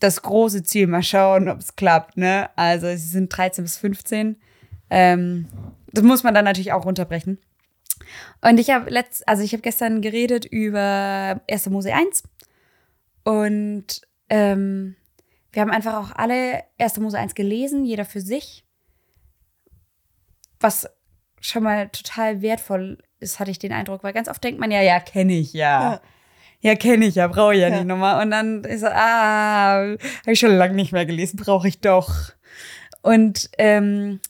das 0.00 0.22
große 0.22 0.62
Ziel. 0.62 0.86
Mal 0.86 1.02
schauen, 1.02 1.48
ob 1.48 1.58
es 1.58 1.76
klappt. 1.76 2.16
Ne? 2.16 2.50
Also 2.56 2.88
sie 2.88 2.96
sind 2.96 3.36
13 3.36 3.64
bis 3.64 3.76
15. 3.78 4.36
Ähm, 4.90 5.48
das 5.92 6.04
muss 6.04 6.22
man 6.22 6.34
dann 6.34 6.44
natürlich 6.44 6.72
auch 6.72 6.84
runterbrechen. 6.84 7.38
Und 8.40 8.58
ich 8.58 8.70
habe 8.70 8.90
letzt, 8.90 9.26
also 9.28 9.42
ich 9.42 9.52
habe 9.52 9.62
gestern 9.62 10.00
geredet 10.00 10.44
über 10.44 11.40
1. 11.50 11.68
Mose 11.70 11.92
1 11.92 12.22
und 13.24 14.00
ähm, 14.30 14.96
wir 15.52 15.62
haben 15.62 15.70
einfach 15.70 15.94
auch 15.94 16.14
alle 16.14 16.62
1. 16.78 16.98
Mose 16.98 17.18
1 17.18 17.34
gelesen, 17.34 17.84
jeder 17.84 18.04
für 18.04 18.20
sich. 18.20 18.64
Was 20.60 20.88
schon 21.40 21.62
mal 21.62 21.88
total 21.88 22.42
wertvoll 22.42 22.98
ist, 23.20 23.40
hatte 23.40 23.50
ich 23.50 23.58
den 23.58 23.72
Eindruck, 23.72 24.02
weil 24.04 24.12
ganz 24.12 24.28
oft 24.28 24.42
denkt 24.42 24.60
man 24.60 24.70
ja, 24.70 24.82
ja, 24.82 25.00
kenne 25.00 25.34
ich 25.34 25.52
ja. 25.52 25.92
Ja. 25.92 26.00
Ja, 26.60 26.74
kenne 26.74 27.06
ich 27.06 27.14
ja, 27.14 27.28
brauche 27.28 27.54
ich 27.54 27.60
ja, 27.60 27.68
Ja. 27.68 27.76
nicht 27.76 27.86
nochmal. 27.86 28.22
Und 28.22 28.30
dann 28.30 28.64
ist 28.64 28.80
so, 28.80 28.88
ah, 28.88 29.82
habe 29.82 29.98
ich 30.26 30.40
schon 30.40 30.50
lange 30.56 30.74
nicht 30.74 30.92
mehr 30.92 31.06
gelesen, 31.06 31.36
brauche 31.36 31.68
ich 31.68 31.80
doch. 31.80 32.32
Und 33.02 33.48
ähm, 33.58 34.20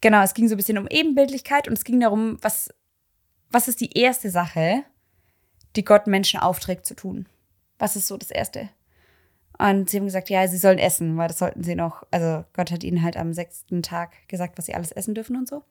genau, 0.00 0.22
es 0.22 0.34
ging 0.34 0.48
so 0.48 0.54
ein 0.54 0.58
bisschen 0.58 0.78
um 0.78 0.88
Ebenbildlichkeit 0.88 1.68
und 1.68 1.74
es 1.74 1.84
ging 1.84 2.00
darum, 2.00 2.38
was, 2.42 2.68
was 3.50 3.68
ist 3.68 3.80
die 3.80 3.96
erste 3.96 4.30
Sache, 4.30 4.82
die 5.76 5.84
Gott 5.84 6.06
Menschen 6.06 6.40
aufträgt 6.40 6.84
zu 6.84 6.94
tun? 6.94 7.26
Was 7.78 7.96
ist 7.96 8.08
so 8.08 8.16
das 8.16 8.30
Erste? 8.30 8.68
Und 9.58 9.88
sie 9.90 9.98
haben 9.98 10.06
gesagt, 10.06 10.30
ja, 10.30 10.48
sie 10.48 10.58
sollen 10.58 10.78
essen, 10.78 11.16
weil 11.16 11.28
das 11.28 11.38
sollten 11.38 11.62
sie 11.62 11.76
noch, 11.76 12.02
also 12.10 12.44
Gott 12.54 12.72
hat 12.72 12.82
ihnen 12.82 13.02
halt 13.02 13.16
am 13.16 13.32
sechsten 13.32 13.82
Tag 13.82 14.10
gesagt, 14.26 14.58
was 14.58 14.66
sie 14.66 14.74
alles 14.74 14.90
essen 14.92 15.14
dürfen 15.14 15.36
und 15.36 15.48
so. 15.48 15.62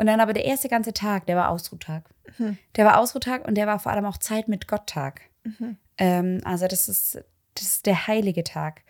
Und 0.00 0.06
dann 0.06 0.20
aber 0.20 0.32
der 0.32 0.46
erste 0.46 0.70
ganze 0.70 0.94
Tag, 0.94 1.26
der 1.26 1.36
war 1.36 1.50
Ausruhtag. 1.50 2.08
Mhm. 2.38 2.56
Der 2.76 2.86
war 2.86 2.98
Ausruhtag 2.98 3.46
und 3.46 3.54
der 3.56 3.66
war 3.66 3.78
vor 3.78 3.92
allem 3.92 4.06
auch 4.06 4.16
Zeit 4.16 4.48
mit 4.48 4.66
Gott-Tag. 4.66 5.20
Mhm. 5.44 5.76
Ähm, 5.98 6.40
also 6.44 6.66
das 6.66 6.88
ist, 6.88 7.16
das 7.54 7.66
ist 7.66 7.84
der 7.84 8.06
heilige 8.06 8.42
Tag. 8.42 8.80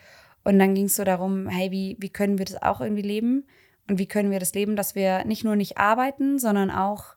Und 0.44 0.60
dann 0.60 0.72
ging 0.72 0.84
es 0.84 0.94
so 0.94 1.02
darum, 1.02 1.48
hey, 1.48 1.72
wie, 1.72 1.96
wie 1.98 2.10
können 2.10 2.38
wir 2.38 2.44
das 2.44 2.62
auch 2.62 2.80
irgendwie 2.80 3.02
leben? 3.02 3.44
Und 3.88 3.98
wie 3.98 4.06
können 4.06 4.30
wir 4.30 4.38
das 4.38 4.54
leben, 4.54 4.76
dass 4.76 4.94
wir 4.94 5.24
nicht 5.24 5.42
nur 5.42 5.56
nicht 5.56 5.78
arbeiten, 5.78 6.38
sondern 6.38 6.70
auch 6.70 7.16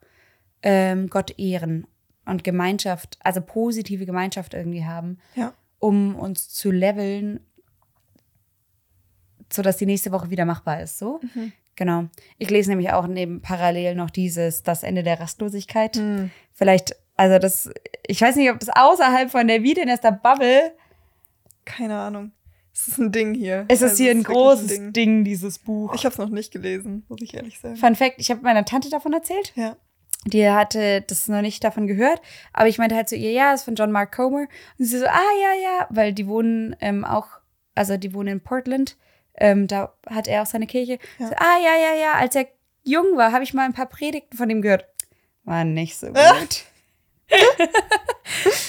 ähm, 0.64 1.08
Gott 1.08 1.38
ehren 1.38 1.86
und 2.26 2.44
Gemeinschaft, 2.44 3.20
also 3.24 3.42
positive 3.42 4.08
Gemeinschaft 4.08 4.56
irgendwie 4.56 4.86
haben, 4.86 5.20
Ja. 5.36 5.54
um 5.78 6.16
uns 6.16 6.50
zu 6.50 6.72
leveln, 6.72 7.42
sodass 9.52 9.78
die 9.78 9.86
nächste 9.86 10.12
Woche 10.12 10.32
wieder 10.32 10.46
machbar 10.46 10.82
ist. 10.82 10.98
So. 10.98 11.20
Mhm. 11.36 11.54
Genau. 11.76 12.06
Ich 12.38 12.50
lese 12.50 12.70
nämlich 12.70 12.92
auch 12.92 13.08
neben 13.08 13.42
parallel 13.42 13.96
noch 13.96 14.10
dieses 14.10 14.64
Das 14.64 14.84
Ende 14.84 15.04
der 15.04 15.20
Rastlosigkeit. 15.20 15.96
Mhm. 15.98 16.32
Vielleicht, 16.54 16.96
also 17.16 17.40
das, 17.40 17.70
ich 18.06 18.22
weiß 18.22 18.36
nicht, 18.36 18.52
ob 18.52 18.60
das 18.60 18.70
außerhalb 18.70 19.32
von 19.32 19.48
der 19.48 19.64
Wiedenester 19.64 20.12
Bubble 20.12 20.74
Keine 21.66 21.98
Ahnung. 21.98 22.32
Es 22.74 22.88
ist 22.88 22.98
ein 22.98 23.12
Ding 23.12 23.36
hier. 23.36 23.66
ist 23.70 23.82
es 23.82 23.92
Also 23.92 24.04
hier 24.04 24.12
ein 24.12 24.18
wirklich 24.20 24.36
großes 24.36 24.80
Ding. 24.94 25.24
dieses 25.24 25.60
Buch. 25.60 25.94
Ich 25.94 26.06
habe 26.06 26.14
es 26.14 26.18
noch 26.18 26.30
nicht 26.30 26.52
gelesen, 26.52 27.06
muss 27.08 27.22
ich 27.22 27.34
ehrlich 27.36 27.60
sagen. 27.60 27.76
Fun 27.76 27.96
Fact, 27.96 28.16
ich 28.18 28.32
habe 28.32 28.42
meiner 28.42 28.66
Tante 28.66 28.90
davon 28.90 29.14
erzählt. 29.14 29.54
Ja. 29.56 29.78
Die 30.26 30.50
hatte 30.50 31.02
das 31.02 31.28
noch 31.28 31.42
nicht 31.42 31.64
davon 31.64 31.86
gehört, 31.86 32.22
aber 32.54 32.68
ich 32.70 32.78
meinte 32.78 32.96
halt 32.96 33.10
zu 33.10 33.16
ihr, 33.16 33.32
ja, 33.32 33.54
ist 33.54 33.64
von 33.64 33.76
John 33.76 33.92
Mark 33.92 34.16
Comer. 34.16 34.48
Und 34.80 34.86
sie 34.86 34.98
so, 34.98 35.06
ah, 35.06 35.10
ja, 35.42 35.62
ja, 35.62 35.88
weil 35.90 36.14
die 36.14 36.28
wohnen 36.28 36.76
ähm, 36.80 37.04
auch, 37.04 37.28
also 37.76 37.98
die 37.98 38.14
wohnen 38.14 38.30
in 38.30 38.42
Portland, 38.42 38.98
ähm, 39.36 39.68
da 39.68 39.94
hat 40.10 40.28
er 40.28 40.42
auch 40.42 40.46
seine 40.48 40.68
Kirche. 40.68 41.00
Ja. 41.20 41.28
So, 41.28 41.34
ah, 41.38 41.58
ja, 41.64 41.76
ja, 41.76 41.96
ja, 42.00 42.12
als 42.14 42.36
er 42.36 42.48
jung 42.84 43.18
war, 43.18 43.32
habe 43.32 43.44
ich 43.44 43.54
mal 43.54 43.66
ein 43.66 43.74
paar 43.74 43.88
Predigten 43.88 44.38
von 44.38 44.50
ihm 44.50 44.62
gehört. 44.62 44.86
War 45.44 45.64
nicht 45.64 45.98
so 45.98 46.08
gut. 46.08 46.64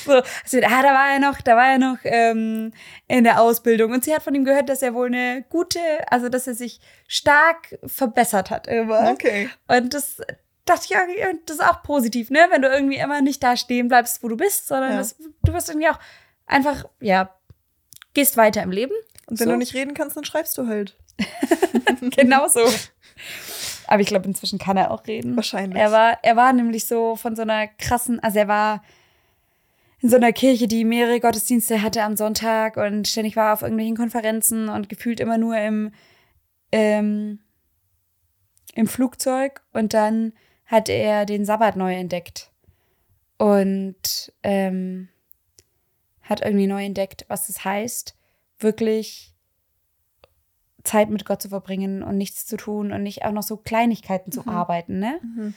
so, 0.05 0.13
also, 0.13 0.59
ah, 0.59 0.83
da 0.83 0.89
war 0.95 1.13
er 1.13 1.19
noch, 1.19 1.41
da 1.41 1.57
war 1.57 1.73
er 1.73 1.79
noch 1.79 1.99
ähm, 2.05 2.73
in 3.09 3.25
der 3.25 3.41
Ausbildung 3.41 3.93
und 3.93 4.05
sie 4.05 4.15
hat 4.15 4.23
von 4.23 4.35
ihm 4.35 4.45
gehört, 4.45 4.69
dass 4.69 4.83
er 4.83 4.95
wohl 4.95 5.07
eine 5.07 5.45
gute, 5.51 5.81
also 6.11 6.29
dass 6.29 6.47
er 6.47 6.55
sich 6.55 6.81
stark 7.07 7.79
verbessert 7.85 8.51
hat 8.51 8.67
immer. 8.67 9.11
Okay. 9.11 9.51
Und 9.69 9.95
das 9.95 10.21
dachte 10.65 10.85
ich, 10.85 10.91
ja, 10.91 11.01
das 11.47 11.57
ist 11.57 11.63
auch 11.65 11.83
positiv, 11.83 12.31
ne? 12.31 12.47
Wenn 12.51 12.63
du 12.63 12.69
irgendwie 12.69 12.97
immer 12.97 13.21
nicht 13.21 13.43
da 13.43 13.57
stehen 13.57 13.89
bleibst, 13.89 14.23
wo 14.23 14.29
du 14.29 14.37
bist, 14.37 14.67
sondern 14.67 14.93
Ja. 14.93 14.99
das, 14.99 15.17
du 15.19 15.53
wirst 15.53 15.69
irgendwie 15.69 15.89
auch 15.89 15.99
einfach, 16.47 16.85
ja, 17.01 17.35
gehst 18.15 18.37
weiter 18.37 18.63
im 18.63 18.71
Leben. 18.71 18.95
Und 19.27 19.41
wenn 19.41 19.47
So. 19.47 19.53
du 19.53 19.59
nicht 19.59 19.75
reden 19.75 19.95
kannst, 19.95 20.17
dann 20.17 20.25
schreibst 20.25 20.57
du 20.59 20.67
halt. 20.67 20.97
genau 22.17 22.49
so. 22.49 22.61
Aber 23.87 24.01
ich 24.01 24.07
glaube, 24.07 24.27
inzwischen 24.27 24.59
kann 24.59 24.77
er 24.77 24.91
auch 24.91 25.07
reden. 25.07 25.37
Wahrscheinlich. 25.37 25.79
Er 25.79 25.93
war, 25.93 26.19
er 26.23 26.37
war 26.37 26.53
nämlich 26.53 26.87
so 26.87 27.17
von 27.17 27.37
so 27.37 27.43
einer 27.43 27.67
krassen, 27.67 28.21
also 28.21 28.39
er 28.39 28.49
war 28.49 28.83
in 30.01 30.11
so 30.11 30.17
einer 30.17 30.33
Kirche, 30.33 30.69
die 30.69 30.85
mehrere 30.85 31.21
Gottesdienste 31.21 31.81
hatte 31.81 32.03
am 32.03 32.17
Sonntag 32.17 32.77
und 32.77 33.09
ständig 33.09 33.37
war 33.37 33.55
auf 33.55 33.63
irgendwelchen 33.63 33.97
Konferenzen 33.97 34.69
und 34.69 34.89
gefühlt 34.89 35.21
immer 35.21 35.39
nur 35.39 35.57
im, 35.57 35.93
ähm, 36.73 37.41
im 38.75 38.87
Flugzeug. 38.87 39.63
Und 39.73 39.95
dann 39.95 40.33
hat 40.67 40.89
er 40.89 41.25
den 41.25 41.45
Sabbat 41.45 41.77
neu 41.77 41.95
entdeckt 41.95 42.51
und 43.39 44.33
ähm, 44.43 45.09
hat 46.23 46.43
irgendwie 46.43 46.67
neu 46.67 46.85
entdeckt, 46.85 47.25
was 47.29 47.47
das 47.47 47.65
heißt, 47.65 48.15
wirklich 48.59 49.35
Zeit 50.85 51.09
mit 51.11 51.25
Gott 51.25 51.41
zu 51.43 51.49
verbringen 51.49 52.03
und 52.03 52.19
nichts 52.19 52.47
zu 52.47 52.57
tun 52.57 52.93
und 52.93 53.03
nicht 53.03 53.25
auch 53.25 53.33
noch 53.33 53.43
so 53.43 53.57
Kleinigkeiten 53.57 54.33
zu 54.33 54.43
Mhm. 54.43 54.49
arbeiten, 54.49 54.99
ne? 54.99 55.19
Mhm. 55.23 55.55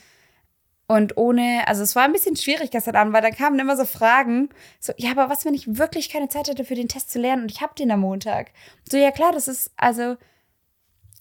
Und 0.90 1.18
ohne, 1.18 1.68
also 1.68 1.82
es 1.82 1.94
war 1.94 2.04
ein 2.04 2.12
bisschen 2.12 2.34
schwierig 2.34 2.70
gestern 2.70 2.96
Abend, 2.96 3.12
weil 3.12 3.20
dann 3.20 3.34
kamen 3.34 3.58
immer 3.58 3.76
so 3.76 3.84
Fragen, 3.84 4.48
so, 4.80 4.94
ja, 4.96 5.10
aber 5.10 5.28
was, 5.28 5.44
wenn 5.44 5.52
ich 5.52 5.76
wirklich 5.76 6.08
keine 6.08 6.30
Zeit 6.30 6.48
hätte 6.48 6.64
für 6.64 6.74
den 6.74 6.88
Test 6.88 7.10
zu 7.10 7.18
lernen 7.18 7.42
und 7.42 7.50
ich 7.50 7.60
habe 7.60 7.74
den 7.74 7.90
am 7.90 8.00
Montag? 8.00 8.52
So, 8.90 8.96
ja 8.96 9.10
klar, 9.10 9.32
das 9.32 9.48
ist, 9.48 9.70
also, 9.76 10.16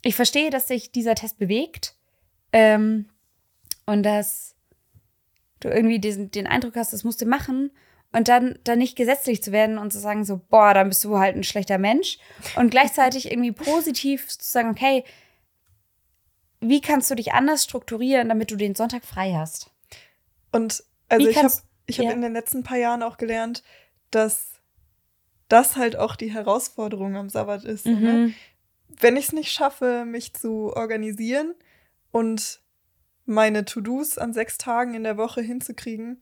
ich 0.03 0.15
verstehe, 0.15 0.51
dass 0.51 0.69
sich 0.69 0.93
dieser 0.93 1.15
Test 1.15 1.37
bewegt 1.37 1.95
ähm, 2.53 3.09
und 3.85 4.03
dass 4.03 4.55
du 5.59 5.67
irgendwie 5.67 5.99
diesen, 5.99 6.31
den 6.31 6.47
Eindruck 6.47 6.77
hast, 6.77 6.93
das 6.93 7.03
musst 7.03 7.21
du 7.21 7.25
machen 7.25 7.71
und 8.11 8.27
dann, 8.27 8.57
dann 8.63 8.79
nicht 8.79 8.95
gesetzlich 8.95 9.43
zu 9.43 9.51
werden 9.51 9.77
und 9.77 9.91
zu 9.91 9.99
sagen 9.99 10.25
so, 10.25 10.37
boah, 10.49 10.73
dann 10.73 10.89
bist 10.89 11.03
du 11.03 11.17
halt 11.17 11.35
ein 11.35 11.43
schlechter 11.43 11.77
Mensch 11.77 12.17
und 12.55 12.69
gleichzeitig 12.69 13.31
irgendwie 13.31 13.51
positiv 13.51 14.27
zu 14.27 14.49
sagen, 14.49 14.69
okay, 14.69 15.03
wie 16.59 16.81
kannst 16.81 17.11
du 17.11 17.15
dich 17.15 17.33
anders 17.33 17.63
strukturieren, 17.63 18.29
damit 18.29 18.49
du 18.49 18.55
den 18.55 18.75
Sonntag 18.75 19.05
frei 19.05 19.33
hast? 19.33 19.69
Und 20.51 20.83
also 21.09 21.25
Wie 21.25 21.31
ich 21.31 21.37
habe 21.37 21.53
ich 21.85 21.99
hab 21.99 22.05
ja. 22.05 22.11
in 22.11 22.21
den 22.21 22.33
letzten 22.33 22.63
paar 22.63 22.77
Jahren 22.77 23.03
auch 23.03 23.17
gelernt, 23.17 23.63
dass 24.11 24.49
das 25.47 25.75
halt 25.75 25.95
auch 25.95 26.15
die 26.15 26.33
Herausforderung 26.33 27.15
am 27.15 27.29
Sabbat 27.29 27.63
ist. 27.63 27.85
Ne? 27.85 27.93
Mhm. 27.93 28.35
Wenn 28.99 29.15
ich 29.15 29.27
es 29.27 29.33
nicht 29.33 29.51
schaffe, 29.51 30.03
mich 30.05 30.33
zu 30.33 30.73
organisieren 30.75 31.53
und 32.11 32.61
meine 33.25 33.65
To-Dos 33.65 34.17
an 34.17 34.33
sechs 34.33 34.57
Tagen 34.57 34.95
in 34.95 35.03
der 35.03 35.17
Woche 35.17 35.41
hinzukriegen, 35.41 36.19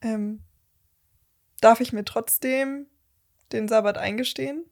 ähm, 0.00 0.40
darf 1.64 1.80
ich 1.80 1.92
mir 1.92 2.04
trotzdem 2.04 2.86
den 3.52 3.68
Sabbat 3.68 3.98
eingestehen. 3.98 4.64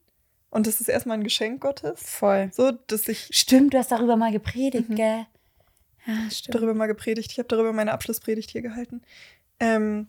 Und 0.51 0.67
das 0.67 0.81
ist 0.81 0.89
erstmal 0.89 1.17
ein 1.17 1.25
Geschenk 1.25 1.61
Gottes. 1.63 2.01
Voll. 2.03 2.51
So, 2.53 2.73
dass 2.87 3.09
ich 3.09 3.29
Stimmt, 3.33 3.73
du 3.75 3.79
hast 3.79 3.91
darüber 3.91 4.17
mal 4.17 4.33
gepredigt, 4.33 4.91
Mhm. 4.91 4.95
gell? 4.97 5.27
Ja, 6.07 6.31
stimmt. 6.31 6.55
darüber 6.55 6.75
mal 6.75 6.87
gepredigt. 6.87 7.31
Ich 7.33 7.39
habe 7.39 7.49
darüber 7.49 7.73
meine 7.73 7.93
Abschlusspredigt 7.93 8.51
hier 8.51 8.61
gehalten. 8.61 9.03
Ähm, 9.61 10.09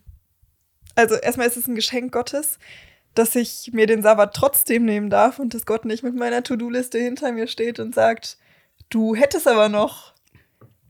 also 0.96 1.14
erstmal 1.14 1.46
ist 1.46 1.56
es 1.56 1.66
ein 1.68 1.74
Geschenk 1.76 2.12
Gottes, 2.12 2.58
dass 3.14 3.34
ich 3.36 3.70
mir 3.72 3.86
den 3.86 4.02
Sabbat 4.02 4.34
trotzdem 4.34 4.84
nehmen 4.84 5.08
darf 5.08 5.38
und 5.38 5.54
dass 5.54 5.66
Gott 5.66 5.84
nicht 5.84 6.02
mit 6.02 6.14
meiner 6.16 6.42
To-Do-Liste 6.42 6.98
hinter 6.98 7.30
mir 7.32 7.46
steht 7.46 7.78
und 7.78 7.94
sagt, 7.94 8.36
du 8.90 9.14
hättest 9.14 9.46
aber 9.48 9.68
noch, 9.68 10.14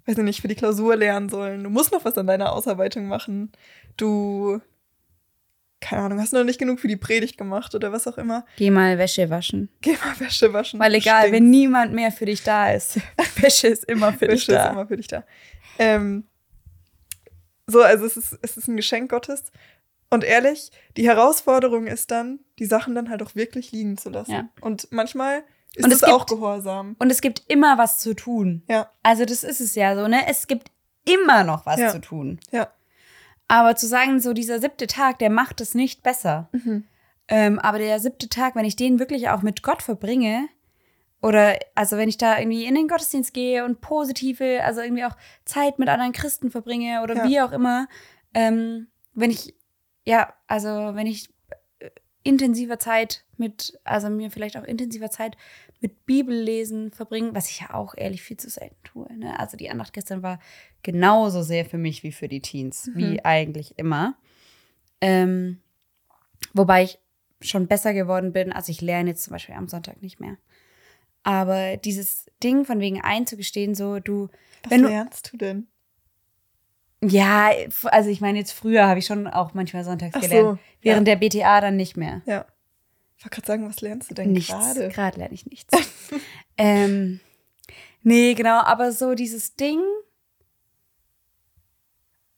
weiß 0.07 0.17
ich 0.19 0.25
nicht, 0.25 0.41
für 0.41 0.49
die 0.49 0.55
Klausur 0.55 0.97
lernen 0.97 1.29
sollen. 1.29 1.63
Du 1.63 1.71
musst 1.71 1.93
noch 1.93 2.05
was 2.07 2.17
an 2.19 2.27
deiner 2.27 2.53
Ausarbeitung 2.53 3.07
machen. 3.07 3.53
Du, 3.99 4.61
keine 5.85 6.03
Ahnung, 6.03 6.19
hast 6.21 6.33
noch 6.33 6.45
nicht 6.45 6.59
genug 6.59 6.81
für 6.81 6.89
die 6.89 6.97
Predigt 6.97 7.37
gemacht 7.37 7.75
oder 7.75 7.93
was 7.93 8.07
auch 8.07 8.17
immer. 8.19 8.45
Geh 8.57 8.71
mal 8.71 8.97
Wäsche 8.99 9.29
waschen. 9.31 9.69
Geh 9.83 9.93
mal 9.93 10.19
Wäsche 10.19 10.53
waschen. 10.53 10.81
Weil 10.81 10.93
du 10.93 10.97
egal, 10.99 11.23
stinkst. 11.23 11.33
wenn 11.35 11.51
niemand 11.51 11.93
mehr 11.93 12.11
für 12.11 12.25
dich 12.27 12.43
da 12.43 12.71
ist, 12.73 12.99
Wäsche 13.37 13.69
ist 13.69 13.85
immer 13.85 14.13
für 14.13 14.29
dich 14.29 14.49
Wäsche 14.49 14.53
ist 14.53 14.59
da. 14.59 14.71
immer 14.71 14.87
für 14.87 14.97
dich 14.97 15.07
da. 15.09 15.25
Ähm, 15.79 16.25
so, 17.67 17.83
also 17.83 18.05
es 18.05 18.17
ist, 18.17 18.39
es 18.43 18.57
ist 18.57 18.69
ein 18.69 18.77
Geschenk 18.77 19.11
Gottes. 19.11 19.45
Und 20.11 20.23
ehrlich, 20.23 20.71
die 20.97 21.07
Herausforderung 21.09 21.87
ist 21.87 22.11
dann, 22.11 22.41
die 22.59 22.67
Sachen 22.67 22.95
dann 22.95 23.11
halt 23.11 23.23
auch 23.23 23.35
wirklich 23.35 23.73
liegen 23.73 23.97
zu 23.99 24.11
lassen. 24.11 24.33
Ja. 24.33 24.49
Und 24.61 24.89
manchmal 24.91 25.43
ist 25.75 25.85
Und 25.85 25.91
es 25.93 26.03
es 26.03 26.05
auch 26.05 26.27
gibt- 26.27 26.41
Gehorsam. 26.41 26.95
Und 26.99 27.11
es 27.11 27.21
gibt 27.21 27.43
immer 27.49 27.79
was 27.79 27.99
zu 27.99 28.15
tun. 28.15 28.63
Ja, 28.69 28.91
Also 29.03 29.25
das 29.25 29.43
ist 29.43 29.61
es 29.61 29.75
ja 29.75 29.97
so, 29.97 30.07
ne? 30.09 30.23
Es 30.29 30.47
gibt 30.47 30.71
immer 31.05 31.43
noch 31.45 31.67
was 31.67 31.81
Ja. 31.81 31.91
zu 31.91 32.01
tun. 32.01 32.39
ja. 32.53 32.69
Aber 33.49 33.77
zu 33.77 33.87
sagen, 33.87 34.21
so 34.21 34.33
dieser 34.33 34.61
siebte 34.61 34.87
Tag, 34.87 35.19
der 35.19 35.31
macht 35.31 35.61
es 35.61 35.75
nicht 35.75 36.03
besser. 36.03 36.49
Mhm. 36.53 36.85
Ähm, 37.29 37.59
aber 37.59 37.79
der 37.79 38.01
siebte 38.01 38.29
Tag, 38.29 38.55
wenn 38.55 38.65
ich 38.65 38.77
den 38.77 38.99
wirklich 38.99 39.29
auch 39.29 39.43
mit 39.43 39.63
Gott 39.63 39.83
verbringe, 39.83 40.49
oder 41.23 41.59
also 41.75 41.97
wenn 41.97 42.09
ich 42.11 42.19
da 42.19 42.39
irgendwie 42.39 42.67
in 42.67 42.75
den 42.75 42.87
Gottesdienst 42.89 43.33
gehe 43.33 43.65
und 43.65 43.81
positive, 43.81 44.63
also 44.63 44.83
irgendwie 44.83 45.05
auch 45.07 45.17
Zeit 45.47 45.79
mit 45.79 45.89
anderen 45.89 46.13
Christen 46.13 46.51
verbringe 46.51 47.03
oder 47.03 47.17
Ja. 47.17 47.25
wie 47.25 47.41
auch 47.41 47.53
immer, 47.53 47.87
ähm, 48.35 48.89
wenn 49.15 49.31
ich, 49.31 49.55
ja, 50.05 50.35
also 50.49 50.69
wenn 50.69 51.07
ich 51.07 51.31
intensiver 52.25 52.79
Zeit 52.79 53.25
mit, 53.37 53.79
also 53.85 54.11
mir 54.11 54.31
vielleicht 54.31 54.57
auch 54.57 54.65
intensiver 54.65 55.11
Zeit 55.11 55.37
mit 55.81 56.07
Bibellesen 56.07 56.91
verbringen, 56.91 57.35
was 57.35 57.51
ich 57.51 57.61
ja 57.61 57.75
auch 57.75 57.95
ehrlich 57.97 58.23
viel 58.23 58.39
zu 58.39 58.51
selten 58.51 58.83
tue. 58.83 59.07
Ne? 59.17 59.39
Also 59.39 59.57
die 59.57 59.71
Andacht 59.71 59.93
gestern 59.93 60.23
war 60.23 60.41
genauso 60.83 61.43
sehr 61.43 61.65
für 61.65 61.79
mich 61.79 62.03
wie 62.03 62.13
für 62.13 62.29
die 62.29 62.41
Teens, 62.41 62.91
wie 62.95 63.25
eigentlich 63.25 63.79
immer. 63.79 64.17
Ähm, 65.01 65.61
wobei 66.55 66.85
ich 66.85 66.99
schon 67.43 67.67
besser 67.67 67.93
geworden 67.93 68.33
bin. 68.33 68.53
Also 68.53 68.73
ich 68.73 68.81
lerne 68.81 69.11
jetzt 69.11 69.25
zum 69.25 69.33
Beispiel 69.33 69.55
am 69.55 69.69
Sonntag 69.69 70.01
nicht 70.01 70.19
mehr. 70.19 70.39
Aber 71.23 71.77
dieses 71.77 72.27
Ding 72.43 72.65
von 72.65 72.81
wegen 72.81 73.01
einzugestehen, 73.01 73.75
so 73.75 73.99
du, 73.99 74.29
Was 74.63 74.71
wenn 74.71 74.83
du, 74.83 74.89
lernst 74.89 75.33
du 75.33 75.37
denn? 75.37 75.67
Ja, 77.09 77.51
also 77.85 78.11
ich 78.11 78.21
meine 78.21 78.39
jetzt 78.39 78.53
früher 78.53 78.87
habe 78.87 78.99
ich 78.99 79.07
schon 79.07 79.27
auch 79.27 79.55
manchmal 79.55 79.85
sonntags 79.85 80.15
Ach 80.17 80.23
so, 80.23 80.29
gelernt, 80.29 80.61
während 80.83 81.09
der 81.09 81.17
BTA 81.17 81.61
dann 81.61 81.77
nicht 81.77 81.97
mehr. 81.97 82.23
Ja. 82.27 82.47
Ich 83.17 83.25
wollte 83.25 83.37
gerade 83.37 83.47
sagen, 83.47 83.69
was 83.69 83.81
lernst 83.81 84.11
du 84.11 84.15
denn 84.15 84.33
Nichts. 84.33 84.53
gerade? 84.53 84.89
Gerade 84.89 85.19
lerne 85.19 85.35
ich 85.35 85.47
nichts. 85.47 85.73
ähm, 86.59 87.21
nee, 88.03 88.35
genau, 88.35 88.61
aber 88.61 88.93
so 88.93 89.15
dieses 89.15 89.57
Ding, 89.57 89.81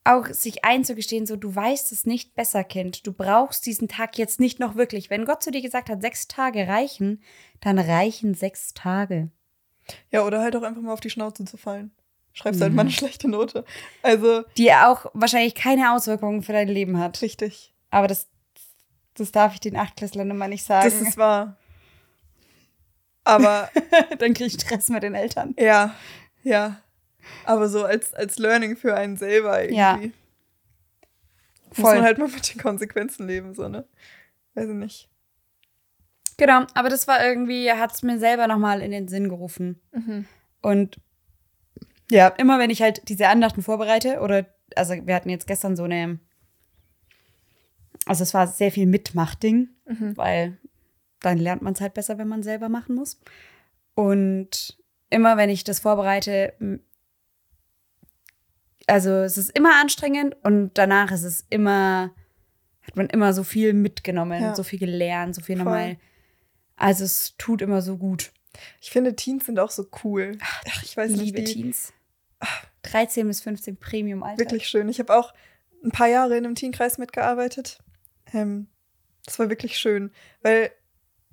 auch 0.06 0.28
sich 0.28 0.64
einzugestehen, 0.64 1.26
so 1.26 1.36
du 1.36 1.54
weißt 1.54 1.90
es 1.90 2.06
nicht 2.06 2.34
besser, 2.34 2.62
Kind. 2.62 3.06
Du 3.06 3.12
brauchst 3.12 3.66
diesen 3.66 3.88
Tag 3.88 4.16
jetzt 4.18 4.38
nicht 4.38 4.60
noch 4.60 4.76
wirklich. 4.76 5.10
Wenn 5.10 5.24
Gott 5.24 5.42
zu 5.42 5.50
dir 5.50 5.62
gesagt 5.62 5.88
hat, 5.88 6.00
sechs 6.00 6.28
Tage 6.28 6.68
reichen, 6.68 7.22
dann 7.60 7.78
reichen 7.78 8.34
sechs 8.34 8.72
Tage. 8.72 9.30
Ja, 10.10 10.24
oder 10.24 10.40
halt 10.40 10.54
auch 10.56 10.62
einfach 10.62 10.82
mal 10.82 10.92
auf 10.92 11.00
die 11.00 11.10
Schnauze 11.10 11.44
zu 11.44 11.56
fallen. 11.56 11.90
Schreibst 12.38 12.60
Mhm. 12.60 12.64
halt 12.64 12.74
mal 12.74 12.82
eine 12.82 12.90
schlechte 12.90 13.28
Note. 13.28 13.64
Also, 14.02 14.44
Die 14.58 14.70
auch 14.70 15.06
wahrscheinlich 15.14 15.54
keine 15.54 15.92
Auswirkungen 15.94 16.42
für 16.42 16.52
dein 16.52 16.68
Leben 16.68 16.98
hat. 16.98 17.22
richtig. 17.22 17.72
Aber 17.90 18.08
das, 18.08 18.26
das 19.14 19.32
darf 19.32 19.54
ich 19.54 19.60
den 19.60 19.74
Achtklässlern 19.74 20.30
immer 20.30 20.46
nicht 20.46 20.62
sagen. 20.64 20.84
Das 20.84 21.00
ist 21.00 21.16
wahr. 21.16 21.56
Aber 23.24 23.70
dann 24.18 24.34
kriege 24.34 24.44
ich 24.48 24.52
Stress 24.52 24.88
mit 24.90 25.02
den 25.02 25.14
Eltern. 25.14 25.54
Ja, 25.58 25.94
ja. 26.42 26.80
Aber 27.46 27.68
so 27.70 27.84
als, 27.84 28.12
als 28.12 28.38
Learning 28.38 28.76
für 28.76 28.94
einen 28.94 29.16
selber 29.16 29.58
irgendwie. 29.62 29.78
Ja. 29.78 29.96
Muss 31.70 31.80
Voll. 31.80 31.94
man 31.96 32.04
halt 32.04 32.18
mal 32.18 32.28
mit 32.28 32.54
den 32.54 32.60
Konsequenzen 32.60 33.26
leben, 33.26 33.54
so, 33.54 33.66
ne? 33.68 33.86
Weiß 34.54 34.68
ich 34.68 34.74
nicht. 34.74 35.08
Genau, 36.36 36.64
aber 36.74 36.90
das 36.90 37.08
war 37.08 37.24
irgendwie, 37.24 37.72
hat 37.72 37.94
es 37.94 38.02
mir 38.02 38.18
selber 38.18 38.46
nochmal 38.46 38.82
in 38.82 38.90
den 38.90 39.08
Sinn 39.08 39.28
gerufen. 39.30 39.80
Mhm. 39.92 40.26
Und 40.60 40.98
ja, 42.10 42.28
immer 42.28 42.58
wenn 42.58 42.70
ich 42.70 42.82
halt 42.82 43.08
diese 43.08 43.28
Andachten 43.28 43.62
vorbereite, 43.62 44.20
oder, 44.20 44.46
also 44.74 44.94
wir 45.06 45.14
hatten 45.14 45.30
jetzt 45.30 45.46
gestern 45.46 45.76
so 45.76 45.84
eine, 45.84 46.18
also 48.06 48.22
es 48.22 48.34
war 48.34 48.46
sehr 48.46 48.70
viel 48.72 48.86
Mitmachding, 48.86 49.68
Mhm. 49.86 50.16
weil 50.16 50.58
dann 51.20 51.38
lernt 51.38 51.62
man 51.62 51.72
es 51.72 51.80
halt 51.80 51.94
besser, 51.94 52.18
wenn 52.18 52.28
man 52.28 52.42
selber 52.42 52.68
machen 52.68 52.94
muss. 52.94 53.20
Und 53.94 54.76
immer 55.10 55.36
wenn 55.36 55.48
ich 55.50 55.64
das 55.64 55.80
vorbereite, 55.80 56.52
also 58.86 59.10
es 59.10 59.36
ist 59.38 59.50
immer 59.56 59.80
anstrengend 59.80 60.36
und 60.44 60.72
danach 60.74 61.10
ist 61.12 61.24
es 61.24 61.44
immer, 61.50 62.12
hat 62.82 62.96
man 62.96 63.06
immer 63.08 63.32
so 63.32 63.42
viel 63.42 63.72
mitgenommen, 63.72 64.40
Ja. 64.42 64.54
so 64.54 64.62
viel 64.62 64.78
gelernt, 64.78 65.34
so 65.34 65.40
viel 65.40 65.56
Voll. 65.56 65.64
nochmal. 65.64 65.96
Also 66.76 67.04
es 67.04 67.34
tut 67.38 67.62
immer 67.62 67.80
so 67.82 67.96
gut. 67.96 68.32
Ich 68.80 68.90
finde, 68.90 69.14
Teens 69.16 69.46
sind 69.46 69.58
auch 69.58 69.70
so 69.70 69.86
cool. 70.04 70.38
Ach, 70.40 70.82
ich 70.82 70.96
weiß 70.96 71.10
nicht, 71.12 71.20
Liebe 71.36 71.44
Teens. 71.44 71.92
13 72.82 73.26
bis 73.26 73.40
15 73.40 73.76
Premium, 73.78 74.22
Alter. 74.22 74.38
wirklich 74.38 74.68
schön. 74.68 74.88
Ich 74.88 74.98
habe 75.00 75.14
auch 75.16 75.32
ein 75.84 75.90
paar 75.90 76.08
Jahre 76.08 76.36
in 76.36 76.44
einem 76.44 76.54
Teenkreis 76.54 76.98
mitgearbeitet. 76.98 77.78
Ähm, 78.32 78.68
das 79.24 79.38
war 79.38 79.48
wirklich 79.50 79.78
schön, 79.78 80.12
weil 80.42 80.70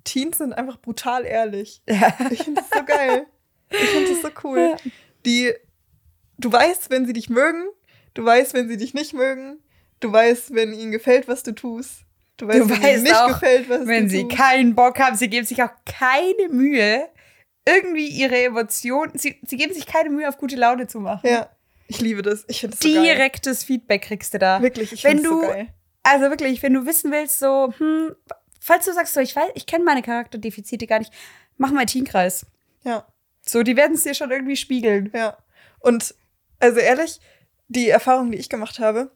Teens 0.04 0.38
sind 0.38 0.52
einfach 0.52 0.78
brutal 0.80 1.24
ehrlich. 1.24 1.82
Ja. 1.88 2.14
Ich 2.30 2.42
finde 2.42 2.60
das 2.62 2.70
so 2.78 2.84
geil. 2.84 3.26
Ich 3.70 3.78
finde 3.78 4.10
das 4.10 4.22
so 4.22 4.30
cool. 4.44 4.76
Die, 5.26 5.52
du 6.38 6.52
weißt, 6.52 6.90
wenn 6.90 7.06
sie 7.06 7.12
dich 7.12 7.28
mögen, 7.30 7.64
du 8.14 8.24
weißt, 8.24 8.54
wenn 8.54 8.68
sie 8.68 8.76
dich 8.76 8.94
nicht 8.94 9.14
mögen, 9.14 9.58
du 10.00 10.12
weißt, 10.12 10.54
wenn 10.54 10.72
ihnen 10.72 10.92
gefällt, 10.92 11.28
was 11.28 11.42
du 11.42 11.52
tust. 11.52 12.00
Du 12.36 12.48
weißt, 12.48 12.60
Du 12.60 12.68
wenn 12.68 12.82
weißt 12.82 12.92
ihnen 12.94 13.02
nicht 13.04 13.14
auch, 13.16 13.28
gefällt, 13.28 13.68
was 13.70 13.86
Wenn 13.86 14.04
du 14.04 14.10
sie 14.10 14.22
tust. 14.24 14.36
keinen 14.36 14.74
Bock 14.74 14.98
haben, 14.98 15.16
sie 15.16 15.28
geben 15.28 15.46
sich 15.46 15.62
auch 15.62 15.70
keine 15.86 16.48
Mühe, 16.50 17.08
irgendwie 17.66 18.08
ihre 18.08 18.42
Emotionen, 18.42 19.16
sie, 19.16 19.40
sie 19.46 19.56
geben 19.56 19.72
sich 19.72 19.86
keine 19.86 20.10
Mühe, 20.10 20.28
auf 20.28 20.38
gute 20.38 20.56
Laune 20.56 20.86
zu 20.86 21.00
machen. 21.00 21.28
Ja, 21.28 21.50
ich 21.88 22.00
liebe 22.00 22.22
das. 22.22 22.44
Ich 22.48 22.60
finde 22.60 22.76
so 22.76 22.92
geil. 22.92 23.02
Direktes 23.02 23.64
Feedback 23.64 24.02
kriegst 24.02 24.34
du 24.34 24.38
da. 24.38 24.60
Wirklich, 24.60 24.92
ich 24.92 25.02
finde 25.02 25.22
das 25.22 25.32
so 25.32 25.40
geil. 25.40 25.68
Also 26.02 26.28
wirklich, 26.28 26.62
wenn 26.62 26.74
du 26.74 26.84
wissen 26.84 27.10
willst, 27.10 27.38
so, 27.38 27.72
hm, 27.78 28.14
falls 28.60 28.84
du 28.84 28.92
sagst, 28.92 29.14
so, 29.14 29.20
ich 29.20 29.34
weiß, 29.34 29.50
ich 29.54 29.66
kenne 29.66 29.84
meine 29.84 30.02
Charakterdefizite 30.02 30.86
gar 30.86 30.98
nicht, 30.98 31.12
mach 31.56 31.70
mal 31.70 31.86
Teenkreis. 31.86 32.46
Ja. 32.82 33.06
So, 33.40 33.62
die 33.62 33.76
werden 33.76 33.94
es 33.94 34.02
dir 34.02 34.14
schon 34.14 34.30
irgendwie 34.30 34.56
spiegeln. 34.56 35.10
Ja. 35.14 35.38
Und 35.80 36.14
also 36.60 36.78
ehrlich, 36.80 37.20
die 37.68 37.88
Erfahrung, 37.88 38.32
die 38.32 38.38
ich 38.38 38.48
gemacht 38.48 38.78
habe, 38.78 39.10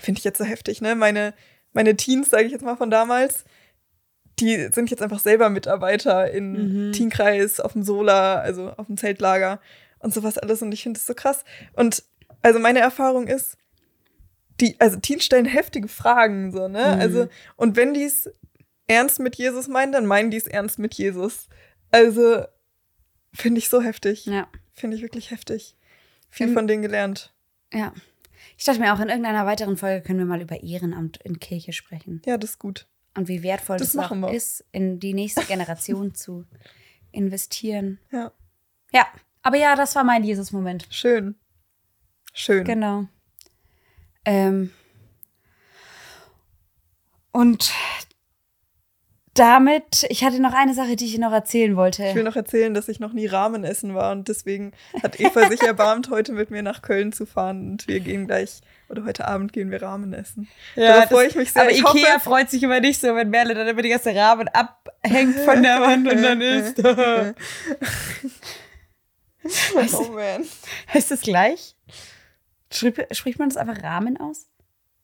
finde 0.00 0.18
ich 0.18 0.24
jetzt 0.24 0.38
so 0.38 0.44
heftig, 0.44 0.80
ne? 0.80 0.94
Meine, 0.94 1.34
meine 1.72 1.96
Teens, 1.96 2.30
sage 2.30 2.44
ich 2.44 2.52
jetzt 2.52 2.64
mal 2.64 2.76
von 2.76 2.90
damals, 2.90 3.44
die 4.38 4.68
sind 4.72 4.90
jetzt 4.90 5.02
einfach 5.02 5.20
selber 5.20 5.50
Mitarbeiter 5.50 6.30
in 6.30 6.88
Mhm. 6.88 6.92
Teenkreis, 6.92 7.60
auf 7.60 7.72
dem 7.74 7.82
Sola, 7.82 8.36
also 8.40 8.70
auf 8.70 8.86
dem 8.86 8.96
Zeltlager 8.96 9.60
und 9.98 10.12
sowas 10.14 10.38
alles. 10.38 10.62
Und 10.62 10.72
ich 10.72 10.82
finde 10.82 10.98
das 10.98 11.06
so 11.06 11.14
krass. 11.14 11.44
Und 11.74 12.02
also 12.42 12.58
meine 12.58 12.80
Erfahrung 12.80 13.26
ist, 13.28 13.56
die, 14.60 14.76
also 14.80 14.98
Teens 14.98 15.24
stellen 15.24 15.44
heftige 15.46 15.88
Fragen, 15.88 16.52
so, 16.52 16.68
ne? 16.68 16.94
Mhm. 16.94 17.00
Also, 17.00 17.28
und 17.56 17.76
wenn 17.76 17.94
die 17.94 18.04
es 18.04 18.30
ernst 18.86 19.18
mit 19.20 19.36
Jesus 19.36 19.68
meinen, 19.68 19.92
dann 19.92 20.06
meinen 20.06 20.30
die 20.30 20.36
es 20.36 20.46
ernst 20.46 20.78
mit 20.78 20.94
Jesus. 20.94 21.48
Also, 21.90 22.44
finde 23.32 23.58
ich 23.58 23.68
so 23.68 23.80
heftig. 23.80 24.26
Ja. 24.26 24.48
Finde 24.72 24.96
ich 24.96 25.02
wirklich 25.02 25.30
heftig. 25.30 25.76
Viel 26.30 26.48
Ähm, 26.48 26.54
von 26.54 26.66
denen 26.66 26.82
gelernt. 26.82 27.32
Ja. 27.72 27.92
Ich 28.58 28.64
dachte 28.64 28.80
mir 28.80 28.92
auch, 28.94 29.00
in 29.00 29.08
irgendeiner 29.08 29.46
weiteren 29.46 29.76
Folge 29.76 30.02
können 30.02 30.18
wir 30.18 30.26
mal 30.26 30.40
über 30.40 30.62
Ehrenamt 30.62 31.18
in 31.24 31.40
Kirche 31.40 31.72
sprechen. 31.72 32.22
Ja, 32.26 32.36
das 32.36 32.50
ist 32.50 32.58
gut. 32.58 32.86
Und 33.14 33.28
wie 33.28 33.42
wertvoll 33.42 33.76
Das 33.78 33.88
das, 33.92 33.96
auch 34.10 34.14
wir. 34.14 34.30
ist, 34.32 34.64
in 34.72 34.98
die 34.98 35.12
nächste 35.14 35.44
Generation 35.44 36.14
zu 36.14 36.44
investieren. 37.10 37.98
Ja, 38.10 38.32
Ja, 38.92 39.06
aber 39.42 39.56
ja, 39.56 39.74
das 39.76 39.94
war 39.94 40.04
mein 40.04 40.24
Jesus-Moment. 40.24 40.86
schön. 40.90 41.34
Schön. 42.34 42.64
Genau. 42.64 43.06
Ähm, 44.24 44.72
und 47.32 47.72
damit, 49.34 50.04
ich 50.10 50.24
hatte 50.24 50.40
noch 50.40 50.52
eine 50.52 50.74
Sache, 50.74 50.94
die 50.94 51.06
ich 51.06 51.16
noch 51.18 51.32
erzählen 51.32 51.74
wollte. 51.74 52.04
Ich 52.04 52.14
will 52.14 52.22
noch 52.22 52.36
erzählen, 52.36 52.74
dass 52.74 52.88
ich 52.88 53.00
noch 53.00 53.14
nie 53.14 53.26
Ramen 53.26 53.64
essen 53.64 53.94
war 53.94 54.12
und 54.12 54.28
deswegen 54.28 54.72
hat 55.02 55.18
Eva 55.18 55.48
sich 55.48 55.62
erbarmt, 55.66 56.10
heute 56.10 56.32
mit 56.32 56.50
mir 56.50 56.62
nach 56.62 56.82
Köln 56.82 57.12
zu 57.12 57.24
fahren 57.24 57.70
und 57.70 57.88
wir 57.88 58.00
gehen 58.00 58.26
gleich, 58.26 58.60
oder 58.90 59.04
heute 59.04 59.26
Abend 59.26 59.54
gehen 59.54 59.70
wir 59.70 59.80
Ramen 59.80 60.12
essen. 60.12 60.48
Darauf 60.76 61.08
freue 61.08 61.28
ich 61.28 61.34
mich 61.34 61.52
sehr. 61.52 61.62
Aber 61.62 61.70
ich 61.70 61.78
Ikea 61.78 62.14
hoffe, 62.14 62.20
freut 62.20 62.50
sich 62.50 62.62
immer 62.62 62.80
nicht 62.80 63.00
so, 63.00 63.14
wenn 63.14 63.30
Merle 63.30 63.54
dann 63.54 63.66
immer 63.66 63.80
die 63.80 63.88
ganze 63.88 64.14
Rahmen 64.14 64.48
abhängt 64.48 65.38
von 65.40 65.62
der 65.62 65.80
Wand 65.80 66.06
und 66.12 66.22
dann 66.22 66.40
ist. 66.42 66.78
oh 69.74 70.12
man. 70.12 70.44
heißt 70.92 71.10
das 71.10 71.22
gleich? 71.22 71.74
Spricht 72.70 73.38
man 73.38 73.48
das 73.48 73.56
einfach 73.56 73.82
Rahmen 73.82 74.18
aus? 74.18 74.46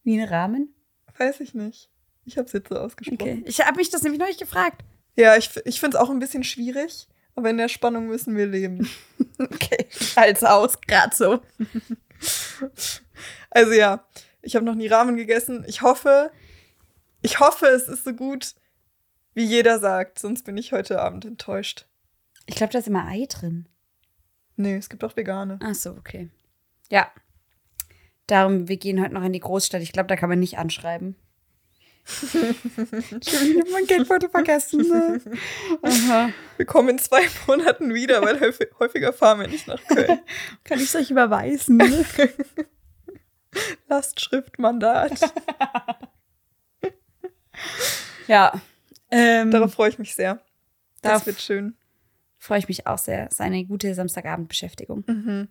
Wie 0.02 0.20
ein 0.20 0.28
Rahmen? 0.28 0.74
Weiß 1.16 1.40
ich 1.40 1.54
nicht. 1.54 1.90
Ich 2.28 2.36
habe 2.36 2.46
es 2.46 2.52
jetzt 2.52 2.68
so 2.68 2.76
ausgesprochen. 2.76 3.20
Okay. 3.20 3.42
Ich 3.46 3.60
habe 3.60 3.76
mich 3.78 3.88
das 3.88 4.02
nämlich 4.02 4.20
noch 4.20 4.26
nicht 4.26 4.38
gefragt. 4.38 4.84
Ja, 5.16 5.36
ich, 5.36 5.50
ich 5.64 5.80
finde 5.80 5.96
es 5.96 6.02
auch 6.02 6.10
ein 6.10 6.18
bisschen 6.18 6.44
schwierig, 6.44 7.08
aber 7.34 7.48
in 7.48 7.56
der 7.56 7.68
Spannung 7.68 8.06
müssen 8.06 8.36
wir 8.36 8.46
leben. 8.46 8.88
Okay. 9.40 9.86
Als 10.16 10.42
aus, 10.42 10.80
gerade 10.80 11.14
so. 11.14 11.40
Also 13.50 13.72
ja, 13.72 14.04
ich 14.42 14.56
habe 14.56 14.66
noch 14.66 14.74
nie 14.74 14.88
Ramen 14.88 15.16
gegessen. 15.16 15.64
Ich 15.68 15.82
hoffe, 15.82 16.32
ich 17.22 17.38
hoffe, 17.38 17.66
es 17.66 17.86
ist 17.86 18.02
so 18.02 18.14
gut, 18.14 18.56
wie 19.34 19.44
jeder 19.44 19.78
sagt, 19.78 20.18
sonst 20.18 20.44
bin 20.44 20.56
ich 20.56 20.72
heute 20.72 21.00
Abend 21.00 21.24
enttäuscht. 21.24 21.86
Ich 22.46 22.56
glaube, 22.56 22.72
da 22.72 22.80
ist 22.80 22.88
immer 22.88 23.06
Ei 23.06 23.26
drin. 23.28 23.68
Nee, 24.56 24.74
es 24.74 24.88
gibt 24.88 25.04
auch 25.04 25.16
vegane. 25.16 25.60
Ach 25.62 25.74
so, 25.76 25.92
okay. 25.92 26.30
Ja. 26.90 27.08
Darum, 28.26 28.66
wir 28.66 28.76
gehen 28.76 29.00
heute 29.00 29.14
noch 29.14 29.22
in 29.22 29.32
die 29.32 29.38
Großstadt. 29.38 29.82
Ich 29.82 29.92
glaube, 29.92 30.08
da 30.08 30.16
kann 30.16 30.28
man 30.28 30.40
nicht 30.40 30.58
anschreiben. 30.58 31.14
Schon 32.08 33.48
wieder 33.48 33.64
mein 33.70 33.86
Geldbeutel 33.86 34.30
vergessen. 34.30 34.80
Ne? 34.88 35.20
Aha. 35.82 36.30
Wir 36.56 36.66
kommen 36.66 36.88
in 36.88 36.98
zwei 36.98 37.20
Monaten 37.46 37.92
wieder, 37.92 38.22
weil 38.22 38.40
häufig, 38.40 38.68
häufiger 38.78 39.12
fahren 39.12 39.40
wir 39.40 39.48
nicht 39.48 39.66
nach 39.66 39.82
Köln. 39.86 40.20
Kann 40.64 40.78
ich 40.78 40.86
es 40.86 40.96
euch 40.96 41.10
überweisen? 41.10 41.76
Ne? 41.76 42.04
Lastschriftmandat. 43.88 45.20
ja. 48.26 48.60
Ähm, 49.10 49.50
Darauf 49.50 49.72
freue 49.74 49.90
ich 49.90 49.98
mich 49.98 50.14
sehr. 50.14 50.40
Das 51.02 51.26
wird 51.26 51.40
schön. 51.40 51.76
freue 52.38 52.58
ich 52.58 52.68
mich 52.68 52.86
auch 52.86 52.98
sehr. 52.98 53.26
Es 53.26 53.34
ist 53.34 53.40
eine 53.40 53.64
gute 53.64 53.94
Samstagabendbeschäftigung. 53.94 55.04
Mhm. 55.06 55.48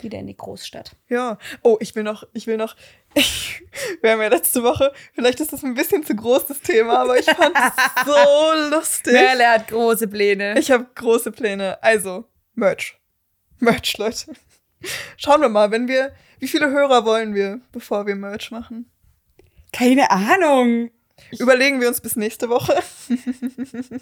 Wieder 0.00 0.18
in 0.18 0.28
die 0.28 0.36
Großstadt. 0.36 0.94
Ja. 1.08 1.38
Oh, 1.62 1.76
ich 1.80 1.94
will 1.96 2.04
noch, 2.04 2.24
ich 2.32 2.46
will 2.46 2.56
noch. 2.56 2.76
Ich, 3.14 3.62
wir 4.00 4.12
haben 4.12 4.20
ja 4.20 4.28
letzte 4.28 4.62
Woche, 4.62 4.92
vielleicht 5.12 5.40
ist 5.40 5.52
das 5.52 5.64
ein 5.64 5.74
bisschen 5.74 6.04
zu 6.04 6.14
groß, 6.14 6.46
das 6.46 6.60
Thema, 6.60 7.00
aber 7.00 7.18
ich 7.18 7.26
fand 7.26 7.56
es 7.56 8.06
so 8.06 8.76
lustig. 8.76 9.12
Merle 9.12 9.48
hat 9.48 9.68
große 9.68 10.06
Pläne. 10.06 10.58
Ich 10.58 10.70
habe 10.70 10.86
große 10.94 11.32
Pläne. 11.32 11.82
Also, 11.82 12.26
Merch. 12.54 12.98
Merch, 13.58 13.98
Leute. 13.98 14.32
Schauen 15.16 15.40
wir 15.40 15.48
mal, 15.48 15.70
wenn 15.70 15.88
wir. 15.88 16.12
Wie 16.38 16.46
viele 16.46 16.70
Hörer 16.70 17.04
wollen 17.04 17.34
wir, 17.34 17.60
bevor 17.72 18.06
wir 18.06 18.14
Merch 18.14 18.52
machen? 18.52 18.88
Keine 19.72 20.10
Ahnung. 20.12 20.90
Überlegen 21.38 21.80
wir 21.80 21.88
uns 21.88 22.00
bis 22.00 22.14
nächste 22.14 22.48
Woche. 22.48 22.80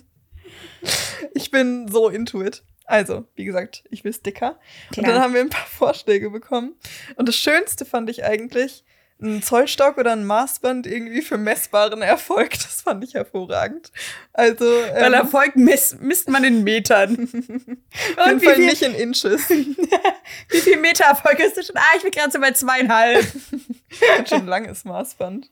ich 1.34 1.50
bin 1.50 1.88
so 1.88 2.08
into 2.08 2.42
it. 2.42 2.62
Also, 2.84 3.24
wie 3.34 3.44
gesagt, 3.44 3.82
ich 3.90 4.04
will 4.04 4.12
Sticker. 4.12 4.58
Und 4.88 5.02
Klar. 5.02 5.12
dann 5.12 5.22
haben 5.22 5.34
wir 5.34 5.40
ein 5.40 5.50
paar 5.50 5.66
Vorschläge 5.66 6.30
bekommen. 6.30 6.74
Und 7.16 7.28
das 7.28 7.36
Schönste 7.36 7.84
fand 7.84 8.08
ich 8.08 8.24
eigentlich 8.24 8.84
ein 9.20 9.42
Zollstock 9.42 9.96
oder 9.96 10.12
ein 10.12 10.26
Maßband 10.26 10.86
irgendwie 10.86 11.22
für 11.22 11.38
messbaren 11.38 12.02
Erfolg. 12.02 12.50
Das 12.50 12.82
fand 12.82 13.02
ich 13.02 13.14
hervorragend. 13.14 13.90
Also, 14.32 14.64
Weil 14.64 15.06
ähm, 15.06 15.14
Erfolg 15.14 15.56
misst, 15.56 16.00
misst 16.00 16.28
man 16.28 16.44
in 16.44 16.62
Metern. 16.64 17.12
auf 18.16 18.26
jeden 18.26 18.34
Und 18.34 18.44
Fall 18.44 18.54
viel, 18.56 18.66
nicht 18.66 18.82
in 18.82 18.94
Inches. 18.94 19.48
wie 20.50 20.60
viel 20.60 20.76
Meter 20.76 21.04
Erfolg 21.06 21.38
hast 21.40 21.56
du 21.56 21.62
schon? 21.62 21.76
Ah, 21.76 21.96
ich 21.96 22.02
bin 22.02 22.12
gerade 22.12 22.30
so 22.30 22.40
bei 22.40 22.52
zweieinhalb. 22.52 23.26
Schon 24.28 24.40
ein 24.40 24.46
langes 24.46 24.84
Maßband. 24.84 25.50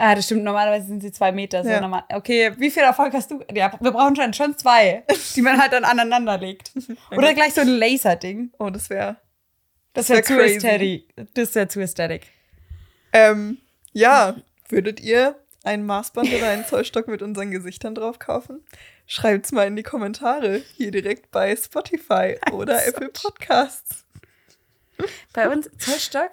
Ah, 0.00 0.14
das 0.14 0.26
stimmt. 0.26 0.44
Normalerweise 0.44 0.86
sind 0.86 1.00
sie 1.02 1.10
zwei 1.10 1.32
Meter. 1.32 1.64
So 1.64 1.70
Ja. 1.70 1.80
normal. 1.80 2.04
Okay, 2.10 2.52
wie 2.56 2.70
viel 2.70 2.82
Erfolg 2.84 3.12
hast 3.14 3.30
du? 3.30 3.40
Ja, 3.52 3.72
wir 3.80 3.90
brauchen 3.90 4.14
schon, 4.14 4.32
schon 4.32 4.56
zwei, 4.56 5.02
die 5.34 5.42
man 5.42 5.60
halt 5.60 5.72
dann 5.72 5.84
aneinander 5.84 6.38
legt. 6.38 6.70
Oder 7.10 7.34
gleich 7.34 7.54
so 7.54 7.60
ein 7.62 7.68
Laserding. 7.68 8.52
Oh, 8.58 8.70
das 8.70 8.90
wäre. 8.90 9.16
Das 9.94 10.08
wär 10.08 10.16
wäre 10.16 10.24
zu 10.26 10.36
crazy. 10.36 10.56
ästhetic. 10.56 11.14
Das 11.34 11.54
wäre 11.54 11.66
zu 11.68 11.80
ästhetic. 11.80 12.28
Ähm, 13.12 13.58
ja, 13.92 14.36
würdet 14.68 15.00
ihr 15.00 15.34
ein 15.64 15.84
Maßband 15.84 16.32
oder 16.32 16.48
einen 16.50 16.64
Zollstock 16.64 17.08
mit 17.08 17.20
unseren 17.22 17.50
Gesichtern 17.50 17.94
drauf 17.96 18.18
kaufen? 18.20 18.64
Schreibt's 19.06 19.50
mal 19.50 19.66
in 19.66 19.74
die 19.74 19.82
Kommentare. 19.82 20.62
Hier 20.76 20.90
direkt 20.92 21.30
bei 21.32 21.56
Spotify 21.56 22.36
oder 22.52 22.86
Apple 22.86 23.08
Podcasts. 23.08 24.04
Bei 25.32 25.48
uns, 25.48 25.68
Zollstock? 25.78 26.30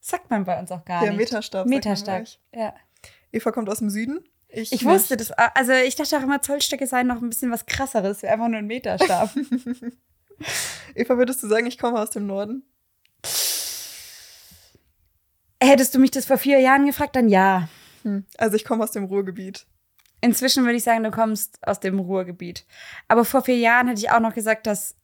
Sagt 0.00 0.30
man 0.30 0.44
bei 0.44 0.58
uns 0.58 0.70
auch 0.72 0.84
gar 0.84 1.00
Der 1.02 1.10
nicht. 1.10 1.18
Meterstab. 1.18 1.68
sagt 1.68 1.70
man 1.70 1.70
bei 1.70 1.76
Meterstab. 1.76 2.24
Ja. 2.54 2.74
Eva 3.36 3.52
kommt 3.52 3.68
aus 3.68 3.78
dem 3.80 3.90
Süden. 3.90 4.24
Ich, 4.48 4.72
Ich 4.72 4.84
wusste 4.84 5.16
das. 5.16 5.30
Also 5.32 5.72
ich 5.72 5.94
dachte 5.96 6.16
auch 6.16 6.22
immer, 6.22 6.40
Zollstöcke 6.40 6.86
seien 6.86 7.06
noch 7.06 7.20
ein 7.20 7.28
bisschen 7.28 7.50
was 7.50 7.66
krasseres. 7.66 8.22
Wäre 8.22 8.32
einfach 8.32 8.48
nur 8.48 8.58
ein 8.58 8.66
Meterstab. 8.66 9.30
Eva, 10.94 11.18
würdest 11.18 11.42
du 11.42 11.48
sagen, 11.48 11.66
ich 11.66 11.78
komme 11.78 12.00
aus 12.00 12.10
dem 12.10 12.26
Norden? 12.26 12.64
Hättest 15.62 15.94
du 15.94 15.98
mich 15.98 16.10
das 16.10 16.26
vor 16.26 16.38
vier 16.38 16.60
Jahren 16.60 16.86
gefragt, 16.86 17.16
dann 17.16 17.28
ja. 17.28 17.68
Hm. 18.02 18.24
Also 18.38 18.56
ich 18.56 18.64
komme 18.64 18.84
aus 18.84 18.92
dem 18.92 19.04
Ruhrgebiet. 19.04 19.66
Inzwischen 20.20 20.64
würde 20.64 20.76
ich 20.76 20.84
sagen, 20.84 21.04
du 21.04 21.10
kommst 21.10 21.58
aus 21.66 21.80
dem 21.80 21.98
Ruhrgebiet. 21.98 22.66
Aber 23.08 23.24
vor 23.24 23.42
vier 23.42 23.58
Jahren 23.58 23.88
hätte 23.88 24.00
ich 24.00 24.10
auch 24.10 24.20
noch 24.20 24.34
gesagt, 24.34 24.66
dass 24.66 24.96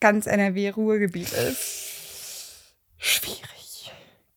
ganz 0.00 0.26
NRW 0.26 0.70
Ruhrgebiet 0.70 1.32
ist. 1.32 2.74
Schwierig. 2.98 3.92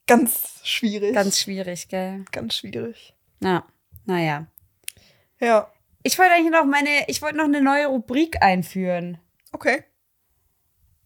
Ganz 0.08 0.51
schwierig. 0.64 1.14
Ganz 1.14 1.40
schwierig, 1.40 1.88
gell? 1.88 2.26
ganz 2.32 2.56
schwierig. 2.56 3.14
Na, 3.40 3.66
naja. 4.06 4.48
Ja, 5.40 5.72
Ich 6.04 6.18
wollte 6.20 6.34
eigentlich 6.34 6.52
noch 6.52 6.66
meine, 6.66 6.90
ich 7.08 7.22
wollte 7.22 7.38
noch 7.38 7.46
eine 7.46 7.62
neue 7.62 7.88
Rubrik 7.88 8.42
einführen. 8.42 9.18
okay. 9.52 9.84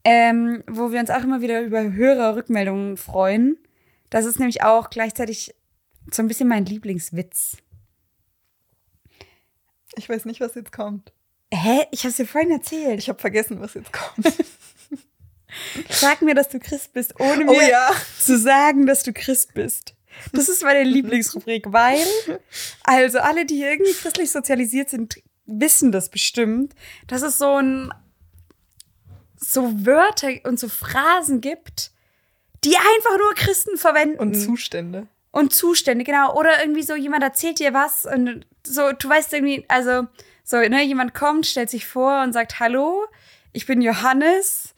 ähm, 0.04 0.64
wo 0.68 0.92
wir 0.92 1.00
uns 1.00 1.10
auch 1.10 1.24
immer 1.24 1.42
wieder 1.42 1.62
über 1.62 1.82
höhere 1.82 2.36
Rückmeldungen 2.36 2.96
freuen. 2.98 3.58
Das 4.10 4.26
ist 4.26 4.38
nämlich 4.40 4.62
auch 4.62 4.90
gleichzeitig 4.90 5.56
so 6.12 6.22
ein 6.22 6.28
bisschen 6.28 6.48
mein 6.48 6.66
Lieblingswitz. 6.66 7.58
Ich 9.98 10.08
weiß 10.08 10.26
nicht, 10.26 10.42
was 10.42 10.56
jetzt 10.56 10.72
kommt. 10.72 11.12
Hä? 11.52 11.86
Ich 11.92 12.04
hab's 12.06 12.18
dir 12.18 12.28
vorhin 12.28 12.52
erzählt. 12.52 13.00
Ich 13.00 13.10
habe 13.10 13.20
vergessen, 13.20 13.60
was 13.62 13.74
jetzt 13.74 13.92
kommt. 13.94 14.28
Sag 15.90 16.22
mir, 16.22 16.36
dass 16.36 16.50
du 16.50 16.60
Christ 16.60 16.94
bist, 16.94 17.20
ohne 17.20 17.46
mir 17.46 17.52
Oh 17.52 17.62
ja. 17.62 17.92
zu 18.20 18.38
sagen, 18.38 18.86
dass 18.86 19.04
du 19.04 19.14
Christ 19.14 19.54
bist. 19.54 19.96
Das 20.32 20.50
ist 20.50 20.64
meine 20.64 20.84
Lieblingsrubrik, 20.84 21.66
weil, 21.72 22.06
also 22.84 23.20
alle, 23.20 23.46
die 23.46 23.62
irgendwie 23.62 23.94
christlich 23.94 24.32
sozialisiert 24.32 24.90
sind, 24.90 25.22
wissen 25.46 25.92
das 25.92 26.10
bestimmt, 26.10 26.74
dass 27.08 27.22
es 27.22 27.38
so 27.38 27.62
ein, 27.62 27.94
so 29.38 29.86
Wörter 29.86 30.30
und 30.44 30.60
so 30.60 30.70
Phrasen 30.70 31.42
gibt, 31.42 31.92
die 32.64 32.76
einfach 32.76 33.18
nur 33.18 33.34
Christen 33.36 33.78
verwenden. 33.78 34.20
Und 34.20 34.36
Zustände. 34.36 35.08
Und 35.32 35.54
Zustände, 35.54 36.04
genau. 36.06 36.34
Oder 36.36 36.62
irgendwie 36.62 36.84
so, 36.84 36.96
jemand 36.96 37.24
erzählt 37.24 37.60
dir 37.60 37.74
was 37.74 38.06
und 38.06 38.46
so, 38.66 38.92
du 38.94 39.10
weißt 39.10 39.34
irgendwie, 39.34 39.66
also, 39.68 40.08
so, 40.44 40.58
ne, 40.58 40.84
jemand 40.84 41.14
kommt, 41.14 41.46
stellt 41.46 41.70
sich 41.70 41.86
vor 41.86 42.24
und 42.24 42.34
sagt, 42.34 42.60
hallo, 42.60 43.06
ich 43.52 43.66
bin 43.66 43.82
Johannes 43.82 44.75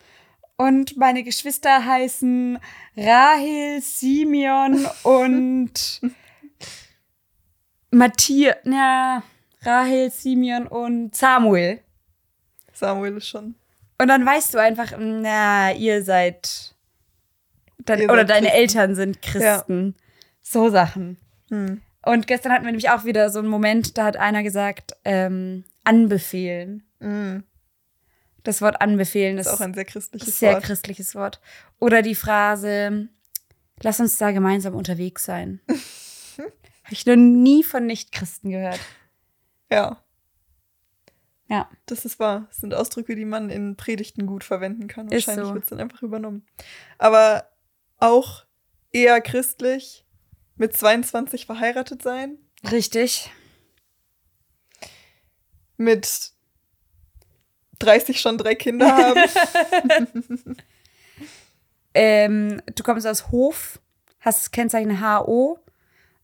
und 0.58 0.97
meine 0.97 1.24
Geschwister 1.24 1.86
heißen 1.86 2.60
Rahel, 2.95 3.82
Simeon 3.82 4.86
und 5.03 6.01
Matthias, 7.91 8.58
ja, 8.66 9.24
Rahel, 9.62 10.12
Simeon 10.12 10.68
und 10.68 11.16
Samuel. 11.16 11.80
Samuel 12.74 13.18
ist 13.18 13.28
schon. 13.28 13.55
Und 13.99 14.08
dann 14.10 14.26
weißt 14.26 14.53
du 14.53 14.60
einfach, 14.60 14.93
na, 14.97 15.72
ihr 15.74 16.03
seid, 16.03 16.76
dein, 17.80 18.01
Ihr 18.01 18.10
oder 18.12 18.22
seid 18.22 18.30
deine 18.30 18.47
Christen. 18.47 18.60
Eltern 18.60 18.95
sind 18.95 19.22
Christen. 19.22 19.95
So 20.41 20.70
Sachen. 20.70 21.18
Hm. 21.49 21.82
Und 22.03 22.28
gestern 22.28 22.51
hatten 22.51 22.64
wir 22.64 22.72
nämlich 22.72 22.89
auch 22.89 23.03
wieder 23.03 23.30
so 23.30 23.39
einen 23.39 23.47
Moment, 23.47 23.97
da 23.97 24.05
hat 24.05 24.18
einer 24.18 24.43
gesagt, 24.43 24.95
ähm, 25.03 25.66
anbefehlen. 25.84 26.84
Mm. 26.99 27.39
Das 28.48 28.62
Wort 28.62 28.80
anbefehlen 28.80 29.38
ist 29.38 29.48
ist 29.48 29.54
auch 29.54 29.60
ein 29.60 29.74
sehr 29.74 29.84
christliches 29.84 30.39
sehr 30.39 30.54
Wort. 30.54 30.64
christliches 30.64 31.16
Wort. 31.16 31.41
Oder 31.80 32.02
die 32.02 32.16
Phrase, 32.16 33.10
lass 33.82 34.00
uns 34.00 34.18
da 34.18 34.32
gemeinsam 34.32 34.74
unterwegs 34.74 35.26
sein. 35.26 35.60
Habe 36.38 36.93
ich 36.93 37.06
noch 37.06 37.18
nie 37.18 37.62
von 37.62 37.86
Nichtchristen 37.86 38.50
gehört. 38.52 38.80
Ja, 39.70 40.02
Ja, 41.50 41.70
das 41.88 42.06
ist 42.06 42.20
wahr. 42.20 42.45
Das 42.48 42.60
sind 42.60 42.74
Ausdrücke, 42.74 43.18
die 43.18 43.26
man 43.26 43.50
in 43.50 43.76
Predigten 43.76 44.26
gut 44.26 44.45
verwenden 44.45 44.88
kann. 44.88 45.10
Ist 45.10 45.28
Wahrscheinlich 45.28 45.50
so. 45.50 45.54
wird 45.54 45.64
es 45.66 45.70
dann 45.72 45.82
einfach 45.82 46.02
übernommen. 46.02 46.45
Aber 46.98 47.50
auch 47.98 48.45
eher 48.93 49.20
christlich 49.20 50.06
mit 50.56 50.74
22 50.76 51.45
verheiratet 51.48 52.02
sein, 52.02 52.38
richtig. 52.72 53.30
mit 55.76 56.32
30 57.80 58.19
schon 58.19 58.38
drei 58.38 58.55
Kinder 58.55 58.95
haben. 58.95 59.19
Ähm, 61.99 62.61
du 62.75 62.84
kommst 62.84 63.07
aus 63.07 63.32
Hof, 63.32 63.80
hast 64.19 64.39
das 64.39 64.51
Kennzeichen 64.51 65.01
HO 65.01 65.57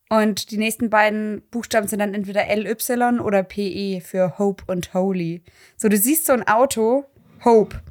und 0.08 0.52
die 0.52 0.58
nächsten 0.58 0.92
beiden 0.92 1.42
Buchstaben 1.50 1.88
sind 1.88 1.98
dann 1.98 2.14
entweder 2.14 2.46
LY 2.56 3.20
oder 3.20 3.42
PE 3.42 4.00
für 4.02 4.38
Hope 4.38 4.66
und 4.68 4.94
Holy. 4.94 5.42
So, 5.76 5.90
du 5.90 5.98
siehst 5.98 6.28
so 6.28 6.34
ein 6.34 6.48
Auto, 6.48 7.06
Hope. 7.44 7.82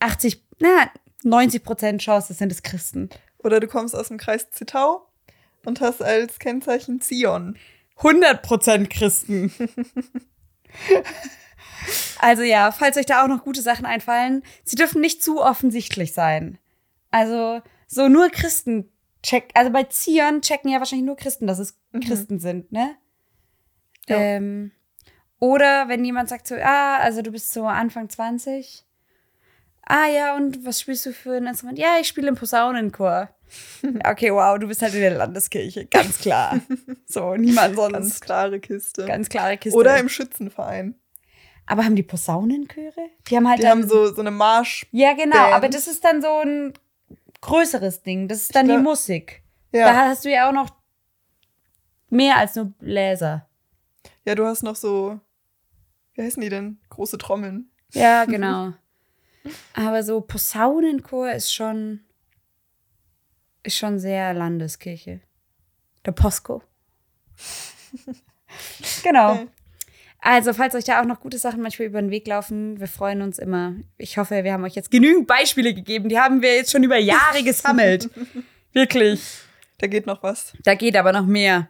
80, 0.00 0.44
na, 0.58 0.90
90 1.22 1.62
Prozent 1.62 2.02
Chance, 2.02 2.28
das 2.28 2.36
sind 2.36 2.52
es 2.52 2.62
Christen. 2.62 3.08
Oder 3.38 3.60
du 3.60 3.66
kommst 3.66 3.96
aus 3.96 4.08
dem 4.08 4.18
Kreis 4.18 4.50
Zittau 4.50 5.08
und 5.64 5.80
hast 5.80 6.02
als 6.02 6.38
Kennzeichen 6.38 7.00
Zion. 7.00 7.56
100 7.96 8.42
Prozent 8.42 8.90
Christen. 8.90 9.50
also 12.18 12.42
ja, 12.42 12.72
falls 12.72 12.96
euch 12.96 13.06
da 13.06 13.22
auch 13.24 13.28
noch 13.28 13.44
gute 13.44 13.62
Sachen 13.62 13.86
einfallen, 13.86 14.42
sie 14.64 14.76
dürfen 14.76 15.00
nicht 15.00 15.22
zu 15.22 15.42
offensichtlich 15.42 16.12
sein. 16.12 16.58
Also 17.10 17.60
so 17.86 18.08
nur 18.08 18.30
Christen 18.30 18.88
check, 19.22 19.50
also 19.54 19.70
bei 19.70 19.84
Zion 19.84 20.40
checken 20.42 20.70
ja 20.70 20.78
wahrscheinlich 20.78 21.06
nur 21.06 21.16
Christen, 21.16 21.46
dass 21.46 21.58
es 21.58 21.76
Mhm. 21.92 22.00
Christen 22.00 22.38
sind, 22.38 22.70
ne? 22.70 22.94
Ja. 24.08 24.16
Ähm, 24.16 24.70
oder 25.40 25.88
wenn 25.88 26.04
jemand 26.04 26.28
sagt 26.28 26.46
so, 26.46 26.54
ah, 26.54 26.98
also 26.98 27.20
du 27.22 27.32
bist 27.32 27.52
so 27.52 27.66
Anfang 27.66 28.08
20. 28.08 28.84
Ah 29.86 30.06
ja, 30.06 30.36
und 30.36 30.64
was 30.64 30.80
spielst 30.80 31.06
du 31.06 31.12
für 31.12 31.34
ein 31.36 31.46
Instrument? 31.46 31.78
Ja, 31.78 31.96
ich 32.00 32.06
spiele 32.06 32.28
im 32.28 32.36
Posaunenchor. 32.36 33.28
Okay, 34.04 34.32
wow, 34.32 34.56
du 34.60 34.68
bist 34.68 34.80
halt 34.80 34.94
in 34.94 35.00
der 35.00 35.16
Landeskirche, 35.16 35.84
ganz 35.86 36.18
klar. 36.18 36.60
So, 37.06 37.34
niemand 37.34 37.74
sonst. 37.74 37.92
Ganz 37.92 38.20
klare 38.20 38.60
Kiste. 38.60 39.04
Ganz 39.06 39.28
klare 39.28 39.58
Kiste. 39.58 39.76
Oder 39.76 39.98
im 39.98 40.08
Schützenverein. 40.08 40.94
Aber 41.70 41.84
haben 41.84 41.94
die 41.96 42.02
Posaunenchöre? 42.02 43.10
Die 43.28 43.36
haben 43.36 43.48
halt 43.48 43.58
Die 43.58 43.62
dann, 43.62 43.82
haben 43.82 43.88
so, 43.88 44.12
so 44.12 44.20
eine 44.20 44.30
Marsch. 44.30 44.86
Ja, 44.90 45.12
genau, 45.14 45.36
aber 45.52 45.68
das 45.68 45.86
ist 45.86 46.04
dann 46.04 46.20
so 46.20 46.40
ein 46.40 46.72
größeres 47.40 48.02
Ding. 48.02 48.26
Das 48.28 48.42
ist 48.42 48.54
dann 48.54 48.66
die 48.66 48.72
glaub- 48.72 48.82
Musik. 48.82 49.42
Ja. 49.72 49.92
Da 49.92 50.08
hast 50.08 50.24
du 50.24 50.30
ja 50.30 50.48
auch 50.48 50.52
noch 50.52 50.68
mehr 52.08 52.36
als 52.36 52.56
nur 52.56 52.66
Bläser. 52.66 53.46
ja, 54.24 54.34
du 54.34 54.44
hast 54.46 54.62
noch 54.62 54.74
so, 54.76 55.20
wie 56.14 56.22
heißen 56.22 56.40
die 56.42 56.48
denn? 56.48 56.78
Große 56.90 57.18
Trommeln. 57.18 57.70
Ja, 57.92 58.24
genau. 58.26 58.72
aber 59.74 60.02
so 60.02 60.20
Posaunenchor 60.20 61.30
ist 61.30 61.54
schon 61.54 62.00
ist 63.62 63.76
schon 63.76 63.98
sehr 63.98 64.34
Landeskirche. 64.34 65.20
Der 66.04 66.12
Posco. 66.12 66.62
genau. 69.02 69.32
Okay. 69.34 69.48
Also, 70.22 70.52
falls 70.52 70.74
euch 70.74 70.84
da 70.84 71.00
auch 71.00 71.06
noch 71.06 71.20
gute 71.20 71.38
Sachen 71.38 71.62
manchmal 71.62 71.88
über 71.88 72.00
den 72.00 72.10
Weg 72.10 72.26
laufen, 72.26 72.78
wir 72.78 72.88
freuen 72.88 73.22
uns 73.22 73.38
immer. 73.38 73.74
Ich 73.96 74.18
hoffe, 74.18 74.44
wir 74.44 74.52
haben 74.52 74.64
euch 74.64 74.74
jetzt 74.74 74.90
genügend 74.90 75.26
Beispiele 75.26 75.72
gegeben. 75.72 76.08
Die 76.10 76.18
haben 76.18 76.42
wir 76.42 76.54
jetzt 76.56 76.72
schon 76.72 76.82
über 76.84 76.98
Jahre 76.98 77.42
gesammelt. 77.42 78.10
Wirklich. 78.72 79.22
Da 79.78 79.86
geht 79.86 80.06
noch 80.06 80.22
was. 80.22 80.52
Da 80.62 80.74
geht 80.74 80.94
aber 80.96 81.12
noch 81.12 81.24
mehr. 81.24 81.68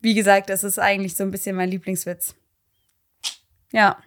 Wie 0.00 0.12
gesagt, 0.14 0.50
das 0.50 0.62
ist 0.62 0.78
eigentlich 0.78 1.16
so 1.16 1.24
ein 1.24 1.30
bisschen 1.30 1.56
mein 1.56 1.70
Lieblingswitz. 1.70 2.34
Ja, 3.72 3.98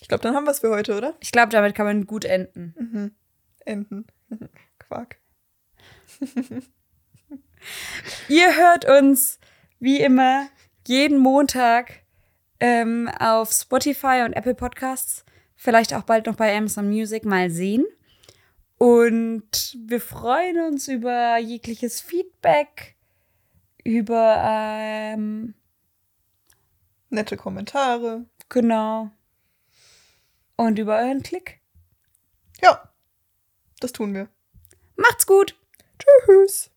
Ich 0.00 0.08
glaube, 0.08 0.22
dann 0.22 0.34
haben 0.34 0.44
wir 0.44 0.50
es 0.50 0.58
für 0.60 0.70
heute, 0.70 0.96
oder? 0.96 1.14
ich 1.20 1.30
glaube, 1.32 1.50
damit 1.50 1.74
kann 1.76 1.86
man 1.86 2.06
gut 2.06 2.24
enden. 2.24 2.74
Mhm. 2.76 3.12
Enten. 3.64 4.06
Quark. 4.80 5.16
Ihr 8.28 8.56
hört 8.56 8.84
uns 8.84 9.38
wie 9.78 10.00
immer 10.00 10.48
jeden 10.86 11.18
Montag 11.18 12.02
ähm, 12.60 13.08
auf 13.18 13.52
Spotify 13.52 14.22
und 14.24 14.32
Apple 14.34 14.54
Podcasts. 14.54 15.24
Vielleicht 15.56 15.94
auch 15.94 16.02
bald 16.02 16.26
noch 16.26 16.36
bei 16.36 16.56
Amazon 16.56 16.88
Music 16.88 17.24
mal 17.24 17.50
sehen. 17.50 17.84
Und 18.78 19.76
wir 19.86 20.00
freuen 20.00 20.60
uns 20.68 20.86
über 20.86 21.36
jegliches 21.38 22.00
Feedback, 22.00 22.94
über, 23.82 24.40
ähm, 24.44 25.54
Nette 27.10 27.36
Kommentare. 27.36 28.26
genau, 28.48 29.10
und 30.56 30.78
über 30.78 30.98
euren 30.98 31.22
Klick. 31.22 31.60
Ja, 32.62 32.92
das 33.80 33.92
tun 33.92 34.14
wir. 34.14 34.28
Macht's 34.96 35.26
gut! 35.26 35.56
Tschüss. 35.98 36.70